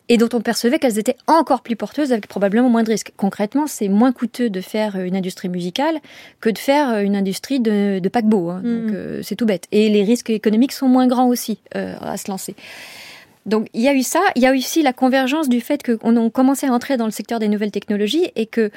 et 0.09 0.17
dont 0.17 0.29
on 0.33 0.39
percevait 0.41 0.77
qu'elles 0.79 0.99
étaient 0.99 1.17
encore 1.25 1.61
plus 1.61 1.75
porteuses 1.75 2.11
avec 2.13 2.27
probablement 2.27 2.69
moins 2.69 2.83
de 2.83 2.89
risques. 2.91 3.11
Concrètement, 3.17 3.65
c'est 3.67 3.89
moins 3.89 4.11
coûteux 4.11 4.49
de 4.49 4.61
faire 4.61 4.97
une 4.99 5.15
industrie 5.15 5.49
musicale 5.49 5.97
que 6.41 6.49
de 6.49 6.57
faire 6.59 6.99
une 6.99 7.15
industrie 7.15 7.59
de, 7.59 7.99
de 7.99 8.09
paquebot. 8.09 8.49
hein. 8.51 8.61
Mhm. 8.63 8.85
Donc, 8.85 8.95
euh, 8.95 9.21
c'est 9.23 9.35
tout 9.35 9.47
bête. 9.47 9.65
Et 9.71 9.89
les 9.89 10.03
risques 10.03 10.29
économiques 10.29 10.73
sont 10.73 10.87
moins 10.87 11.07
grands 11.07 11.27
aussi 11.27 11.57
euh, 11.75 11.95
à 12.01 12.17
se 12.17 12.29
lancer. 12.29 12.55
Donc 13.47 13.67
il 13.73 13.81
y 13.81 13.87
a 13.87 13.93
eu 13.95 14.03
ça, 14.03 14.21
il 14.35 14.41
y 14.43 14.45
a 14.45 14.53
eu 14.53 14.57
aussi 14.57 14.83
la 14.83 14.93
convergence 14.93 15.49
du 15.49 15.61
fait 15.61 15.81
qu'on 15.81 16.15
on 16.17 16.29
commençait 16.29 16.67
à 16.67 16.71
entrer 16.73 16.97
dans 16.97 17.05
le 17.05 17.11
secteur 17.11 17.39
des 17.39 17.47
nouvelles 17.47 17.71
technologies 17.71 18.29
et 18.35 18.45
que 18.45 18.69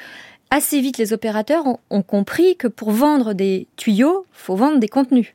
assez 0.49 0.81
vite 0.81 0.97
les 0.97 1.13
opérateurs 1.13 1.65
ont, 1.67 1.77
ont 1.89 2.01
compris 2.01 2.55
que 2.57 2.67
pour 2.67 2.91
vendre 2.91 3.33
des 3.33 3.67
tuyaux, 3.75 4.25
faut 4.31 4.55
vendre 4.55 4.79
des 4.79 4.87
contenus. 4.87 5.33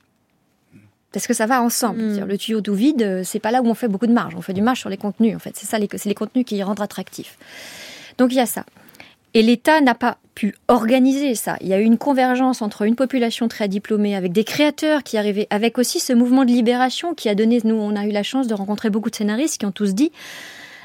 Parce 1.13 1.27
que 1.27 1.33
ça 1.35 1.47
va 1.47 1.63
ensemble. 1.63 1.99
Mm. 1.99 2.09
C'est-à-dire, 2.09 2.27
Le 2.27 2.37
tuyau 2.39 2.61
tout 2.61 2.75
vide, 2.75 3.03
euh, 3.03 3.23
c'est 3.25 3.39
pas 3.39 3.51
là 3.51 3.63
où 3.63 3.67
on 3.67 3.75
fait 3.75 3.89
beaucoup 3.89 4.07
de 4.07 4.13
marge. 4.13 4.35
On 4.37 4.43
fait 4.43 4.53
du 4.53 4.61
marge 4.61 4.81
sur 4.81 4.91
les 4.91 4.99
contenus, 4.99 5.35
en 5.35 5.39
fait. 5.39 5.53
C'est 5.55 5.67
ça, 5.67 5.79
les- 5.79 5.89
c'est 5.97 6.09
les 6.11 6.15
contenus 6.15 6.45
qui 6.45 6.57
les 6.57 6.63
rendent 6.63 6.81
attractifs. 6.83 7.39
Donc 8.19 8.33
il 8.33 8.37
y 8.37 8.41
a 8.41 8.47
ça. 8.47 8.65
Et 9.35 9.43
l'État 9.43 9.81
n'a 9.81 9.95
pas 9.95 10.19
pu 10.35 10.55
organiser 10.69 11.35
ça. 11.35 11.57
Il 11.61 11.69
y 11.69 11.73
a 11.73 11.81
eu 11.81 11.85
une 11.85 11.99
convergence 11.99 12.63
entre 12.63 12.83
une 12.83 12.95
population 12.95 13.49
très 13.49 13.69
diplômée, 13.69 14.15
avec 14.15 14.33
des 14.33 14.45
créateurs 14.45 15.03
qui 15.03 15.17
arrivaient, 15.17 15.47
avec 15.51 15.79
aussi 15.79 15.99
ce 15.99 16.13
mouvement 16.13 16.45
de 16.45 16.51
libération 16.51 17.15
qui 17.15 17.29
a 17.29 17.35
donné, 17.35 17.61
nous, 17.65 17.75
on 17.75 17.97
a 17.97 18.07
eu 18.07 18.11
la 18.11 18.23
chance 18.23 18.47
de 18.47 18.55
rencontrer 18.55 18.91
beaucoup 18.91 19.11
de 19.11 19.17
scénaristes 19.17 19.59
qui 19.59 19.67
ont 19.67 19.73
tous 19.73 19.95
dit, 19.95 20.13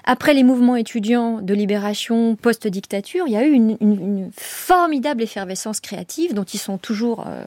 après 0.03 0.33
les 0.33 0.43
mouvements 0.43 0.75
étudiants 0.75 1.41
de 1.41 1.53
libération 1.53 2.35
post-dictature, 2.35 3.25
il 3.27 3.33
y 3.33 3.37
a 3.37 3.45
eu 3.45 3.53
une, 3.53 4.31
formidable 4.35 5.21
effervescence 5.21 5.79
créative 5.79 6.33
dont 6.33 6.43
ils 6.43 6.57
sont 6.57 6.77
toujours, 6.77 7.25
euh, 7.27 7.43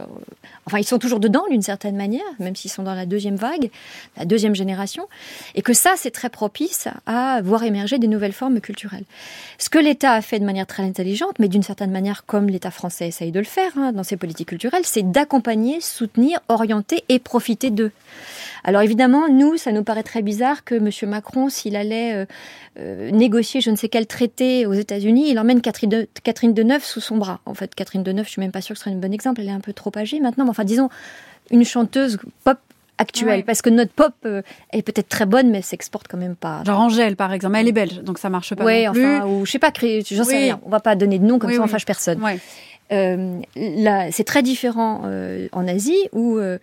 enfin 0.66 0.78
ils 0.78 0.84
sont 0.84 0.98
toujours 0.98 1.20
dedans 1.20 1.44
d'une 1.50 1.62
certaine 1.62 1.96
manière, 1.96 2.22
même 2.38 2.54
s'ils 2.54 2.70
sont 2.70 2.82
dans 2.82 2.94
la 2.94 3.06
deuxième 3.06 3.36
vague, 3.36 3.70
la 4.16 4.24
deuxième 4.24 4.54
génération, 4.54 5.08
et 5.54 5.62
que 5.62 5.72
ça 5.72 5.94
c'est 5.96 6.10
très 6.10 6.30
propice 6.30 6.88
à 7.06 7.40
voir 7.42 7.64
émerger 7.64 7.98
des 7.98 8.08
nouvelles 8.08 8.32
formes 8.32 8.60
culturelles. 8.60 9.04
Ce 9.58 9.68
que 9.68 9.78
l'État 9.78 10.12
a 10.12 10.22
fait 10.22 10.38
de 10.38 10.44
manière 10.44 10.66
très 10.66 10.82
intelligente, 10.82 11.38
mais 11.38 11.48
d'une 11.48 11.62
certaine 11.62 11.90
manière 11.90 12.24
comme 12.26 12.48
l'État 12.48 12.70
français 12.70 13.08
essaye 13.08 13.32
de 13.32 13.38
le 13.38 13.44
faire 13.44 13.72
hein, 13.76 13.92
dans 13.92 14.04
ses 14.04 14.16
politiques 14.16 14.48
culturelles, 14.48 14.84
c'est 14.84 15.10
d'accompagner, 15.10 15.80
soutenir, 15.80 16.40
orienter 16.48 17.04
et 17.08 17.18
profiter 17.18 17.70
d'eux. 17.70 17.92
Alors 18.64 18.83
évidemment, 18.83 19.29
nous, 19.29 19.57
ça 19.57 19.72
nous 19.72 19.85
paraît 19.85 20.03
très 20.03 20.22
bizarre 20.22 20.64
que 20.64 20.74
M. 20.74 20.90
Macron, 21.11 21.48
s'il 21.50 21.77
allait 21.77 22.14
euh, 22.14 22.27
euh, 22.79 23.11
négocier 23.11 23.61
je 23.61 23.70
ne 23.70 23.77
sais 23.77 23.88
quel 23.88 24.07
traité 24.07 24.66
aux 24.66 24.72
États-Unis, 24.72 25.31
il 25.31 25.38
emmène 25.38 25.61
Catherine, 25.61 25.90
de, 25.90 26.09
Catherine 26.22 26.55
Deneuve 26.55 26.83
sous 26.85 27.00
son 27.00 27.18
bras. 27.18 27.40
En 27.46 27.55
fait, 27.55 27.74
Catherine 27.74 28.03
Deneuve, 28.03 28.24
je 28.27 28.31
suis 28.31 28.40
même 28.40 28.53
pas 28.53 28.62
sûre 28.62 28.74
que 28.74 28.79
ce 28.79 28.85
serait 28.85 28.94
un 28.96 28.98
bon 28.98 29.12
exemple, 29.12 29.40
elle 29.42 29.48
est 29.48 29.53
un 29.53 29.61
peu 29.61 29.72
trop 29.74 29.92
âgée 29.96 30.18
maintenant, 30.20 30.44
mais 30.44 30.50
enfin 30.50 30.64
disons 30.64 30.88
une 31.50 31.64
chanteuse 31.64 32.18
pop 32.44 32.59
actuelle, 32.96 33.38
Ouais. 33.38 33.42
parce 33.42 33.61
que 33.61 33.70
notre 33.70 33.92
pop 33.92 34.14
euh, 34.24 34.40
est 34.72 34.83
peut-être 34.83 35.09
très 35.09 35.27
bonne, 35.27 35.50
mais 35.50 35.59
elle 35.59 35.64
s'exporte 35.64 36.07
quand 36.09 36.16
même 36.16 36.37
pas. 36.37 36.62
Genre 36.64 36.81
Angèle, 36.81 37.16
par 37.16 37.33
exemple. 37.33 37.57
Elle 37.59 37.68
est 37.68 37.72
belge, 37.72 38.00
donc 38.03 38.18
ça 38.18 38.31
marche 38.31 38.55
pas 38.55 38.64
plus. 38.64 38.87
enfin, 38.88 39.27
ou 39.27 39.44
je 39.44 39.50
sais 39.50 39.59
pas, 39.59 39.72
j'en 39.77 40.24
sais 40.24 40.37
Oui. 40.37 40.37
rien. 40.44 40.61
On 40.64 40.70
va 40.70 40.81
pas 40.81 40.94
donner 40.96 41.18
de 41.18 41.24
nom 41.27 41.38
comme 41.38 41.50
Oui, 41.50 41.57
ça, 41.57 41.62
on 41.62 41.64
oui. 41.64 41.70
fâche 41.70 41.85
personne. 41.87 42.22
Ouais. 42.22 42.38
Euh, 42.92 43.40
c'est 44.12 44.24
très 44.24 44.42
différent 44.42 45.03
euh, 45.07 45.48
en 45.53 45.66
Asie 45.66 45.96
où 46.12 46.37
euh, 46.37 46.59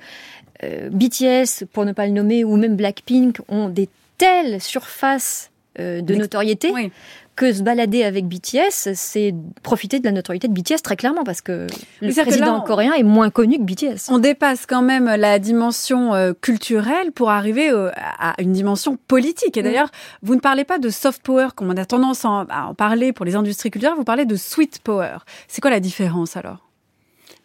euh, 0.64 0.90
BTS, 0.92 1.66
pour 1.72 1.86
ne 1.86 1.92
pas 1.94 2.06
le 2.06 2.14
nommer, 2.14 2.44
ou 2.44 2.56
même 2.58 2.76
Blackpink 2.76 3.38
ont 3.48 3.70
des 3.70 3.90
telles 4.18 4.62
surfaces 4.62 5.50
euh, 5.80 6.02
de 6.02 6.16
notoriété 6.16 6.70
Oui. 6.74 6.92
que 7.38 7.54
se 7.54 7.64
balader 7.64 8.04
avec 8.04 8.26
BTS, 8.28 8.94
c'est 8.94 9.34
profiter 9.64 10.00
de 10.00 10.06
la 10.06 10.12
notoriété 10.12 10.50
de 10.50 10.54
BTS 10.54 10.82
très 10.84 10.98
clairement 10.98 11.24
parce 11.24 11.40
que 11.42 11.66
le 12.02 12.14
que 12.14 12.22
président 12.22 12.46
là, 12.48 12.62
on- 12.62 12.68
coréen 12.68 12.92
est 12.94 13.04
moins 13.04 13.30
connu 13.30 13.58
que 13.58 13.64
BTS. 13.64 14.10
On 14.12 14.20
dépasse 14.20 14.66
quand 14.66 14.82
même 14.82 15.06
la 15.06 15.40
dimension 15.40 16.14
euh, 16.14 16.34
culturelle 16.40 17.14
pour 17.14 17.30
arriver 17.32 17.70
euh, 17.72 17.90
à 17.96 18.36
une 18.40 18.52
dimension 18.52 18.98
politique. 19.08 19.56
Et 19.56 19.62
Mm. 19.62 19.64
d'ailleurs, 19.64 19.92
vous 20.22 20.36
ne 20.36 20.42
parlez 20.42 20.66
pas 20.66 20.78
de 20.78 20.90
soft 20.90 21.24
power 21.24 21.48
comme 21.56 21.70
on 21.72 21.78
a 21.78 21.86
tendance 21.86 22.26
à 22.26 22.30
en- 22.30 22.46
à 22.50 22.66
en 22.66 22.74
parler 22.76 23.14
pour 23.14 23.26
les 23.26 23.36
industries 23.36 23.72
culturelles, 23.72 23.96
vous 23.98 24.04
parlez 24.04 24.26
de 24.26 24.36
sweet 24.36 24.80
power. 24.84 25.20
C'est 25.48 25.62
quoi 25.62 25.72
la 25.72 25.80
différence 25.80 26.36
alors? 26.36 26.68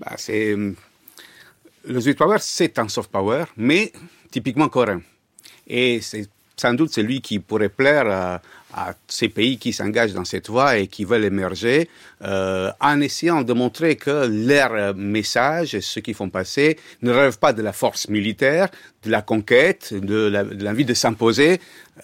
Bah, 0.00 0.12
c'est 0.18 0.50
euh, 0.50 0.74
le 1.86 2.00
sweet 2.00 2.18
power, 2.18 2.38
c'est 2.40 2.78
un 2.78 2.88
soft 2.88 3.10
power, 3.10 3.44
mais 3.56 3.92
typiquement 4.30 4.68
coréen. 4.68 5.02
Et 5.66 6.00
c'est 6.00 6.28
sans 6.56 6.74
doute 6.74 6.92
celui 6.92 7.20
qui 7.20 7.38
pourrait 7.38 7.68
plaire 7.68 8.06
à, 8.10 8.42
à 8.74 8.94
ces 9.08 9.28
pays 9.28 9.58
qui 9.58 9.72
s'engagent 9.72 10.12
dans 10.12 10.24
cette 10.24 10.48
voie 10.48 10.76
et 10.78 10.86
qui 10.86 11.04
veulent 11.04 11.24
émerger, 11.24 11.88
euh, 12.22 12.70
en 12.80 13.00
essayant 13.00 13.42
de 13.42 13.52
montrer 13.52 13.96
que 13.96 14.26
leur 14.26 14.94
message, 14.94 15.78
ce 15.80 16.00
qu'ils 16.00 16.14
font 16.14 16.30
passer, 16.30 16.78
ne 17.02 17.10
relève 17.10 17.38
pas 17.38 17.52
de 17.52 17.62
la 17.62 17.72
force 17.72 18.08
militaire, 18.08 18.68
de 19.04 19.10
la 19.10 19.22
conquête, 19.22 19.94
de 19.94 20.32
l'envie 20.62 20.84
de 20.84 20.94
s'imposer. 20.94 21.60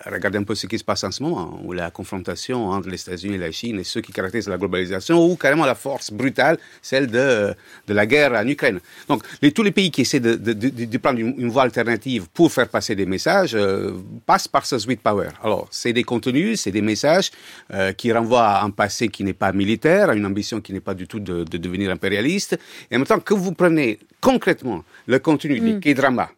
Regardez 0.06 0.38
un 0.38 0.44
peu 0.44 0.54
ce 0.54 0.66
qui 0.66 0.78
se 0.78 0.84
passe 0.84 1.04
en 1.04 1.10
ce 1.10 1.22
moment, 1.22 1.60
où 1.64 1.72
la 1.72 1.90
confrontation 1.90 2.70
entre 2.70 2.88
les 2.88 3.00
États-Unis 3.00 3.34
et 3.34 3.38
la 3.38 3.52
Chine 3.52 3.78
et 3.78 3.84
ceux 3.84 4.00
qui 4.00 4.12
caractérisent 4.12 4.48
la 4.48 4.56
globalisation, 4.56 5.22
ou 5.22 5.36
carrément 5.36 5.66
la 5.66 5.74
force 5.74 6.10
brutale, 6.10 6.58
celle 6.80 7.08
de, 7.08 7.54
la 7.88 8.06
guerre 8.06 8.32
en 8.32 8.46
Ukraine. 8.46 8.80
Donc, 9.08 9.22
tous 9.54 9.62
les 9.62 9.72
pays 9.72 9.90
qui 9.90 10.02
essaient 10.02 10.20
de, 10.20 10.98
prendre 10.98 11.18
une, 11.18 11.34
une 11.36 11.48
voie 11.50 11.64
alternative 11.64 12.26
pour 12.32 12.50
faire 12.50 12.68
passer 12.68 12.94
des 12.94 13.04
messages 13.04 13.54
euh, 13.54 13.92
passent 14.24 14.48
par 14.48 14.64
ce 14.64 14.78
sweet 14.78 15.00
power. 15.00 15.28
Alors, 15.42 15.68
c'est 15.70 15.92
des 15.92 16.04
contenus, 16.04 16.51
c'est 16.56 16.70
des 16.70 16.82
messages 16.82 17.30
euh, 17.72 17.92
qui 17.92 18.12
renvoient 18.12 18.46
à 18.46 18.64
un 18.64 18.70
passé 18.70 19.08
qui 19.08 19.24
n'est 19.24 19.32
pas 19.32 19.52
militaire, 19.52 20.10
à 20.10 20.14
une 20.14 20.26
ambition 20.26 20.60
qui 20.60 20.72
n'est 20.72 20.80
pas 20.80 20.94
du 20.94 21.06
tout 21.06 21.20
de, 21.20 21.44
de 21.44 21.58
devenir 21.58 21.90
impérialiste. 21.90 22.58
Et 22.90 22.96
en 22.96 22.98
même 22.98 23.06
temps, 23.06 23.20
que 23.20 23.34
vous 23.34 23.52
prenez 23.52 23.98
concrètement 24.20 24.84
le 25.06 25.18
contenu 25.18 25.60
des 25.60 25.80
K-dramas, 25.80 26.30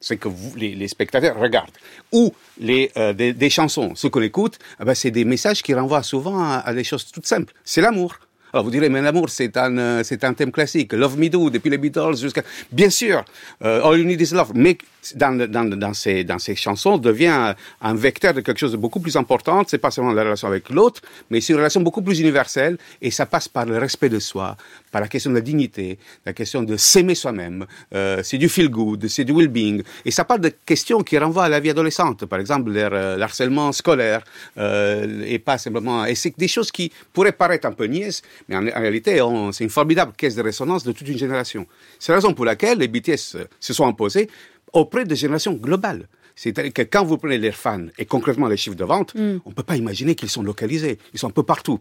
c'est 0.00 0.16
que 0.16 0.28
vous, 0.28 0.54
les, 0.56 0.74
les 0.74 0.88
spectateurs 0.88 1.36
regardent, 1.38 1.76
ou 2.12 2.32
les, 2.60 2.90
euh, 2.96 3.12
des, 3.12 3.32
des 3.32 3.50
chansons, 3.50 3.94
ce 3.96 4.06
qu'on 4.06 4.22
écoute, 4.22 4.58
eh 4.80 4.94
c'est 4.94 5.10
des 5.10 5.24
messages 5.24 5.62
qui 5.62 5.74
renvoient 5.74 6.04
souvent 6.04 6.38
à, 6.40 6.58
à 6.58 6.72
des 6.72 6.84
choses 6.84 7.10
toutes 7.10 7.26
simples. 7.26 7.52
C'est 7.64 7.80
l'amour. 7.80 8.16
Alors 8.52 8.64
vous 8.64 8.70
direz, 8.70 8.88
mais 8.88 9.02
l'amour, 9.02 9.28
c'est 9.28 9.56
un, 9.56 9.76
euh, 9.76 10.02
c'est 10.02 10.24
un 10.24 10.32
thème 10.32 10.50
classique. 10.50 10.92
Love 10.92 11.18
Me 11.18 11.28
Do, 11.28 11.50
depuis 11.50 11.70
les 11.70 11.78
Beatles 11.78 12.16
jusqu'à... 12.16 12.42
Bien 12.72 12.90
sûr, 12.90 13.24
euh, 13.62 13.82
All 13.82 13.98
You 13.98 14.04
Need 14.04 14.20
Is 14.20 14.34
Love. 14.34 14.52
Mais 14.54 14.78
dans, 15.14 15.36
dans, 15.48 15.64
dans, 15.64 15.94
ces, 15.94 16.24
dans 16.24 16.38
ces 16.38 16.54
chansons, 16.54 16.98
devient 16.98 17.54
un 17.80 17.94
vecteur 17.94 18.32
de 18.34 18.40
quelque 18.40 18.58
chose 18.58 18.72
de 18.72 18.76
beaucoup 18.76 19.00
plus 19.00 19.16
important. 19.16 19.62
C'est 19.66 19.78
pas 19.78 19.90
seulement 19.90 20.12
la 20.12 20.22
relation 20.22 20.48
avec 20.48 20.70
l'autre, 20.70 21.02
mais 21.30 21.40
c'est 21.40 21.52
une 21.52 21.58
relation 21.58 21.80
beaucoup 21.80 22.02
plus 22.02 22.20
universelle. 22.20 22.78
Et 23.02 23.10
ça 23.10 23.26
passe 23.26 23.48
par 23.48 23.66
le 23.66 23.76
respect 23.78 24.08
de 24.08 24.18
soi, 24.18 24.56
par 24.90 25.00
la 25.00 25.08
question 25.08 25.30
de 25.30 25.36
la 25.36 25.42
dignité, 25.42 25.98
la 26.24 26.32
question 26.32 26.62
de 26.62 26.76
s'aimer 26.76 27.14
soi-même. 27.14 27.66
Euh, 27.94 28.22
c'est 28.22 28.38
du 28.38 28.48
feel 28.48 28.70
good, 28.70 29.08
c'est 29.08 29.24
du 29.24 29.32
well-being. 29.32 29.82
Et 30.04 30.10
ça 30.10 30.24
parle 30.24 30.40
de 30.40 30.52
questions 30.64 31.02
qui 31.02 31.18
renvoient 31.18 31.44
à 31.44 31.48
la 31.48 31.60
vie 31.60 31.70
adolescente. 31.70 32.24
Par 32.26 32.40
exemple, 32.40 32.70
le 32.70 32.80
euh, 32.80 33.16
l'harcèlement 33.16 33.72
scolaire, 33.72 34.24
euh, 34.56 35.22
et 35.26 35.38
pas 35.38 35.58
simplement... 35.58 36.06
Et 36.06 36.14
c'est 36.14 36.32
des 36.38 36.48
choses 36.48 36.70
qui 36.72 36.90
pourraient 37.12 37.32
paraître 37.32 37.66
un 37.66 37.72
peu 37.72 37.84
niaises, 37.84 38.22
mais 38.48 38.56
en, 38.56 38.66
en 38.66 38.80
réalité, 38.80 39.20
c'est 39.52 39.64
une 39.64 39.70
formidable 39.70 40.12
caisse 40.16 40.34
de 40.34 40.42
résonance 40.42 40.84
de 40.84 40.92
toute 40.92 41.08
une 41.08 41.18
génération. 41.18 41.66
C'est 41.98 42.12
la 42.12 42.16
raison 42.18 42.32
pour 42.34 42.44
laquelle 42.44 42.78
les 42.78 42.88
BTS 42.88 43.36
euh, 43.36 43.44
se 43.60 43.72
sont 43.72 43.86
imposés 43.86 44.28
auprès 44.72 45.04
de 45.04 45.14
générations 45.14 45.52
globales. 45.54 46.08
C'est-à-dire 46.34 46.72
que 46.72 46.82
quand 46.82 47.04
vous 47.04 47.18
prenez 47.18 47.36
leurs 47.38 47.54
fans 47.56 47.86
et 47.98 48.04
concrètement 48.06 48.46
les 48.46 48.56
chiffres 48.56 48.76
de 48.76 48.84
vente, 48.84 49.12
on 49.16 49.40
ne 49.50 49.54
peut 49.54 49.64
pas 49.64 49.76
imaginer 49.76 50.14
qu'ils 50.14 50.28
sont 50.30 50.44
localisés. 50.44 50.96
Ils 51.12 51.18
sont 51.18 51.26
un 51.26 51.32
peu 51.32 51.42
partout. 51.42 51.80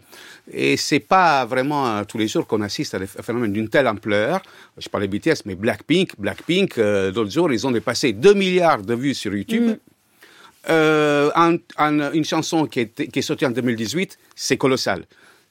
Et 0.52 0.78
c'est 0.78 1.00
pas 1.00 1.46
vraiment 1.46 1.88
euh, 1.88 2.04
tous 2.06 2.18
les 2.18 2.28
jours 2.28 2.48
qu'on 2.48 2.62
assiste 2.62 2.96
à 2.96 3.00
des 3.00 3.06
ph- 3.06 3.24
phénomènes 3.24 3.54
d'une 3.54 3.70
telle 3.70 3.88
ampleur. 3.88 4.42
Je 4.80 4.90
parlais 4.90 5.08
BTS, 5.08 5.44
mais 5.46 5.54
Blackpink, 5.54 6.14
Blackpink, 6.20 6.80
euh, 6.80 7.12
l'autre 7.12 7.30
jour, 7.30 7.52
ils 7.54 7.68
ont 7.68 7.72
dépassé 7.72 8.14
2 8.14 8.34
milliards 8.34 8.82
de 8.82 8.96
vues 8.96 9.14
sur 9.14 9.36
YouTube. 9.36 9.78
Euh, 10.70 11.30
un- 11.36 11.58
un- 11.78 12.12
une 12.12 12.26
chanson 12.26 12.66
qui 12.66 12.80
est, 12.82 13.12
qui 13.12 13.20
est 13.20 13.22
sortie 13.22 13.46
en 13.46 13.52
2018, 13.52 14.18
c'est 14.36 14.58
colossal. 14.58 15.06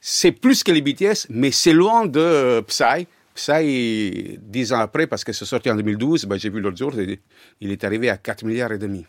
C'est 0.08 0.30
plus 0.30 0.62
que 0.62 0.70
les 0.70 0.82
BTS, 0.82 1.26
mais 1.30 1.50
c'est 1.50 1.72
loin 1.72 2.06
de 2.06 2.20
euh, 2.20 2.62
Psy. 2.62 3.08
Psy, 3.34 4.38
dix 4.40 4.72
ans 4.72 4.78
après, 4.78 5.08
parce 5.08 5.24
que 5.24 5.32
c'est 5.32 5.44
sorti 5.44 5.68
en 5.68 5.74
2012, 5.74 6.26
ben, 6.26 6.38
j'ai 6.38 6.48
vu 6.48 6.60
l'autre 6.60 6.76
jour, 6.76 6.92
il- 6.94 7.18
il 7.60 7.72
est 7.72 7.82
arrivé 7.82 8.08
à 8.08 8.16
4 8.16 8.44
milliards 8.44 8.70
et 8.70 8.78
demi. 8.78 9.04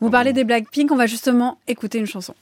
Vous 0.00 0.08
parlez 0.10 0.32
des 0.32 0.44
Blackpink, 0.44 0.90
on 0.90 0.96
va 0.96 1.06
justement 1.06 1.58
écouter 1.68 1.98
une 1.98 2.06
chanson. 2.06 2.34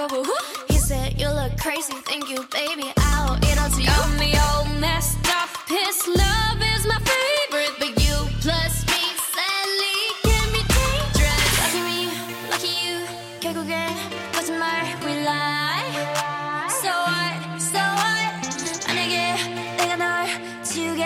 go 0.00 0.08
boo 0.08 0.24
hoo. 0.24 0.64
He 0.68 0.78
said, 0.78 1.20
You 1.20 1.28
look 1.28 1.56
crazy, 1.58 1.94
thank 2.04 2.28
you, 2.28 2.44
baby. 2.52 2.92
I'll 2.98 3.36
eat 3.38 3.60
all 3.60 3.70
to 3.70 3.80
you. 3.80 3.86
Got 3.86 4.18
me 4.18 4.36
all 4.36 4.64
messed 4.80 5.18
up. 5.28 5.48
His 5.68 6.06
love 6.06 6.60
is 6.74 6.86
my 6.86 6.98
favorite, 7.00 7.74
but 7.78 7.92
you 8.02 8.16
plus 8.40 8.84
me 8.86 9.02
sadly 9.34 9.98
can 10.22 10.52
be 10.52 10.62
dangerous. 10.62 11.56
Lucky 11.62 11.80
me, 11.88 12.10
lucky 12.50 12.72
you. 12.84 13.06
결국엔 13.40 13.88
거짓말 14.32 14.84
we 15.04 15.12
lie. 15.24 15.84
So 16.80 16.90
what, 16.90 17.60
so 17.60 17.78
what? 17.78 18.86
만약에 18.86 19.34
내가 19.76 19.96
널 19.96 20.62
지우게 20.62 21.04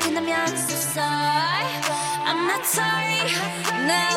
된다면 0.00 0.46
so 0.56 0.74
sorry. 0.74 1.66
I'm 2.26 2.46
not 2.46 2.64
sorry. 2.66 3.30
나 3.86 4.16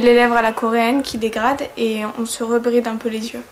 les 0.00 0.14
lèvres 0.14 0.36
à 0.36 0.42
la 0.42 0.52
coréenne 0.52 1.02
qui 1.02 1.18
dégradent 1.18 1.68
et 1.76 2.02
on 2.18 2.26
se 2.26 2.44
rebride 2.44 2.86
un 2.86 2.96
peu 2.96 3.08
les 3.08 3.32
yeux. 3.32 3.42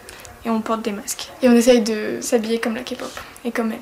Et 0.45 0.51
on 0.51 0.61
porte 0.61 0.82
des 0.82 0.92
masques. 0.92 1.30
Et 1.42 1.49
on 1.49 1.53
essaye 1.53 1.80
de 1.80 2.18
s'habiller 2.20 2.59
comme 2.59 2.74
la 2.74 2.82
K-pop 2.82 3.11
et 3.45 3.51
comme 3.51 3.72
elle. 3.72 3.78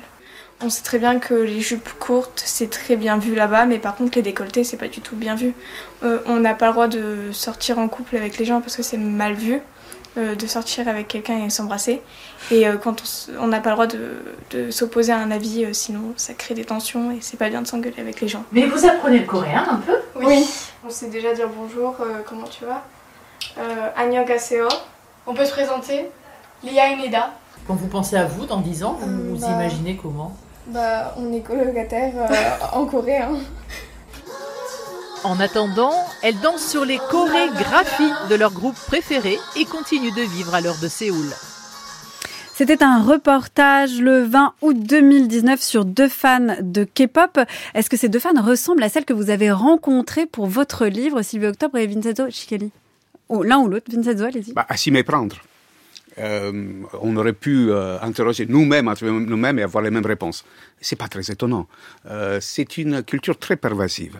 On 0.61 0.69
sait 0.69 0.83
très 0.83 0.97
bien 0.97 1.19
que 1.19 1.33
les 1.33 1.59
jupes 1.59 1.89
courtes 1.99 2.41
c'est 2.45 2.69
très 2.69 2.95
bien 2.95 3.17
vu 3.17 3.35
là-bas, 3.35 3.65
mais 3.65 3.79
par 3.79 3.95
contre 3.95 4.17
les 4.17 4.21
décolletés 4.21 4.63
c'est 4.63 4.77
pas 4.77 4.87
du 4.87 5.01
tout 5.01 5.15
bien 5.15 5.35
vu. 5.35 5.53
Euh, 6.03 6.19
on 6.25 6.39
n'a 6.39 6.53
pas 6.53 6.67
le 6.67 6.71
droit 6.71 6.87
de 6.87 7.31
sortir 7.33 7.79
en 7.79 7.89
couple 7.89 8.15
avec 8.15 8.37
les 8.37 8.45
gens 8.45 8.61
parce 8.61 8.77
que 8.77 8.83
c'est 8.83 8.97
mal 8.97 9.33
vu 9.33 9.61
euh, 10.17 10.35
de 10.35 10.47
sortir 10.47 10.87
avec 10.87 11.07
quelqu'un 11.07 11.43
et 11.45 11.49
s'embrasser. 11.49 12.01
Et 12.51 12.67
euh, 12.67 12.77
quand 12.77 13.03
on 13.39 13.47
n'a 13.47 13.59
pas 13.59 13.69
le 13.69 13.75
droit 13.75 13.87
de, 13.87 14.09
de 14.51 14.71
s'opposer 14.71 15.11
à 15.11 15.17
un 15.17 15.31
avis, 15.31 15.65
euh, 15.65 15.73
sinon 15.73 16.13
ça 16.17 16.33
crée 16.33 16.53
des 16.53 16.65
tensions 16.65 17.11
et 17.11 17.17
c'est 17.21 17.37
pas 17.37 17.49
bien 17.49 17.61
de 17.61 17.67
s'engueuler 17.67 17.99
avec 17.99 18.21
les 18.21 18.27
gens. 18.27 18.43
Mais 18.51 18.65
vous 18.65 18.85
apprenez 18.85 19.19
le 19.19 19.25
coréen 19.25 19.65
un 19.69 19.77
peu? 19.77 19.95
Oui. 20.23 20.47
On 20.85 20.89
sait 20.89 21.07
déjà 21.09 21.33
dire 21.33 21.49
bonjour, 21.55 21.95
euh, 22.01 22.21
comment 22.27 22.47
tu 22.47 22.65
vas? 22.65 22.83
Euh, 23.57 23.89
Annyeonghaseyo. 23.97 24.67
On 25.25 25.33
peut 25.33 25.45
se 25.45 25.51
présenter 25.51 26.09
Lia 26.63 26.89
Ineda. 26.89 27.31
Quand 27.67 27.75
vous 27.75 27.87
pensez 27.87 28.15
à 28.17 28.25
vous 28.25 28.45
dans 28.45 28.59
10 28.59 28.83
ans, 28.83 28.97
vous 28.99 29.09
Euh, 29.09 29.29
vous 29.35 29.39
bah- 29.41 29.51
imaginez 29.51 29.95
comment? 30.01 30.35
Bah, 30.67 31.13
on 31.17 31.33
est 31.33 31.41
colocataire 31.41 32.13
euh, 32.17 32.33
en 32.77 32.85
Corée. 32.85 33.17
Hein. 33.17 33.37
En 35.23 35.39
attendant, 35.39 35.93
elles 36.21 36.39
dansent 36.41 36.69
sur 36.69 36.83
les 36.83 36.97
chorégraphies 37.09 38.11
de 38.29 38.35
leur 38.35 38.51
groupe 38.51 38.75
préféré 38.87 39.39
et 39.55 39.63
continuent 39.63 40.13
de 40.13 40.21
vivre 40.21 40.53
à 40.53 40.59
l'heure 40.59 40.79
de 40.81 40.89
Séoul. 40.89 41.27
C'était 42.53 42.83
un 42.83 43.01
reportage 43.01 44.01
le 44.01 44.23
20 44.23 44.53
août 44.61 44.77
2019 44.77 45.61
sur 45.61 45.85
deux 45.85 46.09
fans 46.09 46.57
de 46.61 46.83
K-pop. 46.83 47.39
Est-ce 47.73 47.89
que 47.89 47.97
ces 47.97 48.09
deux 48.09 48.19
fans 48.19 48.39
ressemblent 48.39 48.83
à 48.83 48.89
celles 48.89 49.05
que 49.05 49.13
vous 49.13 49.29
avez 49.29 49.49
rencontrées 49.49 50.25
pour 50.25 50.47
votre 50.47 50.87
livre, 50.87 51.21
Sylvie 51.21 51.47
Octobre 51.47 51.77
et 51.77 51.87
Vincenzo 51.87 52.29
Chikeli 52.29 52.71
Ou 53.29 53.43
L'un 53.43 53.59
ou 53.59 53.69
l'autre, 53.69 53.89
Vincenzo, 53.91 54.25
allez-y. 54.25 54.53
Bah, 54.53 54.65
à 54.67 54.75
s'y 54.75 54.91
méprendre. 54.91 55.37
Euh, 56.19 56.51
on 57.01 57.15
aurait 57.17 57.33
pu 57.33 57.71
euh, 57.71 57.97
interroger 58.01 58.45
nous-mêmes, 58.47 58.91
nous-mêmes 59.01 59.59
et 59.59 59.63
avoir 59.63 59.83
les 59.83 59.89
mêmes 59.89 60.05
réponses. 60.05 60.45
C'est 60.79 60.97
pas 60.97 61.07
très 61.07 61.31
étonnant. 61.31 61.67
Euh, 62.09 62.39
c'est 62.41 62.77
une 62.77 63.03
culture 63.03 63.37
très 63.37 63.55
pervasive. 63.55 64.19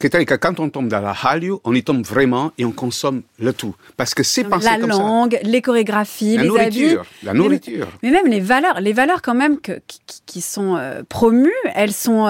C'est-à-dire 0.00 0.26
que 0.26 0.34
quand 0.34 0.58
on 0.60 0.68
tombe 0.70 0.88
dans 0.88 1.00
la 1.00 1.12
Hallyu, 1.12 1.54
on 1.64 1.74
y 1.74 1.82
tombe 1.82 2.04
vraiment 2.04 2.52
et 2.58 2.64
on 2.64 2.72
consomme 2.72 3.22
le 3.38 3.52
tout. 3.52 3.74
Parce 3.96 4.14
que 4.14 4.22
c'est 4.22 4.44
pensé 4.44 4.66
La 4.66 4.78
comme 4.78 4.90
langue, 4.90 5.38
les 5.42 5.62
chorégraphies, 5.62 6.36
La 6.36 6.42
les 6.42 6.48
nourriture, 6.48 7.00
habits. 7.00 7.08
la 7.22 7.34
nourriture. 7.34 7.88
Mais, 8.02 8.10
mais 8.10 8.22
même 8.22 8.30
les 8.30 8.40
valeurs, 8.40 8.80
les 8.80 8.92
valeurs 8.92 9.22
quand 9.22 9.34
même 9.34 9.60
que, 9.60 9.80
qui, 10.26 10.40
sont 10.40 10.78
promues, 11.08 11.52
elles 11.74 11.92
sont 11.92 12.26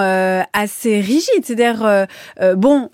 assez 0.53 0.99
rigides. 0.99 1.43
C'est-à-dire, 1.43 2.07
bon, 2.55 2.89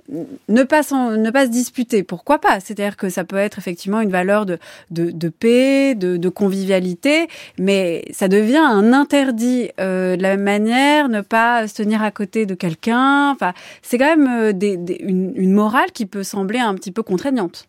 ne 0.49 0.63
pas, 0.63 0.81
ne 0.91 1.29
pas 1.29 1.45
se 1.45 1.51
disputer, 1.51 2.03
pourquoi 2.03 2.39
pas? 2.39 2.59
C'est-à-dire 2.59 2.97
que 2.97 3.09
ça 3.09 3.23
peut 3.23 3.37
être 3.37 3.57
effectivement 3.59 4.01
une 4.01 4.11
valeur 4.11 4.45
de, 4.45 4.57
de, 4.91 5.11
de 5.11 5.24
paix, 5.29 5.95
de, 5.95 6.17
de 6.17 6.29
convivialité, 6.29 7.27
mais 7.59 8.05
ça 8.11 8.27
devient 8.27 8.57
un 8.57 8.93
interdit 8.93 9.69
euh, 9.79 10.15
de 10.15 10.21
la 10.21 10.35
même 10.37 10.43
manière, 10.43 11.09
ne 11.09 11.21
pas 11.21 11.67
se 11.67 11.75
tenir 11.75 12.01
à 12.03 12.11
côté 12.11 12.45
de 12.45 12.55
quelqu'un. 12.55 13.31
Enfin, 13.31 13.53
c'est 13.81 13.97
quand 13.97 14.15
même 14.17 14.27
euh, 14.27 14.51
des, 14.53 14.77
des- 14.77 14.97
une, 14.99 15.33
une 15.35 15.51
morale 15.53 15.91
qui 15.93 16.05
peut 16.05 16.23
sembler 16.23 16.59
un 16.59 16.73
petit 16.75 16.91
peu 16.91 17.03
contraignante. 17.03 17.67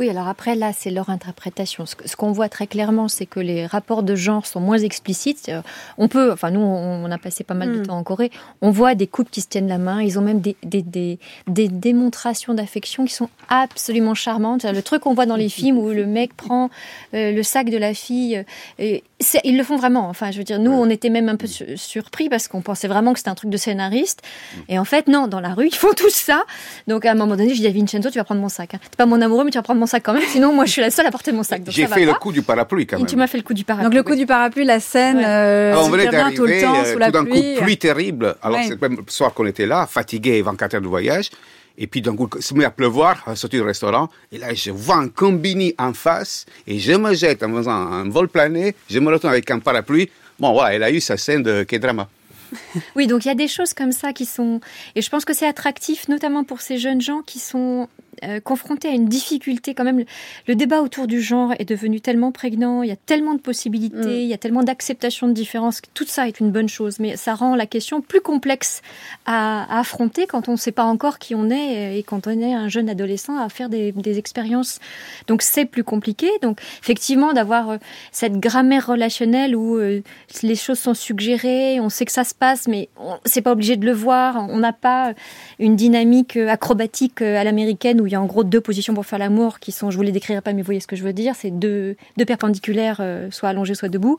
Oui, 0.00 0.08
alors 0.08 0.28
après, 0.28 0.54
là, 0.54 0.72
c'est 0.72 0.90
leur 0.90 1.10
interprétation. 1.10 1.84
Ce, 1.84 2.16
qu'on 2.16 2.32
voit 2.32 2.48
très 2.48 2.66
clairement, 2.66 3.06
c'est 3.06 3.26
que 3.26 3.38
les 3.38 3.66
rapports 3.66 4.02
de 4.02 4.14
genre 4.14 4.46
sont 4.46 4.58
moins 4.58 4.78
explicites. 4.78 5.50
Euh, 5.50 5.60
On 5.98 6.08
peut, 6.08 6.32
enfin, 6.32 6.50
nous, 6.50 6.60
on, 6.60 7.10
a 7.10 7.18
passé 7.18 7.44
pas 7.44 7.52
mal 7.52 7.70
de 7.70 7.80
Mm. 7.80 7.86
temps 7.86 7.98
en 7.98 8.02
Corée. 8.02 8.30
On 8.62 8.70
voit 8.70 8.94
des 8.94 9.06
couples 9.06 9.28
qui 9.30 9.42
se 9.42 9.48
tiennent 9.48 9.68
la 9.68 9.76
main. 9.76 10.00
Ils 10.00 10.18
ont 10.18 10.22
même 10.22 10.40
des, 10.40 10.56
des, 10.62 10.80
des, 10.80 11.18
des 11.48 11.68
démonstrations 11.68 12.54
d'affection 12.54 13.04
qui 13.04 13.12
sont 13.12 13.28
absolument 13.50 14.14
charmantes. 14.14 14.64
Le 14.64 14.80
truc 14.82 15.02
qu'on 15.02 15.12
voit 15.12 15.26
dans 15.26 15.36
les 15.36 15.50
films 15.50 15.76
où 15.76 15.90
le 15.90 16.06
mec 16.06 16.34
prend 16.34 16.70
euh, 17.12 17.32
le 17.32 17.42
sac 17.42 17.68
de 17.68 17.76
la 17.76 17.92
fille, 17.92 18.36
euh, 18.38 18.42
et 18.78 19.04
c'est- 19.18 19.40
ils 19.44 19.58
le 19.58 19.64
font 19.64 19.76
vraiment. 19.76 20.08
Enfin, 20.08 20.30
je 20.30 20.38
veux 20.38 20.44
dire, 20.44 20.58
nous, 20.58 20.70
on 20.72 20.88
était 20.88 21.10
même 21.10 21.28
un 21.28 21.36
peu 21.36 21.46
su- 21.46 21.76
surpris 21.76 22.30
parce 22.30 22.48
qu'on 22.48 22.62
pensait 22.62 22.88
vraiment 22.88 23.12
que 23.12 23.18
c'était 23.18 23.28
un 23.30 23.34
truc 23.34 23.50
de 23.50 23.56
scénariste. 23.58 24.22
Et 24.70 24.78
en 24.78 24.86
fait, 24.86 25.08
non, 25.08 25.26
dans 25.28 25.40
la 25.40 25.52
rue, 25.52 25.66
ils 25.66 25.74
font 25.74 25.92
tout 25.94 26.08
ça. 26.08 26.44
Donc, 26.88 27.04
à 27.04 27.10
un 27.10 27.14
moment 27.14 27.36
donné, 27.36 27.54
je 27.54 27.60
dis 27.60 27.66
à 27.66 27.70
Vincenzo, 27.70 28.08
tu 28.08 28.16
vas 28.16 28.24
prendre 28.24 28.40
mon 28.40 28.48
sac. 28.48 28.72
Hein. 28.74 28.78
T'es 28.90 28.96
pas 28.96 29.04
mon 29.04 29.20
amoureux, 29.20 29.44
mais 29.44 29.50
tu 29.50 29.58
vas 29.58 29.62
prendre 29.62 29.80
mon 29.80 29.89
sac 29.90 30.02
quand 30.04 30.12
même. 30.14 30.22
Sinon, 30.28 30.52
moi, 30.52 30.64
je 30.64 30.72
suis 30.72 30.80
la 30.80 30.90
seule 30.90 31.06
à 31.06 31.10
porter 31.10 31.32
mon 31.32 31.42
sac. 31.42 31.62
J'ai 31.68 31.86
fait 31.86 32.04
le 32.04 32.12
pas. 32.12 32.18
coup 32.18 32.32
du 32.32 32.42
parapluie 32.42 32.86
quand 32.86 32.96
Et 32.96 33.00
même. 33.00 33.06
tu 33.08 33.16
m'as 33.16 33.26
fait 33.26 33.38
le 33.38 33.42
coup 33.44 33.54
du 33.54 33.64
parapluie. 33.64 33.84
Donc 33.90 33.94
le 33.94 34.02
coup 34.02 34.16
du 34.16 34.26
parapluie, 34.26 34.64
la 34.64 34.80
scène, 34.80 35.22
euh, 35.24 35.72
Alors, 35.72 35.82
on 35.82 35.86
qui 35.86 35.92
venait 35.92 36.04
tout 36.06 36.10
le 36.46 36.48
d'arriver, 36.48 36.62
temps 36.62 36.74
euh, 36.80 36.92
sous 36.92 36.98
la 36.98 37.06
tout 37.06 37.12
d'un 37.12 37.24
coup, 37.24 37.30
pluie. 37.30 37.54
pluie 37.56 37.78
terrible. 37.78 38.36
Alors, 38.42 38.58
Ouais. 38.58 38.64
c'est 38.68 38.80
le 38.80 38.88
même 38.88 38.98
soir 39.08 39.34
qu'on 39.34 39.46
était 39.46 39.66
là, 39.66 39.86
fatigué, 39.86 40.40
24 40.42 40.74
heures 40.74 40.80
de 40.80 40.86
voyage. 40.88 41.30
Et 41.78 41.86
puis, 41.86 42.02
d'un 42.02 42.14
coup, 42.14 42.28
il 42.36 42.42
se 42.42 42.52
met 42.54 42.64
à 42.64 42.70
pleuvoir 42.70 43.22
à 43.26 43.30
la 43.30 43.36
sortie 43.36 43.56
du 43.56 43.62
restaurant. 43.62 44.08
Et 44.32 44.38
là, 44.38 44.52
je 44.54 44.70
vois 44.70 44.96
un 44.96 45.08
combini 45.08 45.74
en 45.78 45.92
face 45.94 46.44
et 46.66 46.78
je 46.78 46.92
me 46.92 47.14
jette 47.14 47.42
en 47.42 47.52
faisant 47.54 47.70
un 47.72 48.08
vol 48.08 48.28
plané. 48.28 48.74
Je 48.90 48.98
me 48.98 49.10
retourne 49.10 49.32
avec 49.32 49.50
un 49.50 49.58
parapluie. 49.60 50.10
Bon, 50.38 50.52
voilà, 50.52 50.74
elle 50.74 50.82
a 50.82 50.90
eu 50.90 51.00
sa 51.00 51.16
scène 51.16 51.42
de 51.42 51.62
K-drama. 51.64 52.08
Oui, 52.96 53.06
donc 53.06 53.24
il 53.24 53.28
y 53.28 53.30
a 53.30 53.34
des 53.36 53.46
choses 53.46 53.72
comme 53.74 53.92
ça 53.92 54.12
qui 54.12 54.26
sont. 54.26 54.60
Et 54.96 55.02
je 55.02 55.08
pense 55.08 55.24
que 55.24 55.32
c'est 55.32 55.46
attractif, 55.46 56.08
notamment 56.08 56.42
pour 56.44 56.60
ces 56.60 56.78
jeunes 56.78 57.00
gens 57.00 57.22
qui 57.24 57.38
sont 57.38 57.88
euh, 58.24 58.40
confronté 58.40 58.88
à 58.88 58.92
une 58.92 59.06
difficulté 59.06 59.74
quand 59.74 59.84
même. 59.84 60.04
Le, 60.46 60.54
débat 60.54 60.82
autour 60.82 61.06
du 61.06 61.20
genre 61.20 61.52
est 61.58 61.64
devenu 61.64 62.00
tellement 62.00 62.32
prégnant, 62.32 62.82
il 62.82 62.88
y 62.88 62.92
a 62.92 62.96
tellement 62.96 63.34
de 63.34 63.40
possibilités, 63.40 63.96
Mm. 63.96 64.22
il 64.22 64.26
y 64.26 64.34
a 64.34 64.38
tellement 64.38 64.62
d'acceptation 64.62 65.28
de 65.28 65.32
différences. 65.32 65.80
Tout 65.94 66.04
ça 66.06 66.28
est 66.28 66.40
une 66.40 66.50
bonne 66.50 66.68
chose, 66.68 66.98
mais 67.00 67.16
ça 67.16 67.34
rend 67.34 67.56
la 67.56 67.66
question 67.66 68.00
plus 68.02 68.20
complexe 68.20 68.82
à, 69.26 69.62
à 69.64 69.80
affronter 69.80 70.26
quand 70.26 70.48
on 70.48 70.52
ne 70.52 70.56
sait 70.56 70.72
pas 70.72 70.84
encore 70.84 71.18
qui 71.18 71.34
on 71.34 71.50
est 71.50 71.98
et 71.98 72.02
quand 72.02 72.26
on 72.26 72.30
est 72.30 72.52
un 72.52 72.68
jeune 72.68 72.88
adolescent 72.88 73.38
à 73.38 73.48
faire 73.48 73.68
des, 73.68 73.92
des 73.92 74.18
expériences. 74.18 74.80
Donc 75.26 75.42
c'est 75.42 75.64
plus 75.64 75.84
compliqué. 75.84 76.28
Donc 76.42 76.60
effectivement 76.82 77.32
d'avoir 77.32 77.70
euh, 77.70 77.76
cette 78.12 78.38
grammaire 78.38 78.86
relationnelle 78.86 79.56
où 79.56 79.76
euh, 79.76 80.02
les 80.42 80.56
choses 80.56 80.78
sont 80.78 80.94
suggérées, 80.94 81.80
on 81.80 81.88
sait 81.88 82.04
que 82.04 82.12
ça 82.12 82.24
se 82.24 82.34
passe, 82.34 82.68
mais 82.68 82.88
on 82.98 83.18
c'est 83.24 83.42
pas 83.42 83.52
obligé 83.52 83.76
de 83.76 83.86
le 83.86 83.92
voir. 83.92 84.46
On 84.48 84.58
n'a 84.58 84.72
pas 84.72 85.14
une 85.58 85.76
dynamique 85.76 86.36
acrobatique 86.36 87.22
à 87.22 87.44
l'américaine 87.44 88.00
où 88.00 88.06
il 88.10 88.14
y 88.14 88.16
a 88.16 88.20
en 88.20 88.26
gros 88.26 88.42
deux 88.42 88.60
positions 88.60 88.92
pour 88.92 89.06
faire 89.06 89.20
l'amour 89.20 89.60
qui 89.60 89.70
sont, 89.70 89.92
je 89.92 89.96
vous 89.96 90.02
les 90.02 90.10
décrirai 90.10 90.40
pas, 90.40 90.52
mais 90.52 90.62
vous 90.62 90.66
voyez 90.66 90.80
ce 90.80 90.88
que 90.88 90.96
je 90.96 91.04
veux 91.04 91.12
dire, 91.12 91.34
c'est 91.36 91.52
deux, 91.52 91.96
deux 92.16 92.24
perpendiculaires, 92.24 92.96
euh, 92.98 93.30
soit 93.30 93.48
allongés, 93.48 93.76
soit 93.76 93.88
debout. 93.88 94.18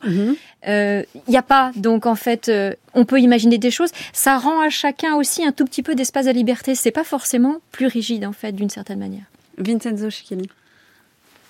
Euh, 0.66 1.02
Il 1.26 1.30
n'y 1.30 1.36
a 1.36 1.42
pas, 1.42 1.72
donc 1.76 2.06
en 2.06 2.14
fait, 2.14 2.48
euh, 2.48 2.72
on 2.94 3.04
peut 3.04 3.20
imaginer 3.20 3.58
des 3.58 3.70
choses. 3.70 3.90
Ça 4.14 4.38
rend 4.38 4.60
à 4.62 4.70
chacun 4.70 5.16
aussi 5.16 5.44
un 5.44 5.52
tout 5.52 5.66
petit 5.66 5.82
peu 5.82 5.94
d'espace 5.94 6.24
de 6.24 6.30
liberté. 6.30 6.74
C'est 6.74 6.90
pas 6.90 7.04
forcément 7.04 7.58
plus 7.70 7.86
rigide 7.86 8.24
en 8.24 8.32
fait, 8.32 8.52
d'une 8.52 8.70
certaine 8.70 8.98
manière. 8.98 9.24
Vincenzo 9.58 10.08
Schichelli. 10.08 10.48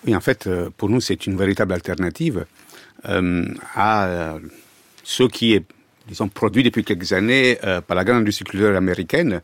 Oui, 0.04 0.16
en 0.16 0.20
fait, 0.20 0.48
euh, 0.48 0.68
pour 0.76 0.88
nous, 0.88 1.00
c'est 1.00 1.28
une 1.28 1.36
véritable 1.36 1.72
alternative 1.72 2.44
euh, 3.08 3.46
à 3.76 4.06
euh, 4.06 4.38
ce 5.04 5.22
qui 5.22 5.52
est, 5.52 5.64
disons, 6.08 6.26
produit 6.26 6.64
depuis 6.64 6.82
quelques 6.82 7.12
années 7.12 7.58
euh, 7.62 7.80
par 7.80 7.96
la 7.96 8.02
grande 8.02 8.22
industrie 8.22 8.44
culturelle 8.44 8.74
américaine, 8.74 9.40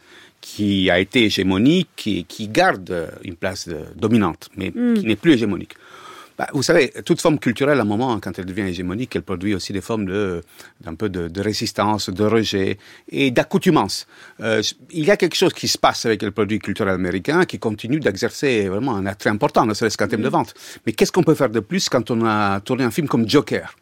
qui 0.51 0.90
a 0.90 0.99
été 0.99 1.24
hégémonique 1.24 2.03
et 2.07 2.22
qui 2.24 2.49
garde 2.49 2.90
une 3.22 3.36
place 3.36 3.68
dominante, 4.05 4.49
mais 4.57 4.70
Mm. 4.74 4.94
qui 4.94 5.05
n'est 5.07 5.16
plus 5.24 5.32
hégémonique. 5.34 5.74
Bah, 6.38 6.46
vous 6.55 6.62
savez, 6.62 6.90
toute 7.05 7.20
forme 7.20 7.38
culturelle, 7.40 7.78
à 7.80 7.82
un 7.82 7.84
moment, 7.94 8.18
quand 8.20 8.38
elle 8.38 8.44
devient 8.46 8.68
hégémonique, 8.72 9.14
elle 9.16 9.22
produit 9.22 9.55
aussi 9.55 9.72
des 9.72 9.80
formes 9.80 10.07
de, 10.07 10.40
d'un 10.80 10.94
peu 10.94 11.09
de, 11.09 11.26
de 11.28 11.40
résistance, 11.40 12.11
de 12.11 12.24
rejet 12.24 12.78
et 13.11 13.30
d'accoutumance. 13.32 14.07
Euh, 14.40 14.62
il 14.90 15.05
y 15.05 15.11
a 15.11 15.16
quelque 15.16 15.34
chose 15.34 15.53
qui 15.53 15.66
se 15.68 15.76
passe 15.76 16.07
avec 16.07 16.22
le 16.22 16.30
produit 16.30 16.61
culturel 16.61 16.94
américain 16.94 17.44
qui 17.44 17.59
continue 17.59 17.99
d'exercer 18.01 18.68
vraiment 18.68 18.94
un 18.96 19.05
attrait 19.07 19.30
important, 19.30 19.66
ne 19.66 19.74
serait-ce 19.74 19.99
qu'en 19.99 20.07
termes 20.09 20.22
de 20.22 20.28
vente. 20.28 20.55
Mais 20.86 20.92
qu'est-ce 20.92 21.11
qu'on 21.12 21.24
peut 21.24 21.34
faire 21.34 21.51
de 21.51 21.61
plus 21.61 21.88
quand 21.88 22.11
on 22.12 22.24
a 22.24 22.61
tourné 22.61 22.84
un 22.84 22.92
film 22.92 23.09
comme 23.09 23.28
Joker? 23.28 23.74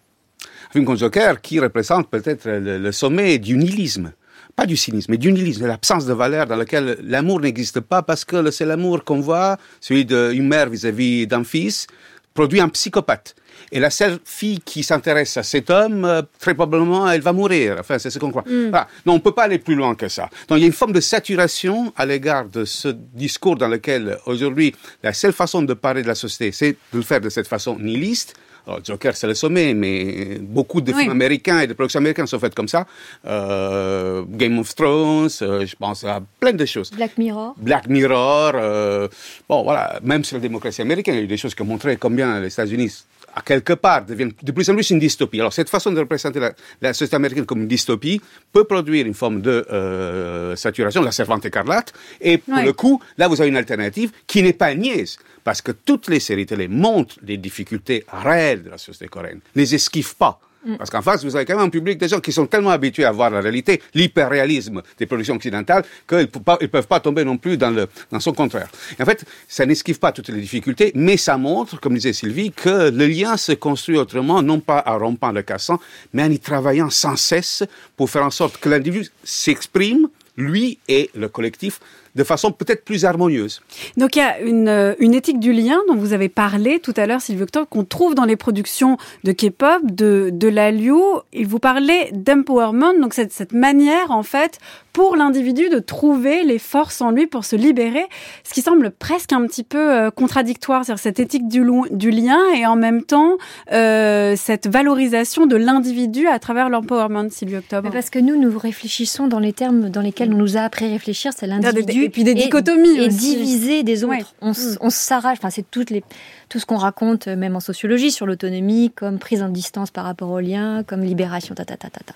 Un 0.70 0.72
film 0.72 0.84
comme 0.86 0.96
Joker 0.98 1.40
qui 1.42 1.60
représente 1.60 2.08
peut-être 2.10 2.46
le, 2.48 2.78
le 2.78 2.92
sommet 2.92 3.38
du 3.38 3.56
nihilisme 3.58 4.12
pas 4.56 4.66
du 4.66 4.76
cynisme, 4.76 5.12
mais 5.12 5.18
du 5.18 5.32
nihilisme, 5.32 5.62
de 5.62 5.66
l'absence 5.66 6.06
de 6.06 6.14
valeur 6.14 6.46
dans 6.46 6.56
laquelle 6.56 6.96
l'amour 7.02 7.40
n'existe 7.40 7.80
pas 7.80 8.02
parce 8.02 8.24
que 8.24 8.36
le 8.36 8.50
seul 8.50 8.70
amour 8.70 9.04
qu'on 9.04 9.20
voit, 9.20 9.58
celui 9.80 10.06
d'une 10.06 10.48
mère 10.48 10.70
vis-à-vis 10.70 11.26
d'un 11.26 11.44
fils, 11.44 11.86
produit 12.32 12.60
un 12.60 12.68
psychopathe. 12.68 13.34
Et 13.72 13.80
la 13.80 13.90
seule 13.90 14.18
fille 14.24 14.60
qui 14.60 14.82
s'intéresse 14.82 15.36
à 15.36 15.42
cet 15.42 15.70
homme, 15.70 16.04
euh, 16.04 16.22
très 16.38 16.54
probablement, 16.54 17.10
elle 17.10 17.22
va 17.22 17.32
mourir. 17.32 17.76
Enfin, 17.80 17.98
c'est 17.98 18.10
ce 18.10 18.18
qu'on 18.18 18.30
croit. 18.30 18.44
Mm. 18.46 18.68
Voilà. 18.68 18.86
Non, 19.06 19.14
on 19.14 19.16
ne 19.16 19.20
peut 19.20 19.32
pas 19.32 19.44
aller 19.44 19.58
plus 19.58 19.74
loin 19.74 19.94
que 19.94 20.08
ça. 20.08 20.28
Donc, 20.48 20.58
il 20.58 20.60
y 20.60 20.64
a 20.64 20.66
une 20.66 20.72
forme 20.72 20.92
de 20.92 21.00
saturation 21.00 21.92
à 21.96 22.04
l'égard 22.04 22.46
de 22.48 22.64
ce 22.64 22.88
discours 22.88 23.56
dans 23.56 23.68
lequel, 23.68 24.18
aujourd'hui, 24.26 24.74
la 25.02 25.12
seule 25.12 25.32
façon 25.32 25.62
de 25.62 25.74
parler 25.74 26.02
de 26.02 26.08
la 26.08 26.14
société, 26.14 26.52
c'est 26.52 26.72
de 26.92 26.98
le 26.98 27.02
faire 27.02 27.20
de 27.20 27.30
cette 27.30 27.48
façon 27.48 27.78
nihiliste. 27.78 28.34
Alors, 28.66 28.80
Joker, 28.84 29.16
c'est 29.16 29.28
le 29.28 29.34
sommet, 29.34 29.74
mais 29.74 30.38
beaucoup 30.40 30.80
de 30.80 30.92
Oui. 30.92 30.98
films 31.02 31.12
américains 31.12 31.60
et 31.60 31.66
de 31.68 31.72
productions 31.72 31.98
américaines 32.00 32.26
sont 32.26 32.38
faits 32.40 32.54
comme 32.54 32.66
ça. 32.66 32.84
Euh, 33.26 34.24
Game 34.28 34.58
of 34.58 34.74
Thrones, 34.74 35.28
euh, 35.42 35.64
je 35.64 35.76
pense 35.76 36.02
à 36.04 36.20
plein 36.40 36.52
de 36.52 36.64
choses. 36.66 36.90
Black 36.90 37.16
Mirror. 37.16 37.54
Black 37.58 37.86
Mirror, 37.88 38.52
euh, 38.54 39.08
bon 39.48 39.62
voilà, 39.62 40.00
même 40.02 40.24
sur 40.24 40.36
la 40.36 40.40
démocratie 40.40 40.82
américaine, 40.82 41.14
il 41.14 41.18
y 41.18 41.20
a 41.20 41.24
eu 41.24 41.28
des 41.28 41.36
choses 41.36 41.54
qui 41.54 41.62
ont 41.62 41.66
montré 41.66 41.96
combien 41.96 42.40
les 42.40 42.48
États-Unis, 42.52 43.04
à 43.38 43.42
quelque 43.42 43.74
part, 43.74 44.06
deviennent 44.06 44.32
de 44.42 44.50
plus 44.52 44.68
en 44.70 44.74
plus 44.74 44.88
une 44.90 44.98
dystopie. 44.98 45.38
Alors 45.40 45.52
cette 45.52 45.68
façon 45.68 45.92
de 45.92 46.00
représenter 46.00 46.40
la, 46.40 46.52
la 46.80 46.94
société 46.94 47.16
américaine 47.16 47.44
comme 47.44 47.60
une 47.60 47.68
dystopie 47.68 48.18
peut 48.50 48.64
produire 48.64 49.04
une 49.06 49.12
forme 49.12 49.42
de 49.42 49.66
euh, 49.70 50.56
saturation, 50.56 51.02
la 51.02 51.12
servante 51.12 51.44
écarlate, 51.44 51.92
et 52.20 52.38
pour 52.38 52.54
Ouais. 52.54 52.64
le 52.64 52.72
coup, 52.72 53.00
là 53.18 53.28
vous 53.28 53.38
avez 53.40 53.50
une 53.50 53.56
alternative 53.58 54.10
qui 54.26 54.42
n'est 54.42 54.54
pas 54.54 54.74
niaise, 54.74 55.18
parce 55.44 55.60
que 55.60 55.72
toutes 55.72 56.08
les 56.08 56.18
séries 56.18 56.46
télé 56.46 56.66
montrent 56.66 57.16
les 57.22 57.36
difficultés 57.36 58.04
réelles 58.10 58.62
de 58.62 58.70
la 58.70 58.78
société 58.78 59.08
coréenne, 59.08 59.40
les 59.54 59.74
esquivent 59.74 60.16
pas. 60.16 60.40
Mm. 60.66 60.76
Parce 60.76 60.90
qu'en 60.90 61.02
face, 61.02 61.24
vous 61.24 61.36
avez 61.36 61.44
quand 61.44 61.56
même 61.56 61.66
un 61.66 61.70
public 61.70 61.98
de 61.98 62.08
gens 62.08 62.20
qui 62.20 62.32
sont 62.32 62.46
tellement 62.46 62.70
habitués 62.70 63.04
à 63.04 63.12
voir 63.12 63.30
la 63.30 63.40
réalité, 63.40 63.80
l'hyperréalisme 63.94 64.82
des 64.98 65.06
productions 65.06 65.36
occidentales, 65.36 65.84
qu'ils 66.08 66.18
ne 66.18 66.66
peuvent 66.66 66.86
pas 66.86 67.00
tomber 67.00 67.24
non 67.24 67.36
plus 67.36 67.56
dans, 67.56 67.70
le, 67.70 67.86
dans 68.10 68.20
son 68.20 68.32
contraire. 68.32 68.68
En 69.00 69.04
fait, 69.04 69.24
ça 69.46 69.64
n'esquive 69.64 69.98
pas 69.98 70.12
toutes 70.12 70.28
les 70.28 70.40
difficultés, 70.40 70.92
mais 70.94 71.16
ça 71.16 71.38
montre, 71.38 71.80
comme 71.80 71.94
disait 71.94 72.12
Sylvie, 72.12 72.50
que 72.50 72.90
le 72.90 73.06
lien 73.06 73.36
se 73.36 73.52
construit 73.52 73.96
autrement, 73.96 74.42
non 74.42 74.60
pas 74.60 74.82
en 74.86 74.98
rompant 74.98 75.30
le 75.32 75.42
cassant, 75.42 75.80
mais 76.12 76.24
en 76.24 76.30
y 76.30 76.38
travaillant 76.38 76.90
sans 76.90 77.16
cesse 77.16 77.62
pour 77.96 78.10
faire 78.10 78.24
en 78.24 78.30
sorte 78.30 78.58
que 78.58 78.68
l'individu 78.68 79.08
s'exprime, 79.22 80.08
lui 80.36 80.78
et 80.88 81.10
le 81.14 81.28
collectif, 81.28 81.80
de 82.16 82.24
façon 82.24 82.50
peut-être 82.50 82.84
plus 82.84 83.04
harmonieuse. 83.04 83.62
Donc 83.96 84.16
il 84.16 84.20
y 84.20 84.22
a 84.22 84.40
une, 84.40 84.68
euh, 84.68 84.94
une 84.98 85.14
éthique 85.14 85.38
du 85.38 85.52
lien 85.52 85.78
dont 85.86 85.96
vous 85.96 86.14
avez 86.14 86.28
parlé 86.28 86.80
tout 86.80 86.94
à 86.96 87.06
l'heure, 87.06 87.20
Sylvie 87.20 87.42
Octobre, 87.42 87.68
qu'on 87.68 87.84
trouve 87.84 88.14
dans 88.14 88.24
les 88.24 88.36
productions 88.36 88.96
de 89.24 89.32
K-pop, 89.32 89.82
de, 89.84 90.30
de 90.32 90.48
l'Aliu. 90.48 90.94
Et 91.32 91.44
vous 91.44 91.58
parlez 91.58 92.10
d'empowerment, 92.12 92.98
donc 93.00 93.12
cette, 93.12 93.32
cette 93.32 93.52
manière 93.52 94.10
en 94.10 94.22
fait 94.22 94.58
pour 94.94 95.14
l'individu 95.14 95.68
de 95.68 95.78
trouver 95.78 96.42
les 96.42 96.58
forces 96.58 97.02
en 97.02 97.10
lui 97.10 97.26
pour 97.26 97.44
se 97.44 97.54
libérer, 97.54 98.06
ce 98.44 98.54
qui 98.54 98.62
semble 98.62 98.90
presque 98.90 99.34
un 99.34 99.46
petit 99.46 99.62
peu 99.62 99.92
euh, 99.92 100.10
contradictoire, 100.10 100.86
c'est-à-dire 100.86 101.02
cette 101.02 101.20
éthique 101.20 101.48
du, 101.48 101.62
du 101.90 102.10
lien 102.10 102.38
et 102.56 102.64
en 102.64 102.76
même 102.76 103.02
temps 103.02 103.36
euh, 103.72 104.36
cette 104.36 104.66
valorisation 104.66 105.44
de 105.44 105.56
l'individu 105.56 106.26
à 106.28 106.38
travers 106.38 106.70
l'empowerment, 106.70 107.28
Sylvie 107.28 107.56
Octobre. 107.56 107.82
Mais 107.84 107.90
parce 107.90 108.08
que 108.08 108.18
nous, 108.18 108.40
nous 108.40 108.58
réfléchissons 108.58 109.26
dans 109.26 109.38
les 109.38 109.52
termes 109.52 109.90
dans 109.90 110.00
lesquels 110.00 110.32
on 110.32 110.38
nous 110.38 110.56
a 110.56 110.60
appris 110.60 110.86
à 110.86 110.88
réfléchir, 110.88 111.32
c'est 111.36 111.46
l'individu. 111.46 112.05
Et 112.06 112.10
puis 112.10 112.22
des 112.22 112.34
dichotomies 112.34 112.98
Et 112.98 113.08
aussi. 113.08 113.36
diviser 113.36 113.82
des 113.82 114.04
autres. 114.04 114.34
Ouais. 114.40 114.52
On, 114.80 114.90
s'arrache, 114.90 115.38
enfin, 115.38 115.50
c'est 115.50 115.68
toutes 115.68 115.90
les, 115.90 116.04
tout 116.48 116.60
ce 116.60 116.66
qu'on 116.66 116.76
raconte, 116.76 117.26
euh, 117.26 117.34
même 117.36 117.56
en 117.56 117.60
sociologie, 117.60 118.12
sur 118.12 118.26
l'autonomie, 118.26 118.92
comme 118.94 119.18
prise 119.18 119.42
en 119.42 119.48
distance 119.48 119.90
par 119.90 120.04
rapport 120.04 120.30
au 120.30 120.38
lien, 120.38 120.84
comme 120.84 121.02
libération, 121.02 121.54
ta, 121.56 121.64
ta, 121.64 121.76
ta, 121.76 121.90
ta, 121.90 122.00
ta. 122.00 122.14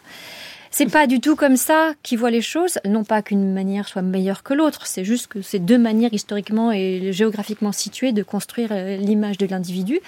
C'est 0.71 0.87
pas 0.87 1.09
du 1.09 1.21
tout 1.21 1.35
comme 1.35 1.57
ça 1.57 1.95
qu'ils 2.05 2.19
voient 2.19 2.31
les 2.31 2.41
choses. 2.41 2.79
Non 2.85 3.03
pas 3.03 3.23
qu'une 3.23 3.53
manière 3.53 3.89
soit 3.89 4.03
meilleure 4.03 4.45
que 4.45 4.55
l'autre, 4.55 4.87
c'est 4.87 5.05
juste 5.05 5.27
que 5.27 5.43
c'est 5.43 5.59
deux 5.59 5.79
manières 5.79 6.15
historiquement 6.15 6.71
et 6.71 7.13
géographiquement 7.13 7.73
situées 7.73 8.13
de 8.13 8.23
construire 8.23 8.69
euh, 8.71 8.97
l'image 8.97 9.37
de 9.39 9.47
l'individu. 9.47 9.99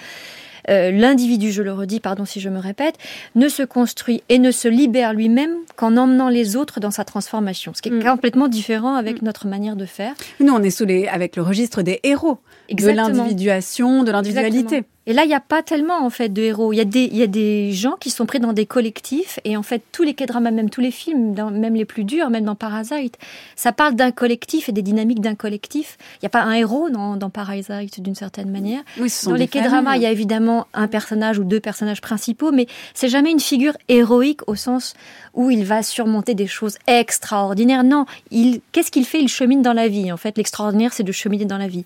Euh, 0.69 0.91
l'individu, 0.91 1.51
je 1.51 1.61
le 1.61 1.73
redis, 1.73 1.99
pardon 1.99 2.25
si 2.25 2.39
je 2.39 2.49
me 2.49 2.59
répète, 2.59 2.95
ne 3.35 3.47
se 3.47 3.63
construit 3.63 4.23
et 4.29 4.39
ne 4.39 4.51
se 4.51 4.67
libère 4.67 5.13
lui-même 5.13 5.55
qu'en 5.75 5.97
emmenant 5.97 6.29
les 6.29 6.55
autres 6.55 6.79
dans 6.79 6.91
sa 6.91 7.03
transformation, 7.03 7.73
ce 7.73 7.81
qui 7.81 7.89
est 7.89 8.03
complètement 8.03 8.47
différent 8.47 8.95
avec 8.95 9.21
notre 9.21 9.47
manière 9.47 9.75
de 9.75 9.85
faire. 9.85 10.13
Nous, 10.39 10.53
on 10.53 10.61
est 10.61 10.69
sous 10.69 10.85
les, 10.85 11.07
avec 11.07 11.35
le 11.35 11.41
registre 11.41 11.81
des 11.81 11.99
héros, 12.03 12.39
Exactement. 12.69 13.09
de 13.09 13.17
l'individuation, 13.17 14.03
de 14.03 14.11
l'individualité. 14.11 14.83
Et 15.05 15.11
là, 15.11 15.25
il 15.25 15.27
n'y 15.27 15.33
a 15.33 15.41
pas 15.41 15.61
tellement 15.63 15.97
en 16.05 16.09
fait 16.09 16.29
de 16.29 16.41
héros. 16.41 16.71
Il 16.71 16.77
y, 16.77 16.79
a 16.81 16.85
des, 16.85 17.03
il 17.11 17.17
y 17.17 17.23
a 17.23 17.27
des 17.27 17.73
gens 17.73 17.95
qui 17.99 18.09
sont 18.09 18.25
pris 18.25 18.39
dans 18.39 18.53
des 18.53 18.65
collectifs 18.65 19.37
et 19.43 19.57
en 19.57 19.63
fait 19.63 19.81
tous 19.91 20.03
les 20.03 20.13
K-dramas, 20.13 20.51
même 20.51 20.69
tous 20.69 20.79
les 20.79 20.91
films, 20.91 21.33
dans- 21.33 21.51
même 21.51 21.75
les 21.75 21.83
plus 21.83 22.05
durs, 22.05 22.29
même 22.29 22.45
dans 22.45 22.55
Parasite, 22.55 23.17
ça 23.57 23.73
parle 23.73 23.95
d'un 23.95 24.11
collectif 24.11 24.69
et 24.69 24.71
des 24.71 24.81
dynamiques 24.81 25.19
d'un 25.19 25.35
collectif. 25.35 25.97
Il 26.15 26.19
n'y 26.23 26.27
a 26.27 26.29
pas 26.29 26.43
un 26.43 26.53
héros 26.53 26.89
dans, 26.89 27.17
dans 27.17 27.29
Parasite 27.29 27.99
d'une 28.01 28.15
certaine 28.15 28.49
manière. 28.49 28.81
Oui, 28.97 29.09
ce 29.09 29.23
sont 29.25 29.31
dans 29.31 29.35
les 29.35 29.47
K-dramas, 29.47 29.97
il 29.97 30.03
y 30.03 30.05
a 30.05 30.11
évidemment 30.11 30.67
un 30.73 30.87
personnage 30.87 31.37
ou 31.37 31.43
deux 31.43 31.59
personnages 31.59 31.99
principaux, 31.99 32.53
mais 32.53 32.67
c'est 32.93 33.09
jamais 33.09 33.31
une 33.31 33.41
figure 33.41 33.73
héroïque 33.89 34.39
au 34.47 34.55
sens 34.55 34.93
où 35.33 35.51
il 35.51 35.65
va 35.65 35.83
surmonter 35.83 36.33
des 36.33 36.47
choses 36.47 36.77
extraordinaires. 36.87 37.83
Non, 37.83 38.05
il, 38.31 38.61
qu'est-ce 38.71 38.89
qu'il 38.91 39.05
fait? 39.05 39.19
Il 39.21 39.27
chemine 39.27 39.61
dans 39.61 39.73
la 39.73 39.89
vie. 39.89 40.11
En 40.13 40.17
fait, 40.17 40.37
l'extraordinaire, 40.37 40.93
c'est 40.93 41.03
de 41.03 41.11
cheminer 41.11 41.43
dans 41.45 41.57
la 41.57 41.67
vie. 41.67 41.83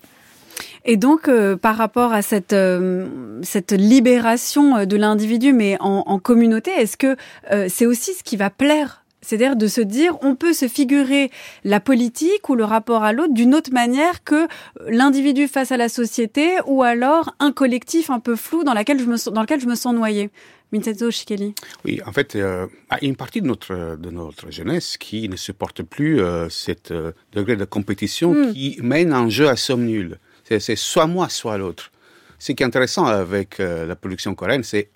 Et 0.84 0.96
donc, 0.96 1.28
euh, 1.28 1.56
par 1.56 1.76
rapport 1.76 2.12
à 2.12 2.22
cette, 2.22 2.52
euh, 2.52 3.06
cette 3.42 3.72
libération 3.72 4.76
euh, 4.76 4.84
de 4.86 4.96
l'individu, 4.96 5.52
mais 5.52 5.76
en, 5.80 6.04
en 6.06 6.18
communauté, 6.18 6.70
est-ce 6.70 6.96
que 6.96 7.16
euh, 7.52 7.66
c'est 7.68 7.86
aussi 7.86 8.14
ce 8.14 8.22
qui 8.22 8.36
va 8.36 8.50
plaire? 8.50 9.04
C'est-à-dire 9.20 9.56
de 9.56 9.66
se 9.66 9.80
dire, 9.80 10.16
on 10.22 10.36
peut 10.36 10.52
se 10.52 10.68
figurer 10.68 11.30
la 11.64 11.80
politique 11.80 12.48
ou 12.48 12.54
le 12.54 12.64
rapport 12.64 13.02
à 13.02 13.12
l'autre 13.12 13.34
d'une 13.34 13.54
autre 13.54 13.72
manière 13.72 14.22
que 14.24 14.46
l'individu 14.88 15.48
face 15.48 15.72
à 15.72 15.76
la 15.76 15.88
société 15.88 16.52
ou 16.66 16.82
alors 16.84 17.34
un 17.40 17.52
collectif 17.52 18.08
un 18.10 18.20
peu 18.20 18.36
flou 18.36 18.62
dans, 18.64 18.72
laquelle 18.74 19.00
je 19.00 19.04
me, 19.06 19.16
sens- 19.16 19.34
dans 19.34 19.42
lequel 19.42 19.60
je 19.60 19.66
me 19.66 19.74
sens 19.74 19.92
noyé. 19.92 20.30
Vincenzo 20.72 21.10
Schichelli. 21.10 21.54
Oui, 21.84 22.00
en 22.06 22.12
fait, 22.12 22.36
euh, 22.36 22.66
une 23.02 23.16
partie 23.16 23.40
de 23.40 23.46
notre, 23.46 23.96
de 23.96 24.10
notre 24.10 24.50
jeunesse 24.52 24.96
qui 24.98 25.28
ne 25.28 25.36
supporte 25.36 25.82
plus 25.82 26.20
euh, 26.20 26.48
cet 26.50 26.90
euh, 26.90 27.12
degré 27.32 27.56
de 27.56 27.64
compétition 27.64 28.32
Mm. 28.34 28.52
qui 28.52 28.78
mène 28.82 29.12
un 29.12 29.28
jeu 29.28 29.48
à 29.48 29.56
somme 29.56 29.84
nulle. 29.86 30.18
C'est, 30.48 30.76
soit 30.76 31.06
moi, 31.06 31.28
soit 31.28 31.58
l'autre. 31.58 31.90
Ce 32.38 32.52
qui 32.52 32.62
est 32.62 32.66
intéressant 32.66 33.06
avec 33.06 33.60
euh, 33.60 33.86
la 33.86 33.96
production 33.96 34.34
coréenne, 34.34 34.62
c'est 34.62 34.88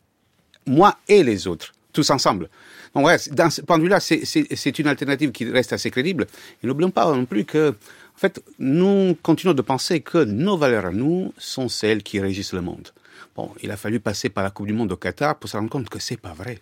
moi 0.66 0.96
et 1.08 1.22
les 1.22 1.46
autres, 1.46 1.72
tous 1.92 2.08
ensemble. 2.10 2.48
Donc, 2.94 3.06
ouais, 3.06 3.16
dans 3.32 3.50
ce 3.50 3.62
point 3.62 3.78
de 3.78 3.82
vue-là, 3.82 4.00
c'est 4.00 4.78
une 4.78 4.86
alternative 4.86 5.32
qui 5.32 5.50
reste 5.50 5.72
assez 5.72 5.90
crédible. 5.90 6.26
Et 6.62 6.66
n'oublions 6.66 6.90
pas 6.90 7.12
non 7.12 7.24
plus 7.24 7.44
que 7.44 7.70
En 8.14 8.18
fait, 8.18 8.42
nous 8.58 9.16
continuons 9.22 9.54
de 9.54 9.62
penser 9.62 10.00
que 10.00 10.18
nos 10.18 10.56
valeurs 10.56 10.86
à 10.86 10.92
nous 10.92 11.32
sont 11.38 11.68
celles 11.68 12.02
qui 12.02 12.20
régissent 12.20 12.52
le 12.52 12.60
monde. 12.60 12.90
Bon, 13.34 13.50
il 13.62 13.70
a 13.70 13.76
fallu 13.76 13.98
passer 13.98 14.28
par 14.28 14.44
la 14.44 14.50
Coupe 14.50 14.66
du 14.66 14.74
Monde 14.74 14.92
au 14.92 14.96
Qatar 14.96 15.36
pour 15.36 15.48
se 15.48 15.56
rendre 15.56 15.70
compte 15.70 15.88
que 15.88 15.98
c'est 15.98 16.18
pas 16.18 16.34
vrai. 16.34 16.60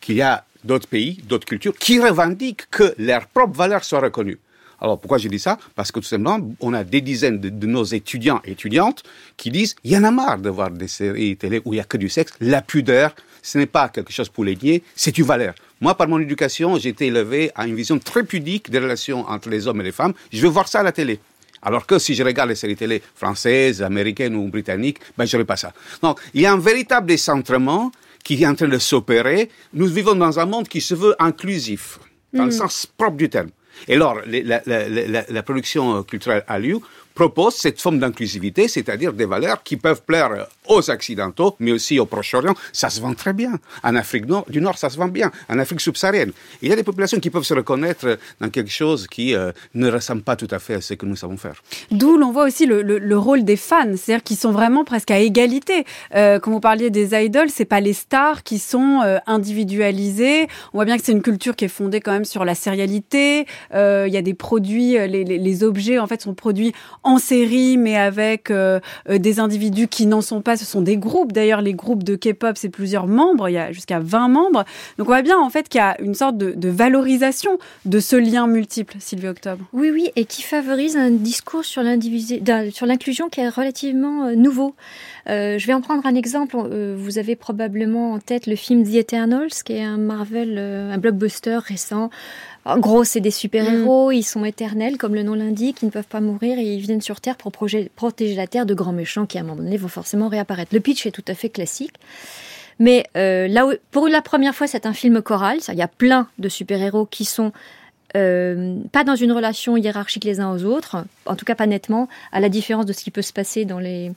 Qu'il 0.00 0.16
y 0.16 0.22
a 0.22 0.44
d'autres 0.64 0.88
pays, 0.88 1.20
d'autres 1.24 1.46
cultures 1.46 1.76
qui 1.76 2.00
revendiquent 2.00 2.68
que 2.70 2.94
leurs 2.98 3.26
propres 3.26 3.56
valeurs 3.56 3.84
soient 3.84 4.00
reconnues. 4.00 4.38
Alors 4.80 4.98
pourquoi 5.00 5.18
je 5.18 5.28
dis 5.28 5.38
ça? 5.38 5.58
Parce 5.74 5.90
que 5.90 5.98
tout 6.00 6.06
simplement, 6.06 6.38
on 6.60 6.72
a 6.72 6.84
des 6.84 7.00
dizaines 7.00 7.40
de, 7.40 7.48
de 7.48 7.66
nos 7.66 7.84
étudiants 7.84 8.40
et 8.44 8.52
étudiantes 8.52 9.02
qui 9.36 9.50
disent 9.50 9.74
il 9.84 9.92
y 9.92 9.96
en 9.96 10.04
a 10.04 10.10
marre 10.10 10.38
de 10.38 10.48
voir 10.50 10.70
des 10.70 10.88
séries 10.88 11.36
télé 11.36 11.60
où 11.64 11.74
il 11.74 11.78
y 11.78 11.80
a 11.80 11.84
que 11.84 11.96
du 11.96 12.08
sexe. 12.08 12.32
La 12.40 12.62
pudeur, 12.62 13.14
ce 13.42 13.58
n'est 13.58 13.66
pas 13.66 13.88
quelque 13.88 14.12
chose 14.12 14.28
pour 14.28 14.44
les 14.44 14.56
nier, 14.56 14.82
c'est 14.94 15.16
une 15.18 15.24
valeur. 15.24 15.54
Moi, 15.80 15.94
par 15.96 16.08
mon 16.08 16.18
éducation, 16.20 16.76
j'ai 16.78 16.90
été 16.90 17.06
élevé 17.06 17.50
à 17.54 17.66
une 17.66 17.74
vision 17.74 17.98
très 17.98 18.22
pudique 18.24 18.70
des 18.70 18.78
relations 18.78 19.28
entre 19.28 19.48
les 19.48 19.66
hommes 19.66 19.80
et 19.80 19.84
les 19.84 19.92
femmes. 19.92 20.12
Je 20.32 20.40
veux 20.42 20.48
voir 20.48 20.68
ça 20.68 20.80
à 20.80 20.82
la 20.82 20.92
télé. 20.92 21.18
Alors 21.60 21.86
que 21.86 21.98
si 21.98 22.14
je 22.14 22.22
regarde 22.22 22.48
les 22.50 22.54
séries 22.54 22.76
télé 22.76 23.02
françaises, 23.16 23.82
américaines 23.82 24.36
ou 24.36 24.46
britanniques, 24.48 24.98
ben, 25.16 25.24
je 25.24 25.36
n'aurai 25.36 25.44
pas 25.44 25.56
ça. 25.56 25.72
Donc, 26.02 26.20
il 26.34 26.40
y 26.42 26.46
a 26.46 26.52
un 26.52 26.58
véritable 26.58 27.06
décentrement 27.08 27.90
qui 28.22 28.40
est 28.42 28.46
en 28.46 28.54
train 28.54 28.68
de 28.68 28.78
s'opérer. 28.78 29.50
Nous 29.72 29.86
vivons 29.86 30.14
dans 30.14 30.38
un 30.38 30.46
monde 30.46 30.68
qui 30.68 30.80
se 30.80 30.94
veut 30.94 31.16
inclusif, 31.18 31.98
dans 32.32 32.44
le 32.44 32.50
Mm. 32.50 32.52
sens 32.52 32.86
propre 32.86 33.16
du 33.16 33.28
terme. 33.28 33.48
Et 33.86 33.94
alors, 33.94 34.20
la, 34.26 34.60
la- 34.66 34.88
la- 35.28 35.42
production 35.42 36.02
culturelle 36.02 36.44
à 36.48 36.58
Liu 36.58 36.76
propose 37.22 37.54
cette 37.64 37.80
forme 37.84 37.98
d'inclusivité, 37.98 38.68
c'est-à-dire 38.68 39.12
des 39.12 39.26
valeurs 39.34 39.60
qui 39.68 39.76
peuvent 39.76 40.02
plaire 40.10 40.30
aux 40.74 40.84
Occidentaux, 40.96 41.56
mais 41.58 41.72
aussi 41.72 41.98
au 41.98 42.06
Proche-Orient. 42.06 42.54
Ça 42.72 42.88
se 42.90 43.00
vend 43.00 43.14
très 43.22 43.32
bien. 43.32 43.52
En 43.82 43.94
Afrique 43.96 44.26
du 44.54 44.60
Nord, 44.60 44.78
ça 44.78 44.88
se 44.92 44.96
vend 45.02 45.08
bien. 45.08 45.28
En 45.48 45.58
Afrique 45.58 45.80
subsaharienne. 45.80 46.32
Il 46.62 46.68
y 46.68 46.72
a 46.72 46.76
des 46.76 46.84
populations 46.90 47.18
qui 47.24 47.30
peuvent 47.30 47.48
se 47.52 47.54
reconnaître 47.54 48.06
dans 48.40 48.50
quelque 48.50 48.70
chose 48.70 49.00
qui 49.14 49.34
euh, 49.34 49.50
ne 49.74 49.90
ressemble 49.90 50.22
pas 50.22 50.36
tout 50.36 50.46
à 50.52 50.60
fait 50.60 50.74
à 50.74 50.80
ce 50.80 50.94
que 50.94 51.06
nous 51.06 51.16
savons 51.16 51.36
faire. 51.36 51.56
D'où 51.90 52.16
l'on 52.16 52.30
voit 52.30 52.44
aussi 52.50 52.64
le, 52.66 52.82
le- 52.82 52.98
le 53.12 53.18
rôle 53.18 53.42
des 53.44 53.56
fans, 53.56 53.96
c'est-à-dire 53.96 54.22
qu'ils 54.22 54.36
sont 54.36 54.52
vraiment 54.52 54.84
presque 54.84 55.10
à 55.10 55.18
égalité. 55.18 55.84
Euh, 56.14 56.38
quand 56.38 56.50
vous 56.52 56.60
parliez 56.60 56.90
des 56.90 57.08
idoles, 57.24 57.50
c'est 57.50 57.64
pas 57.74 57.80
les 57.80 57.94
stars 58.04 58.42
qui 58.48 58.58
sont 58.60 59.00
euh, 59.04 59.18
individualisées. 59.26 60.46
On 60.72 60.78
voit 60.78 60.84
bien 60.84 60.96
que 60.98 61.04
c'est 61.04 61.12
une 61.12 61.22
culture 61.22 61.56
qui 61.56 61.64
est 61.64 61.74
fondée 61.80 62.00
quand 62.00 62.12
même 62.12 62.24
sur 62.24 62.44
la 62.44 62.54
sérialité. 62.54 63.46
Euh, 63.74 64.04
Il 64.08 64.14
y 64.14 64.16
a 64.16 64.22
des 64.22 64.34
produits, 64.34 64.92
les, 65.14 65.24
les- 65.24 65.38
les 65.48 65.64
objets 65.64 65.98
en 65.98 66.06
fait 66.06 66.20
sont 66.22 66.34
produits 66.34 66.72
en 67.02 67.07
série, 67.16 67.78
mais 67.78 67.96
avec 67.96 68.50
euh, 68.50 68.80
euh, 69.08 69.16
des 69.18 69.40
individus 69.40 69.88
qui 69.88 70.04
n'en 70.04 70.20
sont 70.20 70.42
pas. 70.42 70.58
Ce 70.58 70.66
sont 70.66 70.82
des 70.82 70.98
groupes. 70.98 71.32
D'ailleurs, 71.32 71.62
les 71.62 71.72
groupes 71.72 72.02
de 72.02 72.14
K-pop, 72.14 72.58
c'est 72.58 72.68
plusieurs 72.68 73.06
membres. 73.06 73.48
Il 73.48 73.52
y 73.52 73.58
a 73.58 73.72
jusqu'à 73.72 74.00
20 74.00 74.28
membres. 74.28 74.64
Donc 74.98 75.08
on 75.08 75.12
voit 75.12 75.22
bien 75.22 75.38
en 75.38 75.48
fait 75.48 75.70
qu'il 75.70 75.78
y 75.78 75.82
a 75.82 75.98
une 76.02 76.14
sorte 76.14 76.36
de, 76.36 76.68
valorisation 76.68 77.58
de 77.86 77.98
ce 77.98 78.16
lien 78.16 78.46
multiple, 78.46 78.96
Sylvie 78.98 79.28
Octobre. 79.28 79.64
Oui, 79.72 79.90
oui, 79.90 80.10
et 80.16 80.26
qui 80.26 80.42
favorise 80.42 80.96
un 80.98 81.10
discours 81.10 81.64
sur 81.64 81.82
l'inclusion 81.82 83.30
qui 83.30 83.40
est 83.40 83.48
relativement 83.48 84.26
euh, 84.26 84.34
nouveau. 84.34 84.74
Je 85.26 85.66
vais 85.66 85.74
en 85.74 85.82
prendre 85.82 86.06
un 86.06 86.14
exemple. 86.14 86.56
Vous 86.96 87.18
avez 87.18 87.36
probablement 87.36 88.12
en 88.12 88.18
tête 88.18 88.46
le 88.46 88.56
film 88.56 88.82
The 88.82 88.94
Eternals, 88.94 89.50
qui 89.62 89.74
est 89.74 89.82
un 89.82 89.98
Marvel, 89.98 90.58
un 90.58 90.96
blockbuster 90.96 91.58
récent. 91.62 92.08
En 92.68 92.78
gros, 92.80 93.02
c'est 93.02 93.20
des 93.20 93.30
super-héros, 93.30 94.12
ils 94.12 94.22
sont 94.22 94.44
éternels, 94.44 94.98
comme 94.98 95.14
le 95.14 95.22
nom 95.22 95.32
l'indique, 95.32 95.78
ils 95.80 95.86
ne 95.86 95.90
peuvent 95.90 96.06
pas 96.06 96.20
mourir 96.20 96.58
et 96.58 96.64
ils 96.64 96.80
viennent 96.80 97.00
sur 97.00 97.18
Terre 97.18 97.36
pour 97.36 97.50
protéger 97.50 98.34
la 98.34 98.46
Terre 98.46 98.66
de 98.66 98.74
grands 98.74 98.92
méchants 98.92 99.24
qui, 99.24 99.38
à 99.38 99.40
un 99.40 99.44
moment 99.44 99.62
donné, 99.62 99.78
vont 99.78 99.88
forcément 99.88 100.28
réapparaître. 100.28 100.74
Le 100.74 100.80
pitch 100.80 101.06
est 101.06 101.10
tout 101.10 101.24
à 101.28 101.34
fait 101.34 101.48
classique. 101.48 101.94
Mais 102.78 103.06
euh, 103.16 103.48
là 103.48 103.66
où, 103.66 103.72
pour 103.90 104.06
la 104.06 104.20
première 104.20 104.54
fois, 104.54 104.66
c'est 104.66 104.84
un 104.84 104.92
film 104.92 105.22
choral. 105.22 105.58
Il 105.68 105.78
y 105.78 105.82
a 105.82 105.88
plein 105.88 106.28
de 106.38 106.50
super-héros 106.50 107.06
qui 107.06 107.24
sont 107.24 107.52
euh, 108.16 108.76
pas 108.92 109.02
dans 109.02 109.16
une 109.16 109.32
relation 109.32 109.78
hiérarchique 109.78 110.24
les 110.24 110.38
uns 110.38 110.52
aux 110.52 110.64
autres, 110.64 111.04
en 111.24 111.36
tout 111.36 111.46
cas 111.46 111.54
pas 111.54 111.66
nettement, 111.66 112.06
à 112.32 112.40
la 112.40 112.50
différence 112.50 112.84
de 112.84 112.92
ce 112.92 113.02
qui 113.02 113.10
peut 113.10 113.22
se 113.22 113.32
passer 113.32 113.64
dans 113.64 113.78
les 113.78 114.12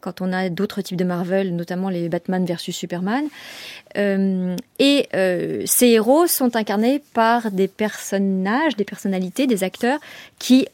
quand 0.00 0.20
on 0.20 0.32
a 0.32 0.48
d'autres 0.48 0.82
types 0.82 0.96
de 0.96 1.04
Marvel, 1.04 1.54
notamment 1.54 1.88
les 1.88 2.08
Batman 2.08 2.44
versus 2.44 2.74
Superman. 2.74 3.24
Euh, 3.96 4.56
et 4.78 5.08
euh, 5.14 5.62
ces 5.66 5.86
héros 5.86 6.26
sont 6.26 6.56
incarnés 6.56 7.02
par 7.14 7.50
des 7.50 7.68
personnages, 7.68 8.76
des 8.76 8.84
personnalités, 8.84 9.46
des 9.46 9.64
acteurs 9.64 9.98
qui 10.38 10.66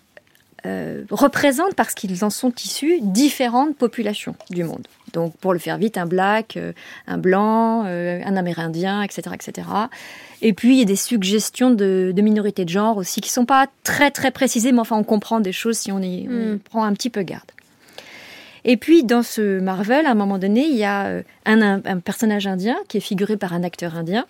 euh, 0.66 1.05
représentent, 1.11 1.75
parce 1.75 1.95
qu'ils 1.95 2.25
en 2.25 2.31
sont 2.31 2.53
issus, 2.64 2.99
différentes 3.03 3.77
populations 3.77 4.35
du 4.51 4.64
monde. 4.64 4.87
Donc, 5.12 5.37
pour 5.37 5.53
le 5.53 5.59
faire 5.59 5.79
vite, 5.79 5.99
un 5.99 6.07
black, 6.07 6.59
un 7.07 7.18
blanc, 7.18 7.85
un 7.85 8.37
amérindien, 8.37 9.03
etc., 9.03 9.22
etc. 9.35 9.68
Et 10.43 10.53
puis, 10.53 10.75
il 10.75 10.79
y 10.79 10.83
a 10.83 10.87
des 10.87 10.97
suggestions 10.97 11.70
de, 11.70 12.12
de 12.14 12.22
minorités 12.22 12.64
de 12.64 12.70
genre 12.70 12.97
aussi 12.97 13.20
qui 13.20 13.31
sont 13.31 13.45
pas 13.45 13.68
très, 13.85 14.11
très 14.11 14.33
précisées, 14.33 14.72
mais 14.72 14.81
enfin, 14.81 14.97
on 14.97 15.05
comprend 15.05 15.39
des 15.39 15.53
choses 15.53 15.79
si 15.79 15.93
on 15.93 16.01
y, 16.01 16.27
on 16.29 16.55
y 16.55 16.59
prend 16.59 16.83
un 16.83 16.93
petit 16.95 17.11
peu 17.11 17.22
garde. 17.22 17.51
Et 18.65 18.77
puis, 18.77 19.05
dans 19.05 19.23
ce 19.23 19.61
Marvel, 19.61 20.07
à 20.07 20.11
un 20.11 20.15
moment 20.15 20.39
donné, 20.39 20.67
il 20.67 20.77
y 20.77 20.85
a 20.85 21.07
euh, 21.07 21.23
un, 21.45 22.01
personnage 22.01 22.47
indien 22.47 22.77
qui 22.89 22.97
est 22.97 23.01
figuré 23.01 23.37
par 23.37 23.53
un 23.53 23.62
acteur 23.62 23.97
indien 23.97 24.27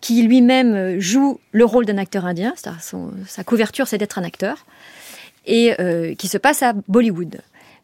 qui 0.00 0.22
lui-même 0.22 0.74
euh, 0.74 1.00
joue 1.00 1.40
le 1.52 1.64
rôle 1.64 1.86
d'un 1.86 1.96
acteur 1.96 2.26
indien. 2.26 2.54
Sa 2.56 3.44
couverture, 3.44 3.86
c'est 3.86 3.98
d'être 3.98 4.18
un 4.18 4.24
acteur. 4.24 4.66
Et 5.46 5.74
euh, 5.80 6.14
qui 6.14 6.28
se 6.28 6.38
passe 6.38 6.62
à 6.62 6.72
Bollywood. 6.86 7.40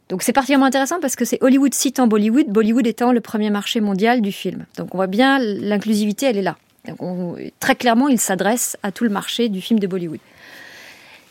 Donc 0.09 0.22
c'est 0.22 0.32
particulièrement 0.32 0.66
intéressant 0.66 1.01
parce 1.01 1.16
que 1.16 1.24
c'est 1.24 1.43
Hollywood 1.43 1.74
citant 1.74 2.07
Bollywood, 2.07 2.47
Bollywood 2.47 2.86
étant 2.86 3.11
le 3.11 3.20
premier 3.20 3.51
marché 3.51 3.80
mondial 3.80 4.20
du 4.20 4.30
film. 4.30 4.64
Donc 4.76 4.95
on 4.95 4.99
voit 4.99 5.09
bien 5.09 5.41
l'inclusivité, 5.41 6.26
elle 6.26 6.39
est 6.39 6.43
là. 6.43 6.57
Très 7.59 7.74
clairement, 7.74 8.07
il 8.09 8.20
s'adresse 8.20 8.76
à 8.84 8.93
tout 8.93 9.03
le 9.03 9.11
marché 9.11 9.49
du 9.49 9.61
film 9.61 9.80
de 9.80 9.89
Bollywood. 9.89 10.20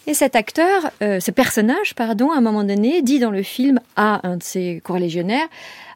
Et 0.09 0.13
cet 0.13 0.37
acteur, 0.37 0.89
euh, 1.01 1.19
ce 1.19 1.31
personnage, 1.31 1.93
pardon, 1.93 2.31
à 2.31 2.37
un 2.37 2.41
moment 2.41 2.63
donné, 2.63 3.01
dit 3.01 3.19
dans 3.19 3.29
le 3.29 3.43
film 3.43 3.81
à 3.97 4.25
un 4.25 4.37
de 4.37 4.43
ses 4.43 4.79
corélégionnaires, 4.81 5.47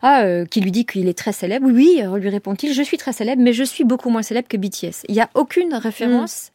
ah, 0.01 0.24
euh, 0.24 0.45
qui 0.45 0.59
lui 0.59 0.72
dit 0.72 0.86
qu'il 0.86 1.07
est 1.07 1.18
très 1.18 1.32
célèbre. 1.32 1.66
Oui, 1.72 2.01
euh, 2.03 2.18
lui 2.18 2.28
répond-il, 2.28 2.74
je 2.74 2.82
suis 2.84 2.97
très 2.97 3.14
célèbre, 3.14 3.41
mais 3.41 3.53
je 3.53 3.64
suis 3.64 3.86
beaucoup 3.86 4.09
moins 4.09 4.22
célèbre 4.22 4.49
que 4.49 4.57
BTS. 4.57 5.05
Il 5.07 5.16
n'y 5.16 5.22
a 5.22 5.30
aucune 5.34 5.74
référence 5.74 6.51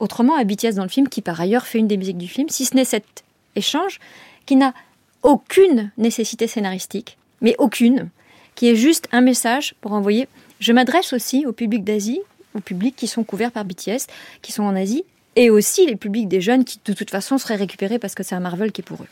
autrement 0.00 0.36
à 0.36 0.44
BTS 0.44 0.74
dans 0.74 0.82
le 0.82 0.90
film, 0.90 1.08
qui 1.08 1.22
par 1.22 1.40
ailleurs 1.40 1.66
fait 1.66 1.78
une 1.78 1.88
des 1.88 1.96
musiques 1.96 2.18
du 2.18 2.28
film, 2.28 2.50
si 2.50 2.66
ce 2.66 2.76
n'est 2.76 2.84
cet 2.84 3.24
échange 3.56 4.00
qui 4.44 4.56
n'a 4.56 4.74
aucune 5.22 5.90
nécessité 5.96 6.46
scénaristique, 6.46 7.16
mais 7.40 7.56
aucune, 7.58 8.10
qui 8.54 8.68
est 8.68 8.76
juste 8.76 9.08
un 9.12 9.22
message 9.22 9.74
pour 9.80 9.92
envoyer. 9.92 10.28
Je 10.60 10.74
m'adresse 10.74 11.14
aussi 11.14 11.46
au 11.46 11.52
public 11.52 11.84
d'Asie, 11.84 12.20
aux 12.54 12.60
publics 12.60 12.96
qui 12.96 13.06
sont 13.06 13.24
couverts 13.24 13.50
par 13.50 13.64
BTS, 13.64 14.06
qui 14.42 14.52
sont 14.52 14.64
en 14.64 14.76
Asie, 14.76 15.04
et 15.36 15.50
aussi 15.50 15.86
les 15.86 15.96
publics 15.96 16.28
des 16.28 16.40
jeunes 16.40 16.64
qui 16.64 16.80
de 16.84 16.92
toute 16.92 17.10
façon 17.10 17.38
seraient 17.38 17.56
récupérés 17.56 17.98
parce 17.98 18.14
que 18.14 18.22
c'est 18.22 18.34
un 18.34 18.40
Marvel 18.40 18.72
qui 18.72 18.80
est 18.80 18.84
pour 18.84 19.02
eux. 19.02 19.08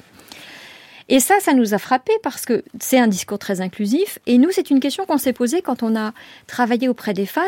Et 1.08 1.20
ça, 1.20 1.34
ça 1.40 1.52
nous 1.52 1.72
a 1.72 1.78
frappé 1.78 2.12
parce 2.22 2.44
que 2.44 2.64
c'est 2.80 2.98
un 2.98 3.06
discours 3.06 3.38
très 3.38 3.60
inclusif. 3.60 4.18
Et 4.26 4.38
nous, 4.38 4.48
c'est 4.50 4.70
une 4.70 4.80
question 4.80 5.06
qu'on 5.06 5.18
s'est 5.18 5.32
posée 5.32 5.62
quand 5.62 5.84
on 5.84 5.94
a 5.94 6.12
travaillé 6.48 6.88
auprès 6.88 7.14
des 7.14 7.26
fans, 7.26 7.42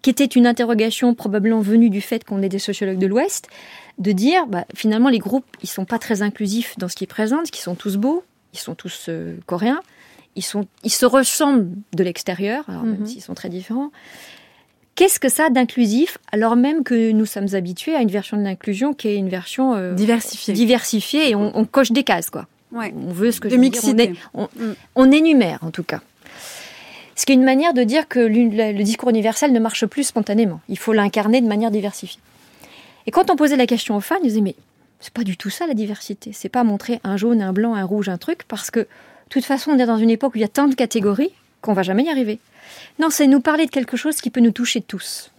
qui 0.00 0.08
était 0.08 0.24
une 0.24 0.46
interrogation 0.46 1.14
probablement 1.14 1.60
venue 1.60 1.90
du 1.90 2.00
fait 2.00 2.24
qu'on 2.24 2.40
est 2.40 2.48
des 2.48 2.58
sociologues 2.58 2.98
de 2.98 3.06
l'Ouest, 3.06 3.48
de 3.98 4.12
dire 4.12 4.46
bah, 4.46 4.64
finalement 4.74 5.10
les 5.10 5.18
groupes, 5.18 5.44
ils 5.62 5.68
sont 5.68 5.84
pas 5.84 5.98
très 5.98 6.22
inclusifs 6.22 6.78
dans 6.78 6.88
ce 6.88 6.96
qu'ils 6.96 7.06
présentent, 7.06 7.50
qu'ils 7.50 7.62
sont 7.62 7.74
tous 7.74 7.98
beaux, 7.98 8.24
ils 8.54 8.58
sont 8.58 8.74
tous 8.74 9.06
euh, 9.10 9.36
coréens, 9.44 9.82
ils, 10.36 10.42
sont, 10.42 10.66
ils 10.82 10.90
se 10.90 11.04
ressemblent 11.04 11.68
de 11.94 12.02
l'extérieur, 12.02 12.64
alors 12.70 12.84
même 12.84 13.00
Mhm. 13.00 13.06
s'ils 13.06 13.20
sont 13.22 13.34
très 13.34 13.50
différents. 13.50 13.90
Qu'est-ce 15.00 15.18
que 15.18 15.30
ça 15.30 15.48
d'inclusif 15.48 16.18
alors 16.30 16.56
même 16.56 16.84
que 16.84 17.10
nous 17.12 17.24
sommes 17.24 17.54
habitués 17.54 17.94
à 17.96 18.02
une 18.02 18.10
version 18.10 18.36
de 18.36 18.42
l'inclusion 18.42 18.92
qui 18.92 19.08
est 19.08 19.16
une 19.16 19.30
version 19.30 19.74
euh, 19.74 19.94
Diversifiée. 19.94 20.52
diversifiée 20.52 21.30
et 21.30 21.34
on, 21.34 21.56
on 21.56 21.64
coche 21.64 21.90
des 21.90 22.04
cases 22.04 22.28
quoi. 22.28 22.46
Ouais. 22.70 22.92
On 23.08 23.10
veut 23.10 23.32
ce 23.32 23.40
que 23.40 23.48
De 23.48 23.54
je 23.54 23.58
veux 23.60 23.68
dire, 23.70 23.80
on 23.82 23.86
mixité. 23.94 24.12
est- 24.12 24.16
on, 24.34 24.48
on 24.96 25.10
énumère 25.10 25.58
en 25.62 25.70
tout 25.70 25.84
cas. 25.84 26.00
Ce 27.16 27.24
qui 27.24 27.32
est 27.32 27.34
une 27.34 27.44
manière 27.44 27.72
de 27.72 27.82
dire 27.82 28.08
que 28.08 28.18
le 28.20 28.82
discours 28.82 29.08
universel 29.08 29.52
ne 29.54 29.58
marche 29.58 29.86
plus 29.86 30.04
spontanément. 30.04 30.60
Il 30.68 30.78
faut 30.78 30.92
l'incarner 30.92 31.40
de 31.40 31.46
manière 31.48 31.70
diversifiée. 31.70 32.20
Et 33.06 33.10
quand 33.10 33.30
on 33.30 33.36
posait 33.36 33.56
la 33.56 33.66
question 33.66 33.96
aux 33.96 34.00
fans, 34.00 34.16
ils 34.22 34.28
disaient 34.28 34.40
mais 34.42 34.54
c'est 35.00 35.14
pas 35.14 35.24
du 35.24 35.38
tout 35.38 35.48
ça 35.48 35.66
la 35.66 35.72
diversité. 35.72 36.32
C'est 36.34 36.50
pas 36.50 36.62
montrer 36.62 37.00
un 37.04 37.16
jaune, 37.16 37.40
un 37.40 37.54
blanc, 37.54 37.74
un 37.74 37.84
rouge, 37.84 38.10
un 38.10 38.18
truc 38.18 38.42
parce 38.48 38.70
que 38.70 38.80
de 38.80 38.86
toute 39.30 39.46
façon 39.46 39.70
on 39.70 39.78
est 39.78 39.86
dans 39.86 39.96
une 39.96 40.10
époque 40.10 40.34
où 40.34 40.36
il 40.36 40.42
y 40.42 40.44
a 40.44 40.48
tant 40.48 40.68
de 40.68 40.74
catégories 40.74 41.30
qu'on 41.62 41.72
va 41.72 41.82
jamais 41.82 42.04
y 42.04 42.10
arriver. 42.10 42.38
Non, 42.98 43.10
c'est 43.10 43.26
nous 43.26 43.40
parler 43.40 43.66
de 43.66 43.70
quelque 43.70 43.96
chose 43.96 44.20
qui 44.20 44.30
peut 44.30 44.40
nous 44.40 44.52
toucher 44.52 44.80
tous. 44.80 45.32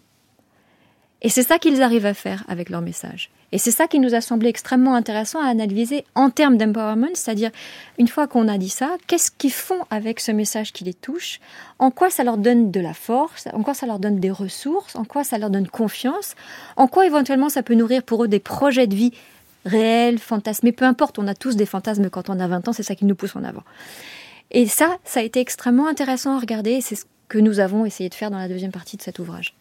Et 1.21 1.29
c'est 1.29 1.43
ça 1.43 1.59
qu'ils 1.59 1.82
arrivent 1.84 2.07
à 2.07 2.15
faire 2.15 2.43
avec 2.47 2.69
leur 2.69 2.82
message. 2.82 3.29
Et 3.51 3.57
c'est 3.57 3.71
ça 3.71 3.88
qui 3.88 3.99
nous 3.99 4.15
a 4.15 4.21
semblé 4.21 4.47
extrêmement 4.47 4.95
intéressant 4.95 5.39
à 5.41 5.47
analyser 5.47 6.05
en 6.15 6.29
termes 6.29 6.57
d'empowerment, 6.57 7.13
c'est-à-dire 7.13 7.51
une 7.97 8.07
fois 8.07 8.25
qu'on 8.25 8.47
a 8.47 8.57
dit 8.57 8.69
ça, 8.69 8.95
qu'est-ce 9.07 9.29
qu'ils 9.29 9.51
font 9.51 9.86
avec 9.89 10.19
ce 10.19 10.32
message 10.32 10.71
qui 10.71 10.84
les 10.84 10.93
touche 10.93 11.39
En 11.77 11.91
quoi 11.91 12.09
ça 12.09 12.23
leur 12.23 12.38
donne 12.38 12.71
de 12.71 12.79
la 12.79 12.93
force 12.93 13.47
En 13.53 13.61
quoi 13.61 13.73
ça 13.73 13.86
leur 13.86 13.99
donne 13.99 14.19
des 14.19 14.32
ressources 14.32 14.95
En 14.95 15.03
quoi 15.03 15.23
ça 15.23 15.38
leur 15.38 15.49
donne 15.49 15.67
confiance 15.67 16.36
En 16.77 16.88
quoi 16.88 17.05
éventuellement 17.05 17.49
ça 17.49 17.61
peut 17.61 17.75
nourrir 17.75 18.03
pour 18.03 18.23
eux 18.23 18.27
des 18.29 18.39
projets 18.39 18.88
de 18.88 18.95
vie 18.95 19.11
réels, 19.65 20.17
fantasmés, 20.17 20.71
peu 20.71 20.86
importe, 20.86 21.19
on 21.19 21.27
a 21.27 21.36
tous 21.36 21.55
des 21.55 21.65
fantasmes 21.65 22.09
quand 22.09 22.29
on 22.29 22.39
a 22.39 22.47
20 22.47 22.69
ans, 22.69 22.73
c'est 22.73 22.84
ça 22.84 22.95
qui 22.95 23.05
nous 23.05 23.15
pousse 23.15 23.36
en 23.36 23.43
avant. 23.43 23.63
Et 24.49 24.65
ça, 24.67 24.97
ça 25.03 25.19
a 25.19 25.23
été 25.23 25.39
extrêmement 25.39 25.88
intéressant 25.88 26.36
à 26.36 26.39
regarder 26.39 26.79
que 27.32 27.38
nous 27.39 27.61
avons 27.61 27.86
essayé 27.86 28.09
de 28.09 28.13
faire 28.13 28.29
dans 28.29 28.38
la 28.38 28.49
deuxième 28.49 28.73
partie 28.73 28.97
de 28.97 29.01
cet 29.01 29.17
ouvrage. 29.17 29.53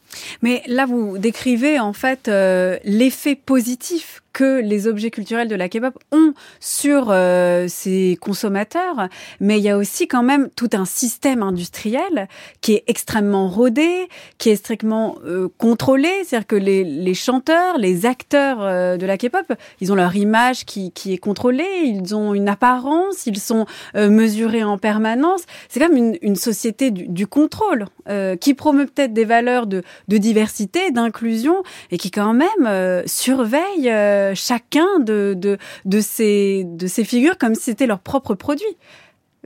Mais 0.42 0.62
là, 0.66 0.86
vous 0.86 1.18
décrivez 1.18 1.78
en 1.78 1.92
fait 1.92 2.28
euh, 2.28 2.78
l'effet 2.84 3.34
positif 3.34 4.22
que 4.32 4.60
les 4.60 4.86
objets 4.86 5.10
culturels 5.10 5.48
de 5.48 5.54
la 5.54 5.68
K-pop 5.68 5.98
ont 6.12 6.34
sur 6.60 7.08
euh, 7.10 7.66
ces 7.68 8.16
consommateurs, 8.20 9.08
mais 9.40 9.58
il 9.58 9.64
y 9.64 9.68
a 9.68 9.76
aussi 9.76 10.06
quand 10.06 10.22
même 10.22 10.48
tout 10.54 10.70
un 10.72 10.84
système 10.84 11.42
industriel 11.42 12.28
qui 12.60 12.74
est 12.74 12.84
extrêmement 12.86 13.48
rodé, 13.48 14.08
qui 14.38 14.50
est 14.50 14.56
strictement 14.56 15.16
euh, 15.24 15.48
contrôlé, 15.58 16.10
c'est-à-dire 16.24 16.46
que 16.46 16.56
les, 16.56 16.84
les, 16.84 17.14
chanteurs, 17.14 17.78
les 17.78 18.06
acteurs 18.06 18.62
euh, 18.62 18.96
de 18.96 19.06
la 19.06 19.18
K-pop, 19.18 19.52
ils 19.80 19.92
ont 19.92 19.96
leur 19.96 20.14
image 20.14 20.64
qui, 20.64 20.92
qui, 20.92 21.12
est 21.12 21.18
contrôlée, 21.18 21.82
ils 21.84 22.14
ont 22.14 22.34
une 22.34 22.48
apparence, 22.48 23.26
ils 23.26 23.40
sont 23.40 23.66
euh, 23.96 24.10
mesurés 24.10 24.62
en 24.62 24.78
permanence. 24.78 25.42
C'est 25.68 25.80
quand 25.80 25.88
même 25.88 25.96
une, 25.96 26.18
une 26.22 26.36
société 26.36 26.90
du, 26.90 27.08
du 27.08 27.26
contrôle 27.26 27.86
euh, 28.08 28.36
qui 28.36 28.54
promeut 28.54 28.86
peut-être 28.86 29.12
des 29.12 29.24
valeurs 29.24 29.66
de, 29.66 29.82
de 30.08 30.16
diversité, 30.16 30.90
d'inclusion, 30.90 31.62
et 31.90 31.98
qui 31.98 32.10
quand 32.10 32.34
même 32.34 33.06
surveille 33.06 33.90
chacun 34.34 34.98
de, 35.00 35.34
de, 35.36 35.58
de, 35.84 36.00
ces, 36.00 36.64
de 36.64 36.86
ces 36.86 37.04
figures 37.04 37.38
comme 37.38 37.54
si 37.54 37.62
c'était 37.62 37.86
leur 37.86 38.00
propre 38.00 38.34
produit. 38.34 38.76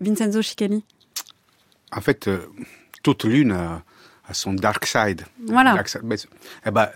Vincenzo 0.00 0.42
Chicali. 0.42 0.84
En 1.92 2.00
fait, 2.00 2.28
euh, 2.28 2.38
toute 3.02 3.24
l'une 3.24 3.52
a, 3.52 3.82
a, 4.28 4.34
son 4.34 4.52
dark 4.52 4.86
side. 4.86 5.22
Voilà. 5.46 5.74
Dark 5.74 5.88
side. 5.88 6.02
Mais, 6.04 6.16
eh 6.66 6.70
ben, 6.70 6.88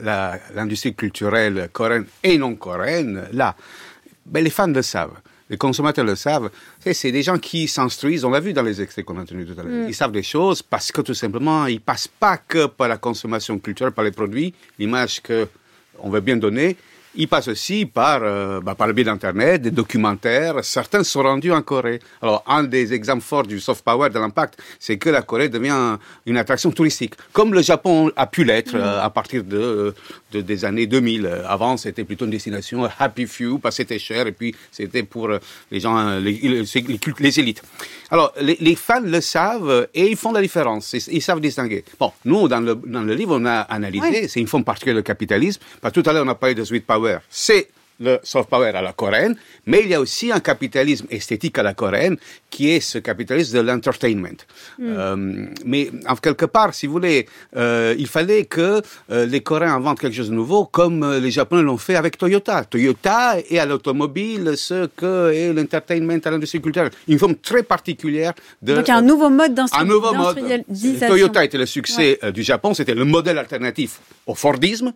l'industrie 0.54 0.94
culturelle 0.94 1.68
coréenne 1.72 2.06
et 2.22 2.38
non 2.38 2.56
coréenne, 2.56 3.28
là, 3.32 3.54
ben, 4.26 4.42
les 4.42 4.50
fans 4.50 4.66
le 4.66 4.82
savent. 4.82 5.16
Les 5.50 5.56
consommateurs 5.56 6.04
le 6.04 6.14
savent. 6.14 6.50
C'est 6.92 7.12
des 7.12 7.22
gens 7.22 7.38
qui 7.38 7.68
s'instruisent. 7.68 8.24
On 8.24 8.30
l'a 8.30 8.40
vu 8.40 8.52
dans 8.52 8.62
les 8.62 8.82
extraits 8.82 9.04
qu'on 9.04 9.18
a 9.18 9.24
tenus 9.24 9.46
tout 9.46 9.58
à 9.58 9.62
l'heure. 9.62 9.86
Mm. 9.86 9.88
Ils 9.88 9.94
savent 9.94 10.12
des 10.12 10.22
choses 10.22 10.62
parce 10.62 10.92
que 10.92 11.00
tout 11.00 11.14
simplement, 11.14 11.66
ils 11.66 11.80
passent 11.80 12.08
pas 12.08 12.36
que 12.36 12.66
par 12.66 12.88
la 12.88 12.98
consommation 12.98 13.58
culturelle, 13.58 13.92
par 13.92 14.04
les 14.04 14.12
produits, 14.12 14.54
l'image 14.78 15.22
que 15.22 15.48
on 16.00 16.10
veut 16.10 16.20
bien 16.20 16.36
donner, 16.36 16.76
il 17.14 17.28
passe 17.28 17.48
aussi 17.48 17.86
par, 17.86 18.20
euh, 18.22 18.60
bah, 18.60 18.74
par 18.74 18.86
le 18.86 18.92
biais 18.92 19.04
d'Internet, 19.04 19.62
des 19.62 19.70
documentaires. 19.70 20.62
Certains 20.62 21.04
sont 21.04 21.22
rendus 21.22 21.52
en 21.52 21.62
Corée. 21.62 22.00
Alors, 22.22 22.44
un 22.46 22.64
des 22.64 22.92
exemples 22.92 23.22
forts 23.22 23.44
du 23.44 23.60
soft 23.60 23.84
power, 23.84 24.10
de 24.10 24.18
l'impact, 24.18 24.58
c'est 24.78 24.98
que 24.98 25.08
la 25.10 25.22
Corée 25.22 25.48
devient 25.48 25.96
une 26.26 26.36
attraction 26.36 26.70
touristique, 26.70 27.14
comme 27.32 27.54
le 27.54 27.62
Japon 27.62 28.10
a 28.16 28.26
pu 28.26 28.44
l'être 28.44 28.74
mmh. 28.74 28.80
euh, 28.80 29.02
à 29.02 29.10
partir 29.10 29.42
de, 29.44 29.94
de, 30.32 30.40
des 30.40 30.64
années 30.64 30.86
2000. 30.86 31.26
Avant, 31.46 31.76
c'était 31.76 32.04
plutôt 32.04 32.24
une 32.24 32.30
destination 32.30 32.88
happy 32.98 33.26
few, 33.26 33.58
parce 33.58 33.76
que 33.76 33.82
c'était 33.82 33.98
cher, 33.98 34.26
et 34.26 34.32
puis 34.32 34.54
c'était 34.70 35.02
pour 35.02 35.30
les 35.70 35.80
gens, 35.80 36.18
les, 36.18 36.32
les, 36.32 36.64
les 37.18 37.40
élites. 37.40 37.62
Alors, 38.10 38.32
les, 38.40 38.74
fans 38.76 39.00
le 39.00 39.20
savent 39.20 39.88
et 39.94 40.08
ils 40.10 40.16
font 40.16 40.32
la 40.32 40.40
différence. 40.40 40.92
Ils, 40.92 41.16
ils 41.16 41.22
savent 41.22 41.40
distinguer. 41.40 41.84
Bon, 41.98 42.12
nous, 42.24 42.48
dans 42.48 42.60
le, 42.60 42.74
dans 42.74 43.02
le 43.02 43.14
livre, 43.14 43.38
on 43.38 43.44
a 43.44 43.60
analysé, 43.60 44.22
oui. 44.22 44.28
c'est 44.28 44.40
une 44.40 44.46
forme 44.46 44.64
particulière 44.64 44.96
du 44.96 45.02
capitalisme, 45.02 45.60
parce 45.80 45.92
que 45.92 46.00
tout 46.00 46.08
à 46.08 46.12
l'heure, 46.12 46.24
on 46.24 46.30
a 46.30 46.34
parlé 46.34 46.54
de 46.54 46.64
sweet 46.64 46.86
power. 46.86 46.97
C'est 47.30 47.68
le 48.00 48.18
soft 48.22 48.48
power 48.48 48.68
à 48.68 48.82
la 48.82 48.92
coréenne, 48.92 49.36
mais 49.66 49.80
il 49.82 49.88
y 49.88 49.94
a 49.94 50.00
aussi 50.00 50.30
un 50.30 50.40
capitalisme 50.40 51.06
esthétique 51.10 51.58
à 51.58 51.62
la 51.62 51.74
coréenne 51.74 52.16
qui 52.50 52.70
est 52.70 52.80
ce 52.80 52.98
capitalisme 52.98 53.58
de 53.58 53.62
l'entertainment. 53.62 54.38
Mm. 54.78 54.84
Euh, 54.86 55.46
mais 55.64 55.90
en 56.06 56.16
quelque 56.16 56.44
part, 56.44 56.74
si 56.74 56.86
vous 56.86 56.92
voulez, 56.92 57.26
euh, 57.56 57.94
il 57.98 58.06
fallait 58.06 58.44
que 58.44 58.82
euh, 59.10 59.26
les 59.26 59.40
Coréens 59.40 59.74
inventent 59.74 60.00
quelque 60.00 60.14
chose 60.14 60.30
de 60.30 60.34
nouveau, 60.34 60.64
comme 60.64 61.18
les 61.20 61.30
Japonais 61.30 61.62
l'ont 61.62 61.76
fait 61.76 61.96
avec 61.96 62.16
Toyota. 62.16 62.64
Toyota 62.64 63.36
est 63.38 63.58
à 63.58 63.66
l'automobile 63.66 64.52
ce 64.56 64.86
que 64.86 65.32
est 65.32 65.52
l'entertainment 65.52 66.20
à 66.24 66.30
l'industrie 66.30 66.60
culturelle. 66.60 66.90
Une 67.08 67.18
forme 67.18 67.34
très 67.36 67.62
particulière 67.62 68.32
de... 68.62 68.76
Donc 68.76 68.88
un 68.88 69.02
nouveau 69.02 69.28
mode 69.28 69.60
Un 69.72 69.84
nouveau 69.84 70.14
mode. 70.14 70.38
Toyota 71.06 71.44
était 71.44 71.58
le 71.58 71.66
succès 71.66 72.18
ouais. 72.22 72.32
du 72.32 72.42
Japon, 72.42 72.74
c'était 72.74 72.94
le 72.94 73.04
modèle 73.04 73.38
alternatif 73.38 73.98
au 74.26 74.34
Fordisme 74.34 74.92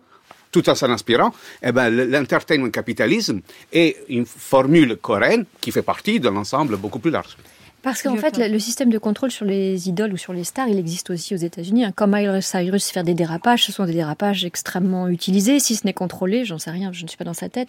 tout 0.53 0.69
en 0.69 0.75
s'en 0.75 0.89
inspirant, 0.89 1.33
eh 1.61 1.73
ben, 1.73 1.89
l'entertainment 1.89 2.69
capitalisme 2.69 3.41
est 3.73 3.97
une 4.07 4.25
formule 4.25 4.95
coréenne 4.95 5.45
qui 5.59 5.71
fait 5.71 5.81
partie 5.81 6.21
d'un 6.21 6.37
ensemble 6.37 6.77
beaucoup 6.77 6.99
plus 6.99 7.11
large. 7.11 7.35
Parce 7.81 8.01
qu'en 8.01 8.15
fait, 8.15 8.37
le 8.37 8.59
système 8.59 8.89
de 8.89 8.97
contrôle 8.97 9.29
sur 9.29 9.43
les 9.43 9.89
idoles 9.89 10.13
ou 10.13 10.17
sur 10.17 10.31
les 10.31 10.45
stars, 10.45 10.69
il 10.69 10.79
existe 10.79 11.09
aussi 11.09 11.33
aux 11.33 11.37
États-Unis. 11.37 11.83
Comme 11.97 12.15
Miley 12.15 12.39
Cyrus 12.41 12.89
faire 12.89 13.03
des 13.03 13.13
dérapages, 13.13 13.65
ce 13.65 13.73
sont 13.73 13.83
des 13.85 13.91
dérapages 13.93 14.45
extrêmement 14.45 15.09
utilisés, 15.09 15.59
si 15.59 15.75
ce 15.75 15.85
n'est 15.85 15.91
contrôlé, 15.91 16.45
j'en 16.45 16.57
sais 16.57 16.71
rien, 16.71 16.93
je 16.93 17.03
ne 17.03 17.09
suis 17.09 17.17
pas 17.17 17.25
dans 17.25 17.33
sa 17.33 17.49
tête. 17.49 17.67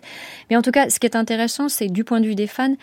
Mais 0.51 0.57
en 0.57 0.63
tout 0.63 0.71
cas, 0.71 0.89
ce 0.89 1.01
qui 1.01 1.07
est 1.07 1.17
intéressant, 1.17 1.69
c'est 1.69 1.89
du 1.89 2.05
point 2.05 2.21
de 2.21 2.27
vue 2.27 2.37
des 2.37 2.47
fans, 2.47 2.77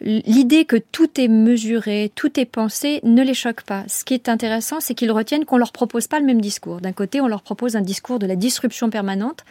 l'idée 0.00 0.64
que 0.64 0.76
tout 0.76 1.20
est 1.20 1.28
mesuré, 1.28 2.12
tout 2.14 2.38
est 2.38 2.44
pensé, 2.44 3.00
ne 3.02 3.22
les 3.22 3.34
choque 3.34 3.62
pas. 3.62 3.84
Ce 3.88 4.04
qui 4.04 4.14
est 4.14 4.28
intéressant, 4.28 4.80
c'est 4.80 4.94
qu'ils 4.94 5.10
retiennent 5.10 5.44
qu'on 5.44 5.56
leur 5.56 5.72
propose 5.72 6.06
pas 6.06 6.20
le 6.20 6.26
même 6.26 6.40
discours. 6.40 6.80
D'un 6.80 6.92
côté, 6.92 7.20
on 7.20 7.28
leur 7.28 7.42
propose 7.42 7.76
un 7.76 7.80
discours 7.80 8.18
de 8.18 8.26
la 8.26 8.36
disruption 8.36 8.90
permanente. 8.90 9.44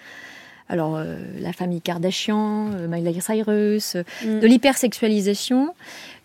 Alors, 0.68 0.96
euh, 0.98 1.18
la 1.40 1.54
famille 1.54 1.82
Kardashian, 1.82 2.72
euh, 2.74 2.88
Miley 2.88 3.20
Cyrus, 3.22 3.96
euh, 3.96 4.04
mm. 4.24 4.40
de 4.40 4.48
l'hypersexualisation, 4.48 5.76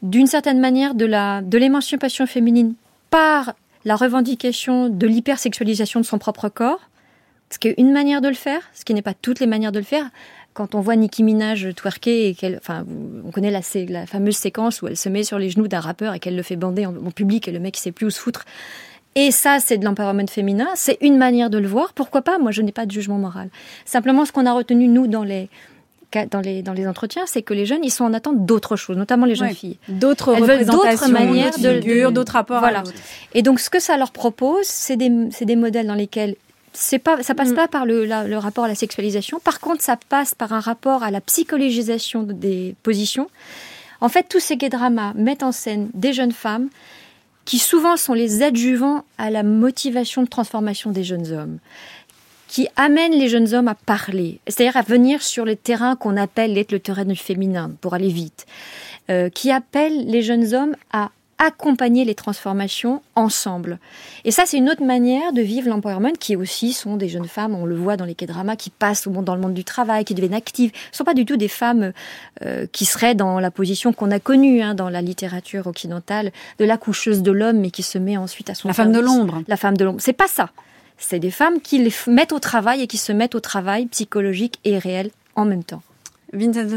d'une 0.03 0.27
certaine 0.27 0.61
manière 0.61 0.95
de 0.95 1.05
la 1.05 1.43
de 1.43 1.59
l'émancipation 1.59 2.27
féminine 2.27 2.75
par 3.11 3.55
la 3.85 3.97
revendication 3.97 4.89
de 4.89 5.07
l'hypersexualisation 5.07 6.01
de 6.01 6.07
son 6.07 6.19
propre 6.19 6.49
corps, 6.49 6.81
ce 7.51 7.59
qui 7.59 7.69
est 7.69 7.75
une 7.77 7.93
manière 7.93 8.21
de 8.21 8.29
le 8.29 8.35
faire, 8.35 8.63
ce 8.73 8.85
qui 8.85 8.95
n'est 8.95 9.03
pas 9.03 9.15
toutes 9.15 9.41
les 9.41 9.47
manières 9.47 9.73
de 9.73 9.79
le 9.79 9.85
faire 9.85 10.09
quand 10.55 10.75
on 10.75 10.81
voit 10.81 10.97
Nicki 10.97 11.23
Minaj 11.23 11.75
twerker 11.75 12.29
et 12.29 12.35
qu'elle, 12.35 12.57
enfin, 12.57 12.85
on 13.25 13.31
connaît 13.31 13.51
la, 13.51 13.61
la, 13.89 14.07
fameuse 14.07 14.37
séquence 14.37 14.83
où 14.83 14.89
elle 14.89 14.97
se 14.97 15.09
met 15.09 15.23
sur 15.23 15.39
les 15.39 15.51
genoux 15.51 15.69
d'un 15.69 15.81
rappeur 15.81 16.15
et 16.15 16.19
qu'elle 16.19 16.37
le 16.37 16.43
fait 16.43 16.57
bander 16.57 16.87
en, 16.87 16.95
en, 16.95 17.11
public 17.11 17.49
et 17.49 17.53
le 17.53 17.61
mec 17.61 17.79
il 17.79 17.81
sait 17.81 17.93
plus 17.93 18.07
où 18.07 18.11
se 18.11 18.21
foutre. 18.21 18.45
Et 19.17 19.31
ça, 19.31 19.59
c'est 19.59 19.79
de 19.79 19.85
l'empowerment 19.85 20.29
féminin. 20.29 20.69
C'est 20.77 20.99
une 21.01 21.17
manière 21.17 21.51
de 21.51 21.59
le 21.59 21.67
voir. 21.67 21.93
Pourquoi 21.95 22.23
pas? 22.23 22.39
Moi, 22.39 22.53
je 22.53 22.63
n'ai 22.63 22.73
pas 22.73 22.87
de 22.87 22.93
jugement 22.93 23.19
moral. 23.19 23.49
Simplement, 23.85 24.25
ce 24.25 24.31
qu'on 24.33 24.47
a 24.47 24.53
retenu 24.53 24.87
nous 24.87 25.07
dans 25.07 25.25
les 25.25 25.49
dans 26.31 26.41
les, 26.41 26.63
dans 26.63 26.73
les 26.73 26.89
entretiens, 26.89 27.23
c'est 27.27 27.43
que 27.43 27.55
les 27.55 27.67
jeunes, 27.67 27.85
ils 27.85 27.91
sont 27.91 28.05
en 28.05 28.13
attente 28.13 28.45
d'autres 28.45 28.75
choses, 28.75 28.97
notamment 28.97 29.27
les 29.27 29.37
jeunes 29.37 29.49
ouais. 29.49 29.55
filles. 29.55 29.79
D'autres 29.89 30.35
d'autres 30.65 31.09
manières 31.09 31.57
de 31.57 31.81
figures, 31.81 32.11
d'autres 32.11 32.33
rapports. 32.33 32.59
Voilà. 32.59 32.83
Et 33.33 33.43
donc, 33.43 33.61
ce 33.61 33.71
que 33.71 33.79
ça 33.79 33.97
leur 33.97 34.11
propose, 34.11 34.65
c'est 34.65 34.97
des, 34.97 35.09
des 35.09 35.57
modèles 35.57 35.87
dans 35.87 35.95
lesquels 35.95 36.35
c'est 36.73 36.99
pas, 36.99 37.23
ça 37.23 37.35
passe 37.35 37.51
mm. 37.51 37.55
pas 37.55 37.69
par 37.69 37.87
le, 37.87 38.05
la, 38.05 38.27
le, 38.27 38.39
rapport 38.39 38.65
à 38.65 38.69
la 38.69 38.75
sexualisation. 38.75 39.41
Par 39.41 39.61
contre, 39.61 39.83
ça 39.83 39.97
passe 39.97 40.35
par 40.35 40.53
un 40.53 40.61
rapport 40.61 41.03
à 41.03 41.11
la 41.11 41.21
psychologisation 41.21 42.23
des 42.23 42.75
positions. 42.83 43.29
En 44.01 44.09
fait, 44.09 44.27
tous 44.29 44.41
ces 44.41 44.57
dramas 44.57 45.13
mettent 45.15 45.43
en 45.43 45.53
scène 45.53 45.91
des 45.95 46.13
jeunes 46.13 46.33
femmes 46.33 46.69
qui 47.45 47.59
souvent 47.59 47.97
sont 47.97 48.15
les 48.15 48.43
adjuvants 48.43 49.05
à 49.19 49.31
la 49.31 49.43
motivation 49.43 50.23
de 50.23 50.29
transformation 50.29 50.91
des 50.91 51.05
jeunes 51.05 51.33
hommes 51.33 51.59
qui 52.51 52.67
amènent 52.75 53.13
les 53.13 53.29
jeunes 53.29 53.55
hommes 53.55 53.69
à 53.69 53.77
parler, 53.77 54.41
c'est-à-dire 54.49 54.77
à 54.77 54.83
venir 54.83 55.23
sur 55.23 55.45
les 55.45 55.55
terrains 55.55 55.95
qu'on 55.95 56.17
appelle 56.17 56.53
le 56.53 56.81
terrain 56.81 57.05
du 57.05 57.15
féminin, 57.15 57.71
pour 57.81 57.95
aller 57.95 58.09
vite, 58.09 58.45
euh, 59.09 59.29
qui 59.29 59.53
appellent 59.53 60.07
les 60.07 60.21
jeunes 60.21 60.53
hommes 60.53 60.75
à 60.93 61.11
accompagner 61.41 62.05
les 62.05 62.15
transformations 62.15 63.03
ensemble. 63.17 63.79
Et 64.25 64.31
ça, 64.31 64.43
c'est 64.47 64.59
une 64.59 64.69
autre 64.69 64.85
manière 64.85 65.33
de 65.33 65.41
vivre 65.41 65.69
l'empowerment, 65.71 66.13
qui 66.13 66.37
aussi 66.37 66.75
sont 66.75 66.97
des 66.97 67.09
jeunes 67.09 67.27
femmes, 67.27 67.55
on 67.55 67.65
le 67.65 67.75
voit 67.75 67.97
dans 67.97 68.05
les 68.05 68.15
K-dramas, 68.15 68.57
qui 68.57 68.69
passent 68.69 69.07
au 69.07 69.11
monde, 69.11 69.25
dans 69.25 69.35
le 69.35 69.41
monde 69.41 69.55
du 69.55 69.65
travail, 69.65 70.05
qui 70.05 70.15
deviennent 70.15 70.35
actives. 70.35 70.71
Ce 70.71 70.89
ne 70.91 70.97
sont 70.99 71.05
pas 71.05 71.15
du 71.15 71.25
tout 71.25 71.39
des 71.39 71.49
femmes 71.49 71.93
euh, 72.43 72.67
qui 72.71 72.85
seraient 72.85 73.15
dans 73.15 73.41
la 73.41 73.51
position 73.51 73.95
qu'on 73.95 74.11
a 74.11 74.21
connue 74.21 74.61
hein, 74.61 74.75
dans 74.75 74.91
la 74.91 75.01
littérature 75.01 75.67
occidentale, 75.67 76.31
de 76.59 76.65
la 76.67 76.77
coucheuse 76.77 77.23
de 77.23 77.33
l'homme, 77.33 77.59
mais 77.59 77.71
qui 77.71 77.83
se 77.83 77.97
met 77.97 78.19
ensuite 78.19 78.51
à 78.51 78.55
son 78.55 78.69
La 78.69 78.75
service. 78.75 78.95
femme 78.95 79.03
de 79.03 79.07
l'ombre. 79.07 79.43
La 79.49 79.57
femme 79.57 79.79
de 79.79 79.85
l'ombre. 79.85 80.01
C'est 80.03 80.13
pas 80.13 80.29
ça. 80.29 80.51
C'est 80.99 81.19
des 81.21 81.31
femmes 81.31 81.63
qui 81.63 81.79
les 81.79 81.93
mettent 82.09 82.33
au 82.33 82.39
travail 82.39 82.83
et 82.83 82.87
qui 82.87 82.99
se 82.99 83.13
mettent 83.13 83.35
au 83.35 83.41
travail 83.41 83.87
psychologique 83.87 84.59
et 84.65 84.77
réel 84.79 85.11
en 85.35 85.47
même 85.47 85.65
temps. 85.65 85.83
Vincenzo. 86.35 86.77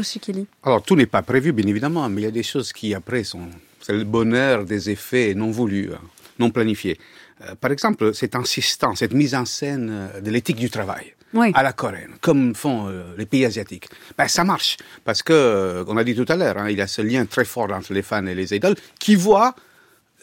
Alors, 0.62 0.82
tout 0.82 0.96
n'est 0.96 1.06
pas 1.06 1.20
prévu, 1.22 1.52
bien 1.52 1.66
évidemment, 1.66 2.08
mais 2.08 2.22
il 2.22 2.24
y 2.24 2.28
a 2.28 2.32
des 2.32 2.42
choses 2.42 2.72
qui, 2.72 2.94
après, 2.94 3.22
sont 3.22 3.42
c'est 3.84 3.92
le 3.92 4.04
bonheur 4.04 4.64
des 4.64 4.88
effets 4.88 5.34
non 5.34 5.50
voulus, 5.50 5.90
non 6.38 6.50
planifiés. 6.50 6.98
Euh, 7.42 7.54
par 7.54 7.70
exemple, 7.70 8.14
cette 8.14 8.34
insistance, 8.34 9.00
cette 9.00 9.12
mise 9.12 9.34
en 9.34 9.44
scène 9.44 10.08
de 10.22 10.30
l'éthique 10.30 10.56
du 10.56 10.70
travail. 10.70 11.14
Oui. 11.34 11.50
à 11.52 11.64
la 11.64 11.72
coréenne, 11.72 12.14
comme 12.20 12.54
font 12.54 12.86
euh, 12.86 13.02
les 13.18 13.26
pays 13.26 13.44
asiatiques. 13.44 13.88
Ben, 14.16 14.28
ça 14.28 14.44
marche, 14.44 14.76
parce 15.04 15.20
que, 15.20 15.32
euh, 15.32 15.84
on 15.88 15.96
a 15.96 16.04
dit 16.04 16.14
tout 16.14 16.24
à 16.28 16.36
l'heure, 16.36 16.56
hein, 16.58 16.70
il 16.70 16.78
y 16.78 16.80
a 16.80 16.86
ce 16.86 17.02
lien 17.02 17.26
très 17.26 17.44
fort 17.44 17.72
entre 17.72 17.92
les 17.92 18.02
fans 18.02 18.24
et 18.24 18.36
les 18.36 18.54
idoles, 18.54 18.76
qui 19.00 19.16
voient 19.16 19.56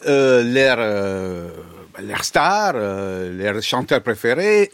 euh, 0.06 0.42
leurs 0.42 1.52
leur 2.02 2.24
stars, 2.24 2.72
leurs 2.72 3.62
chanteurs 3.62 4.02
préférés, 4.02 4.72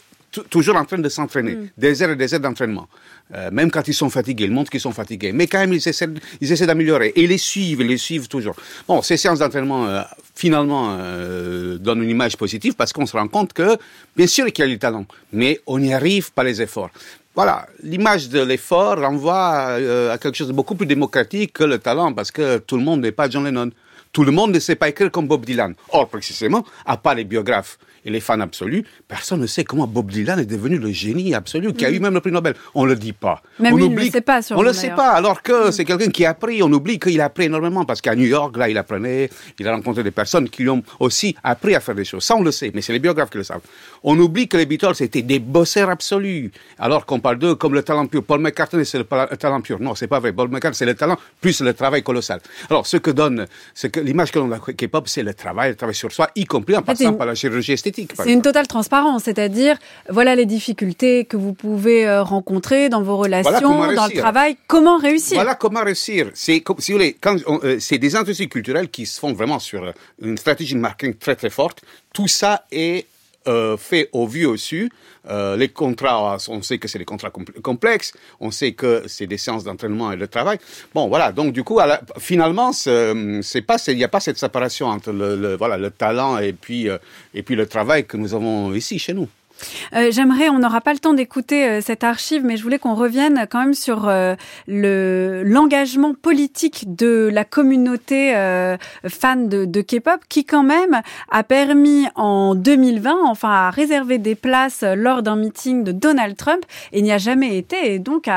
toujours 0.49 0.77
en 0.77 0.85
train 0.85 0.99
de 0.99 1.09
s'entraîner, 1.09 1.55
mm. 1.55 1.69
des 1.77 2.01
heures 2.01 2.11
et 2.11 2.15
des 2.15 2.33
heures 2.33 2.39
d'entraînement. 2.39 2.87
Euh, 3.35 3.49
même 3.51 3.69
quand 3.69 3.87
ils 3.87 3.93
sont 3.93 4.09
fatigués, 4.09 4.45
ils 4.45 4.51
montrent 4.51 4.71
qu'ils 4.71 4.79
sont 4.79 4.91
fatigués. 4.91 5.31
Mais 5.31 5.47
quand 5.47 5.59
même, 5.59 5.73
ils 5.73 5.87
essaient, 5.87 6.09
ils 6.41 6.51
essaient 6.51 6.65
d'améliorer. 6.65 7.13
Et 7.15 7.23
ils 7.23 7.29
les 7.29 7.37
suivent, 7.37 7.81
ils 7.81 7.87
les 7.87 7.97
suivent 7.97 8.27
toujours. 8.27 8.55
Bon, 8.87 9.01
ces 9.01 9.17
séances 9.17 9.39
d'entraînement, 9.39 9.85
euh, 9.85 10.01
finalement, 10.35 10.97
euh, 10.99 11.77
donnent 11.77 12.03
une 12.03 12.09
image 12.09 12.37
positive 12.37 12.73
parce 12.75 12.91
qu'on 12.91 13.05
se 13.05 13.15
rend 13.15 13.27
compte 13.27 13.53
que, 13.53 13.77
bien 14.15 14.27
sûr 14.27 14.45
qu'il 14.47 14.65
y 14.65 14.67
a 14.67 14.71
du 14.71 14.79
talent, 14.79 15.05
mais 15.31 15.61
on 15.67 15.77
n'y 15.77 15.93
arrive 15.93 16.31
pas 16.31 16.43
les 16.43 16.61
efforts. 16.61 16.89
Voilà, 17.35 17.67
l'image 17.83 18.29
de 18.29 18.41
l'effort 18.41 18.99
renvoie 18.99 19.77
euh, 19.79 20.11
à 20.11 20.17
quelque 20.17 20.35
chose 20.35 20.47
de 20.47 20.53
beaucoup 20.53 20.75
plus 20.75 20.87
démocratique 20.87 21.53
que 21.53 21.63
le 21.63 21.77
talent 21.77 22.11
parce 22.13 22.31
que 22.31 22.57
tout 22.57 22.75
le 22.75 22.83
monde 22.83 23.01
n'est 23.01 23.11
pas 23.11 23.29
John 23.29 23.45
Lennon. 23.45 23.69
Tout 24.11 24.23
le 24.23 24.31
monde 24.31 24.51
ne 24.51 24.59
sait 24.59 24.75
pas 24.75 24.89
écrire 24.89 25.11
comme 25.11 25.27
Bob 25.27 25.45
Dylan. 25.45 25.75
Or, 25.89 26.09
précisément, 26.09 26.65
à 26.85 26.97
part 26.97 27.13
les 27.13 27.23
biographes 27.23 27.77
et 28.05 28.09
les 28.09 28.19
fans 28.19 28.39
absolus, 28.39 28.85
personne 29.07 29.41
ne 29.41 29.47
sait 29.47 29.63
comment 29.63 29.87
Bob 29.87 30.11
Dylan 30.11 30.39
est 30.39 30.45
devenu 30.45 30.77
le 30.77 30.91
génie 30.91 31.33
absolu, 31.33 31.73
qui 31.73 31.85
a 31.85 31.91
eu 31.91 31.99
même 31.99 32.13
le 32.13 32.21
prix 32.21 32.31
Nobel. 32.31 32.55
On 32.75 32.83
ne 32.83 32.89
le 32.89 32.95
dit 32.95 33.13
pas. 33.13 33.41
Même 33.59 33.73
on 33.73 33.77
lui, 33.77 33.85
il 33.85 33.91
ne 33.91 33.99
le 33.99 34.09
sait 34.09 34.21
pas, 34.21 34.39
On 34.51 34.61
ne 34.61 34.67
le 34.67 34.73
sait 34.73 34.89
pas, 34.89 35.11
alors 35.11 35.41
que 35.41 35.71
c'est 35.71 35.85
quelqu'un 35.85 36.09
qui 36.09 36.25
a 36.25 36.31
appris. 36.31 36.61
On 36.63 36.71
oublie 36.71 36.99
qu'il 36.99 37.19
a 37.21 37.25
appris 37.25 37.45
énormément, 37.45 37.85
parce 37.85 38.01
qu'à 38.01 38.15
New 38.15 38.25
York, 38.25 38.55
là, 38.57 38.69
il 38.69 38.77
apprenait, 38.77 39.29
il 39.59 39.67
a 39.67 39.75
rencontré 39.75 40.03
des 40.03 40.11
personnes 40.11 40.49
qui 40.49 40.63
lui 40.63 40.69
ont 40.69 40.83
aussi 40.99 41.35
appris 41.43 41.75
à 41.75 41.79
faire 41.79 41.95
des 41.95 42.05
choses. 42.05 42.23
Ça, 42.23 42.35
on 42.35 42.43
le 42.43 42.51
sait, 42.51 42.71
mais 42.73 42.81
c'est 42.81 42.93
les 42.93 42.99
biographes 42.99 43.29
qui 43.29 43.37
le 43.37 43.43
savent. 43.43 43.61
On 44.03 44.17
oublie 44.19 44.47
que 44.47 44.57
les 44.57 44.65
Beatles 44.65 45.01
étaient 45.01 45.21
des 45.21 45.39
bosseurs 45.39 45.89
absolus, 45.89 46.51
alors 46.77 47.05
qu'on 47.05 47.19
parle 47.19 47.39
d'eux 47.39 47.55
comme 47.55 47.73
le 47.73 47.83
talent 47.83 48.07
pur. 48.07 48.23
Paul 48.23 48.39
McCartney, 48.39 48.85
c'est 48.85 48.99
le 48.99 49.05
talent 49.05 49.61
pur. 49.61 49.79
Non, 49.79 49.95
c'est 49.95 50.07
pas 50.07 50.19
vrai. 50.19 50.31
Paul 50.31 50.49
McCartney, 50.49 50.77
c'est 50.77 50.85
le 50.85 50.95
talent 50.95 51.17
plus 51.41 51.61
le 51.61 51.73
travail 51.73 52.03
colossal. 52.03 52.39
Alors, 52.69 52.87
ce 52.87 52.97
que 52.97 53.11
donne, 53.11 53.47
ce 53.73 53.87
que 53.87 53.99
l'image 53.99 54.31
que 54.31 54.39
l'on 54.39 54.51
a 54.51 54.59
K-pop, 54.59 55.07
c'est 55.07 55.23
le 55.23 55.33
travail, 55.33 55.71
le 55.71 55.75
travail 55.75 55.95
sur 55.95 56.11
soi, 56.11 56.29
y 56.35 56.45
compris 56.45 56.75
en 56.75 56.81
passant 56.81 57.13
par 57.13 57.27
la 57.27 57.35
chirurgie 57.35 57.73
esthétique. 57.73 57.88
C'est 58.25 58.33
une 58.33 58.41
totale 58.41 58.67
transparence, 58.67 59.23
c'est-à-dire 59.23 59.77
voilà 60.09 60.35
les 60.35 60.45
difficultés 60.45 61.25
que 61.25 61.37
vous 61.37 61.53
pouvez 61.53 62.07
euh, 62.07 62.23
rencontrer 62.23 62.89
dans 62.89 63.01
vos 63.01 63.17
relations, 63.17 63.51
dans 63.95 64.07
le 64.07 64.13
travail. 64.19 64.57
Comment 64.67 64.97
réussir? 64.97 65.35
Voilà 65.35 65.55
comment 65.55 65.83
réussir. 65.83 66.29
C'est 66.33 66.61
comme 66.61 66.79
si 66.79 66.91
vous 66.91 66.97
voulez, 66.97 67.17
quand 67.19 67.37
on- 67.47 67.59
euh, 67.63 67.77
c'est 67.79 67.97
des 67.97 68.15
industries 68.15 68.49
culturelles 68.49 68.89
qui 68.89 69.05
se 69.05 69.19
font 69.19 69.33
vraiment 69.33 69.59
sur 69.59 69.83
euh, 69.83 69.91
une 70.21 70.37
stratégie 70.37 70.75
de 70.75 70.79
marketing 70.79 71.15
très 71.15 71.35
très 71.35 71.49
forte. 71.49 71.81
Tout 72.13 72.27
ça 72.27 72.65
est 72.71 73.05
euh, 73.49 73.75
fait 73.77 74.09
au 74.13 74.25
vu 74.27 74.45
au 74.45 74.55
su. 74.57 74.89
Euh, 75.29 75.57
les 75.57 75.69
contrats, 75.69 76.37
on 76.47 76.61
sait 76.61 76.77
que 76.81 76.87
c'est 76.87 76.97
des 77.03 77.05
contrats 77.13 77.29
compl- 77.29 77.59
complexes. 77.61 78.13
On 78.39 78.51
sait 78.51 78.71
que 78.81 79.03
c'est 79.07 79.27
des 79.27 79.37
séances 79.37 79.63
d'entraînement 79.65 80.11
et 80.13 80.17
de 80.17 80.25
travail. 80.25 80.57
Bon, 80.95 81.07
voilà. 81.13 81.31
Donc 81.31 81.51
du 81.53 81.63
coup, 81.63 81.79
finalement, 82.17 82.71
il 82.85 83.41
n'y 83.99 84.03
a 84.03 84.07
pas 84.07 84.19
cette 84.19 84.37
séparation 84.37 84.87
entre 84.87 85.11
le, 85.11 85.35
le- 85.35 85.55
voilà 85.57 85.77
le 85.77 85.91
talent 85.91 86.37
et 86.47 86.53
puis 86.53 86.87
euh, 86.89 86.97
et 87.33 87.43
puis 87.43 87.55
le 87.55 87.65
travail 87.67 88.05
que 88.05 88.15
nous 88.17 88.33
avons 88.33 88.73
ici 88.73 88.97
chez 88.99 89.13
nous. 89.13 89.27
Euh, 89.95 90.09
J'aimerais, 90.11 90.49
on 90.49 90.59
n'aura 90.59 90.81
pas 90.81 90.93
le 90.93 90.99
temps 90.99 91.13
d'écouter 91.13 91.67
euh, 91.67 91.81
cette 91.81 92.03
archive, 92.03 92.43
mais 92.43 92.57
je 92.57 92.63
voulais 92.63 92.79
qu'on 92.79 92.95
revienne 92.95 93.45
quand 93.49 93.59
même 93.59 93.73
sur 93.73 94.07
euh, 94.07 94.35
le 94.67 95.43
l'engagement 95.45 96.13
politique 96.13 96.95
de 96.95 97.29
la 97.31 97.45
communauté 97.45 98.35
euh, 98.35 98.77
fan 99.07 99.49
de, 99.49 99.65
de 99.65 99.81
K-pop, 99.81 100.19
qui 100.29 100.45
quand 100.45 100.63
même 100.63 101.01
a 101.31 101.43
permis 101.43 102.07
en 102.15 102.55
2020, 102.55 103.15
enfin, 103.25 103.49
à 103.49 103.69
réserver 103.69 104.17
des 104.17 104.35
places 104.35 104.83
lors 104.95 105.23
d'un 105.23 105.35
meeting 105.35 105.83
de 105.83 105.91
Donald 105.91 106.35
Trump 106.35 106.63
et 106.91 107.01
n'y 107.01 107.11
a 107.11 107.17
jamais 107.17 107.57
été, 107.57 107.93
et 107.93 107.99
donc 107.99 108.27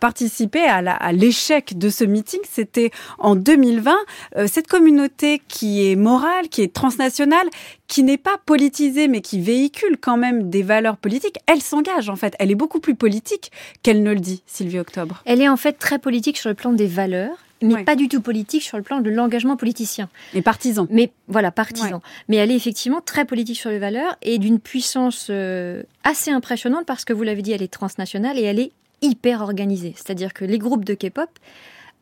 participer 0.00 0.62
à 0.64 0.82
la- 0.82 0.94
à 0.94 1.12
l'échec 1.12 1.76
de 1.78 1.88
ce 1.90 2.04
meeting. 2.04 2.40
C'était 2.50 2.90
en 3.18 3.34
2020. 3.36 3.94
Euh, 4.36 4.46
cette 4.46 4.66
communauté 4.68 5.42
qui 5.48 5.90
est 5.90 5.96
morale, 5.96 6.48
qui 6.48 6.62
est 6.62 6.72
transnationale, 6.72 7.46
qui 7.88 8.02
n'est 8.02 8.18
pas 8.18 8.38
politisée, 8.44 9.08
mais 9.08 9.22
qui 9.22 9.40
véhicule 9.40 9.96
quand 10.00 10.18
même 10.18 10.50
des 10.50 10.62
valeurs 10.62 10.98
politiques, 10.98 11.38
elle 11.46 11.62
s'engage 11.62 12.08
en 12.10 12.16
fait. 12.16 12.34
Elle 12.38 12.50
est 12.50 12.54
beaucoup 12.54 12.80
plus 12.80 12.94
politique 12.94 13.50
qu'elle 13.82 14.02
ne 14.02 14.12
le 14.12 14.20
dit, 14.20 14.42
Sylvie 14.46 14.78
Octobre. 14.78 15.22
Elle 15.24 15.40
est 15.40 15.48
en 15.48 15.56
fait 15.56 15.72
très 15.72 15.98
politique 15.98 16.36
sur 16.36 16.50
le 16.50 16.54
plan 16.54 16.72
des 16.72 16.86
valeurs, 16.86 17.36
mais 17.62 17.84
pas 17.84 17.96
du 17.96 18.08
tout 18.08 18.20
politique 18.20 18.62
sur 18.62 18.76
le 18.76 18.82
plan 18.82 19.00
de 19.00 19.10
l'engagement 19.10 19.56
politicien. 19.56 20.08
Et 20.34 20.42
partisan. 20.42 20.86
Mais 20.90 21.10
voilà, 21.26 21.50
partisan. 21.50 21.96
Ouais. 21.96 22.02
Mais 22.28 22.36
elle 22.36 22.50
est 22.50 22.56
effectivement 22.56 23.00
très 23.00 23.24
politique 23.24 23.58
sur 23.58 23.70
les 23.70 23.78
valeurs 23.78 24.16
et 24.22 24.38
d'une 24.38 24.60
puissance 24.60 25.28
euh, 25.30 25.82
assez 26.04 26.30
impressionnante 26.30 26.86
parce 26.86 27.04
que 27.04 27.12
vous 27.12 27.22
l'avez 27.22 27.42
dit, 27.42 27.52
elle 27.52 27.62
est 27.62 27.72
transnationale 27.72 28.38
et 28.38 28.42
elle 28.42 28.60
est 28.60 28.70
hyper 29.00 29.40
organisée. 29.40 29.94
C'est-à-dire 29.96 30.34
que 30.34 30.44
les 30.44 30.58
groupes 30.58 30.84
de 30.84 30.94
K-pop 30.94 31.30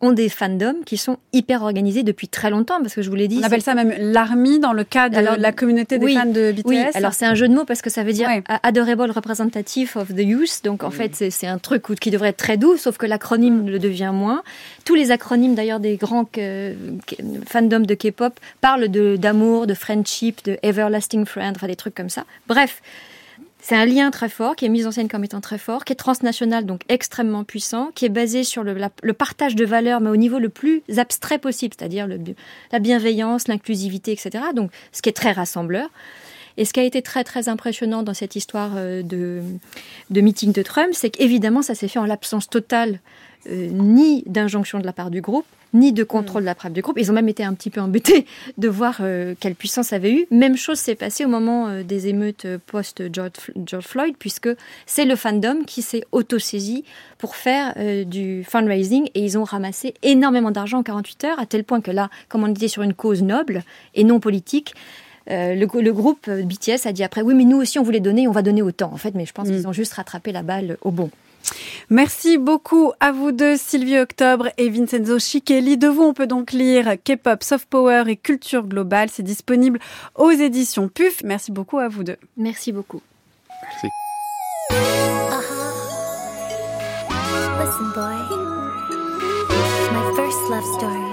ont 0.02 0.12
des 0.12 0.28
fandoms 0.28 0.84
qui 0.84 0.98
sont 0.98 1.16
hyper 1.32 1.62
organisés 1.62 2.02
depuis 2.02 2.28
très 2.28 2.50
longtemps 2.50 2.80
parce 2.82 2.94
que 2.94 3.00
je 3.00 3.08
vous 3.08 3.16
l'ai 3.16 3.28
dit. 3.28 3.38
On 3.40 3.46
appelle 3.46 3.62
ça 3.62 3.74
même 3.74 3.94
l'army 3.98 4.58
dans 4.58 4.74
le 4.74 4.84
cas 4.84 5.08
de 5.08 5.16
Alors, 5.16 5.36
la 5.38 5.52
communauté 5.52 5.98
des 5.98 6.04
oui, 6.04 6.14
fans 6.14 6.26
de 6.26 6.52
BTS. 6.52 6.62
Oui, 6.66 6.78
alors 6.94 7.14
c'est 7.14 7.24
un 7.24 7.34
jeu 7.34 7.48
de 7.48 7.54
mots 7.54 7.64
parce 7.64 7.80
que 7.80 7.88
ça 7.88 8.02
veut 8.04 8.12
dire 8.12 8.28
Adorable 8.62 9.10
Representative 9.10 9.92
of 9.96 10.08
the 10.14 10.18
Youth. 10.20 10.60
Donc 10.64 10.84
en 10.84 10.90
fait, 10.90 11.14
c'est 11.14 11.30
c'est 11.30 11.46
un 11.46 11.58
truc 11.58 11.82
qui 11.98 12.10
devrait 12.10 12.28
être 12.28 12.36
très 12.36 12.56
doux, 12.58 12.76
sauf 12.76 12.98
que 12.98 13.06
l'acronyme 13.06 13.68
le 13.70 13.78
devient 13.78 14.10
moins. 14.12 14.42
Tous 14.84 14.94
les 14.94 15.10
acronymes 15.12 15.54
d'ailleurs 15.54 15.80
des 15.80 15.96
grands 15.96 16.24
que- 16.26 16.74
que- 17.06 17.16
fandoms 17.48 17.86
de 17.86 17.94
K-pop 17.94 18.38
parlent 18.60 18.88
de- 18.88 19.16
d'amour, 19.16 19.66
de, 19.66 19.74
friendship, 19.74 20.44
de 20.44 20.58
everlasting 20.62 21.24
friend, 21.24 21.56
enfin 21.56 21.68
des 21.68 21.76
trucs 21.76 21.94
comme 21.94 22.10
ça. 22.10 22.24
Bref. 22.48 22.82
C'est 23.68 23.74
un 23.74 23.84
lien 23.84 24.12
très 24.12 24.28
fort, 24.28 24.54
qui 24.54 24.64
est 24.64 24.68
mis 24.68 24.86
en 24.86 24.92
scène 24.92 25.08
comme 25.08 25.24
étant 25.24 25.40
très 25.40 25.58
fort, 25.58 25.84
qui 25.84 25.92
est 25.92 25.96
transnational, 25.96 26.66
donc 26.66 26.82
extrêmement 26.88 27.42
puissant, 27.42 27.90
qui 27.96 28.04
est 28.04 28.08
basé 28.08 28.44
sur 28.44 28.62
le, 28.62 29.12
partage 29.12 29.56
de 29.56 29.64
valeurs, 29.64 30.00
mais 30.00 30.08
au 30.08 30.14
niveau 30.14 30.38
le 30.38 30.50
plus 30.50 30.84
abstrait 30.98 31.38
possible, 31.38 31.74
c'est-à-dire 31.76 32.06
la 32.70 32.78
bienveillance, 32.78 33.48
l'inclusivité, 33.48 34.12
etc. 34.12 34.44
Donc, 34.54 34.70
ce 34.92 35.02
qui 35.02 35.08
est 35.08 35.12
très 35.12 35.32
rassembleur. 35.32 35.88
Et 36.56 36.64
ce 36.64 36.72
qui 36.72 36.78
a 36.78 36.84
été 36.84 37.02
très 37.02 37.24
très 37.24 37.48
impressionnant 37.48 38.04
dans 38.04 38.14
cette 38.14 38.36
histoire 38.36 38.70
euh, 38.76 39.02
de, 39.02 39.42
de 40.10 40.20
meeting 40.20 40.52
de 40.52 40.62
Trump, 40.62 40.90
c'est 40.92 41.10
qu'évidemment, 41.10 41.60
ça 41.60 41.74
s'est 41.74 41.88
fait 41.88 41.98
en 41.98 42.06
l'absence 42.06 42.48
totale 42.48 43.00
euh, 43.50 43.68
ni 43.72 44.22
d'injonction 44.26 44.78
de 44.78 44.86
la 44.86 44.92
part 44.92 45.10
du 45.10 45.20
groupe, 45.20 45.44
ni 45.74 45.92
de 45.92 46.04
contrôle 46.04 46.42
de 46.42 46.46
la 46.46 46.54
part 46.54 46.70
du 46.70 46.80
groupe. 46.80 46.98
Ils 46.98 47.10
ont 47.10 47.14
même 47.14 47.28
été 47.28 47.44
un 47.44 47.54
petit 47.54 47.70
peu 47.70 47.80
embêtés 47.80 48.26
de 48.58 48.68
voir 48.68 48.98
euh, 49.00 49.34
quelle 49.38 49.54
puissance 49.54 49.92
avait 49.92 50.12
eu. 50.12 50.26
Même 50.30 50.56
chose 50.56 50.78
s'est 50.78 50.94
passée 50.94 51.24
au 51.24 51.28
moment 51.28 51.68
euh, 51.68 51.82
des 51.82 52.08
émeutes 52.08 52.44
euh, 52.44 52.58
post-George 52.66 53.32
George 53.64 53.84
Floyd, 53.84 54.14
puisque 54.18 54.48
c'est 54.86 55.04
le 55.04 55.16
fandom 55.16 55.64
qui 55.64 55.82
s'est 55.82 56.04
autosaisi 56.12 56.84
pour 57.18 57.36
faire 57.36 57.74
euh, 57.76 58.04
du 58.04 58.44
fundraising 58.44 59.08
et 59.14 59.20
ils 59.20 59.38
ont 59.38 59.44
ramassé 59.44 59.94
énormément 60.02 60.50
d'argent 60.50 60.78
en 60.78 60.82
48 60.82 61.24
heures, 61.24 61.40
à 61.40 61.46
tel 61.46 61.64
point 61.64 61.80
que 61.80 61.90
là, 61.90 62.10
comme 62.28 62.44
on 62.44 62.50
était 62.50 62.68
sur 62.68 62.82
une 62.82 62.94
cause 62.94 63.22
noble 63.22 63.62
et 63.94 64.04
non 64.04 64.20
politique, 64.20 64.74
euh, 65.30 65.54
le, 65.54 65.66
le 65.80 65.92
groupe 65.92 66.30
BTS 66.30 66.86
a 66.86 66.92
dit 66.92 67.02
après 67.02 67.20
oui 67.20 67.34
mais 67.34 67.44
nous 67.44 67.56
aussi 67.56 67.80
on 67.80 67.82
voulait 67.82 67.98
donner 67.98 68.28
on 68.28 68.32
va 68.32 68.42
donner 68.42 68.62
autant 68.62 68.92
en 68.92 68.96
fait 68.96 69.12
mais 69.16 69.26
je 69.26 69.32
pense 69.32 69.48
qu'ils 69.48 69.66
ont 69.66 69.72
juste 69.72 69.94
rattrapé 69.94 70.30
la 70.30 70.44
balle 70.44 70.76
au 70.82 70.92
bon 70.92 71.10
Merci 71.90 72.38
beaucoup 72.38 72.92
à 73.00 73.12
vous 73.12 73.32
deux, 73.32 73.56
Sylvie 73.56 73.98
Octobre 73.98 74.48
et 74.58 74.68
Vincenzo 74.68 75.18
Chichelli. 75.18 75.76
De 75.76 75.88
vous, 75.88 76.02
on 76.02 76.14
peut 76.14 76.26
donc 76.26 76.52
lire 76.52 76.96
K-pop, 77.04 77.42
soft 77.42 77.68
power 77.68 78.04
et 78.08 78.16
culture 78.16 78.66
globale. 78.66 79.08
C'est 79.12 79.22
disponible 79.22 79.78
aux 80.14 80.30
éditions 80.30 80.88
PUF. 80.88 81.22
Merci 81.24 81.52
beaucoup 81.52 81.78
à 81.78 81.88
vous 81.88 82.04
deux. 82.04 82.16
Merci 82.36 82.72
beaucoup. 82.72 83.00
Merci. 83.62 83.88
Love 90.48 90.64
story. 90.78 91.06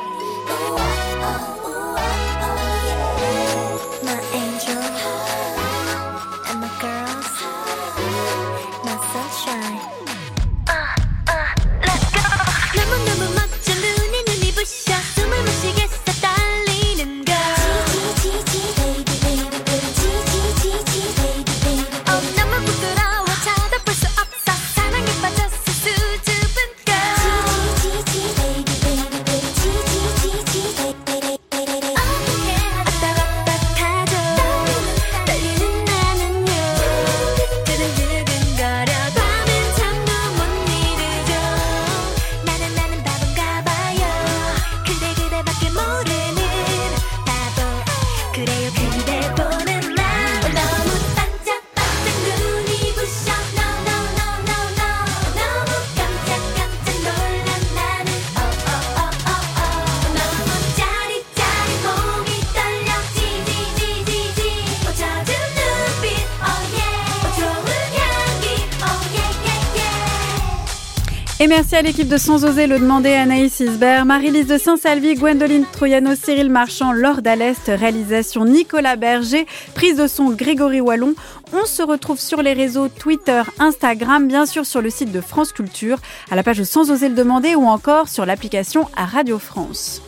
À 71.75 71.81
l'équipe 71.81 72.07
de 72.07 72.17
Sans 72.17 72.45
oser 72.45 72.67
le 72.67 72.77
demander, 72.77 73.13
Anaïs 73.13 73.59
Isbert, 73.59 74.05
Marie-Lise 74.05 74.45
de 74.45 74.59
Saint-Salvi, 74.59 75.15
Gwendoline 75.15 75.65
Troyano, 75.71 76.13
Cyril 76.13 76.49
Marchand, 76.49 76.91
Laure 76.91 77.23
Dallest, 77.23 77.65
réalisation 77.67 78.45
Nicolas 78.45 78.95
Berger, 78.95 79.47
prise 79.73 79.97
de 79.97 80.05
son 80.05 80.29
Grégory 80.29 80.81
Wallon. 80.81 81.15
On 81.51 81.65
se 81.65 81.81
retrouve 81.81 82.19
sur 82.19 82.43
les 82.43 82.53
réseaux 82.53 82.89
Twitter, 82.89 83.41
Instagram, 83.57 84.27
bien 84.27 84.45
sûr 84.45 84.67
sur 84.67 84.81
le 84.81 84.91
site 84.91 85.11
de 85.11 85.21
France 85.21 85.51
Culture, 85.51 85.97
à 86.29 86.35
la 86.35 86.43
page 86.43 86.59
de 86.59 86.63
Sans 86.63 86.91
oser 86.91 87.09
le 87.09 87.15
demander 87.15 87.55
ou 87.55 87.65
encore 87.65 88.07
sur 88.07 88.25
l'application 88.25 88.87
à 88.95 89.05
Radio 89.05 89.39
France. 89.39 90.01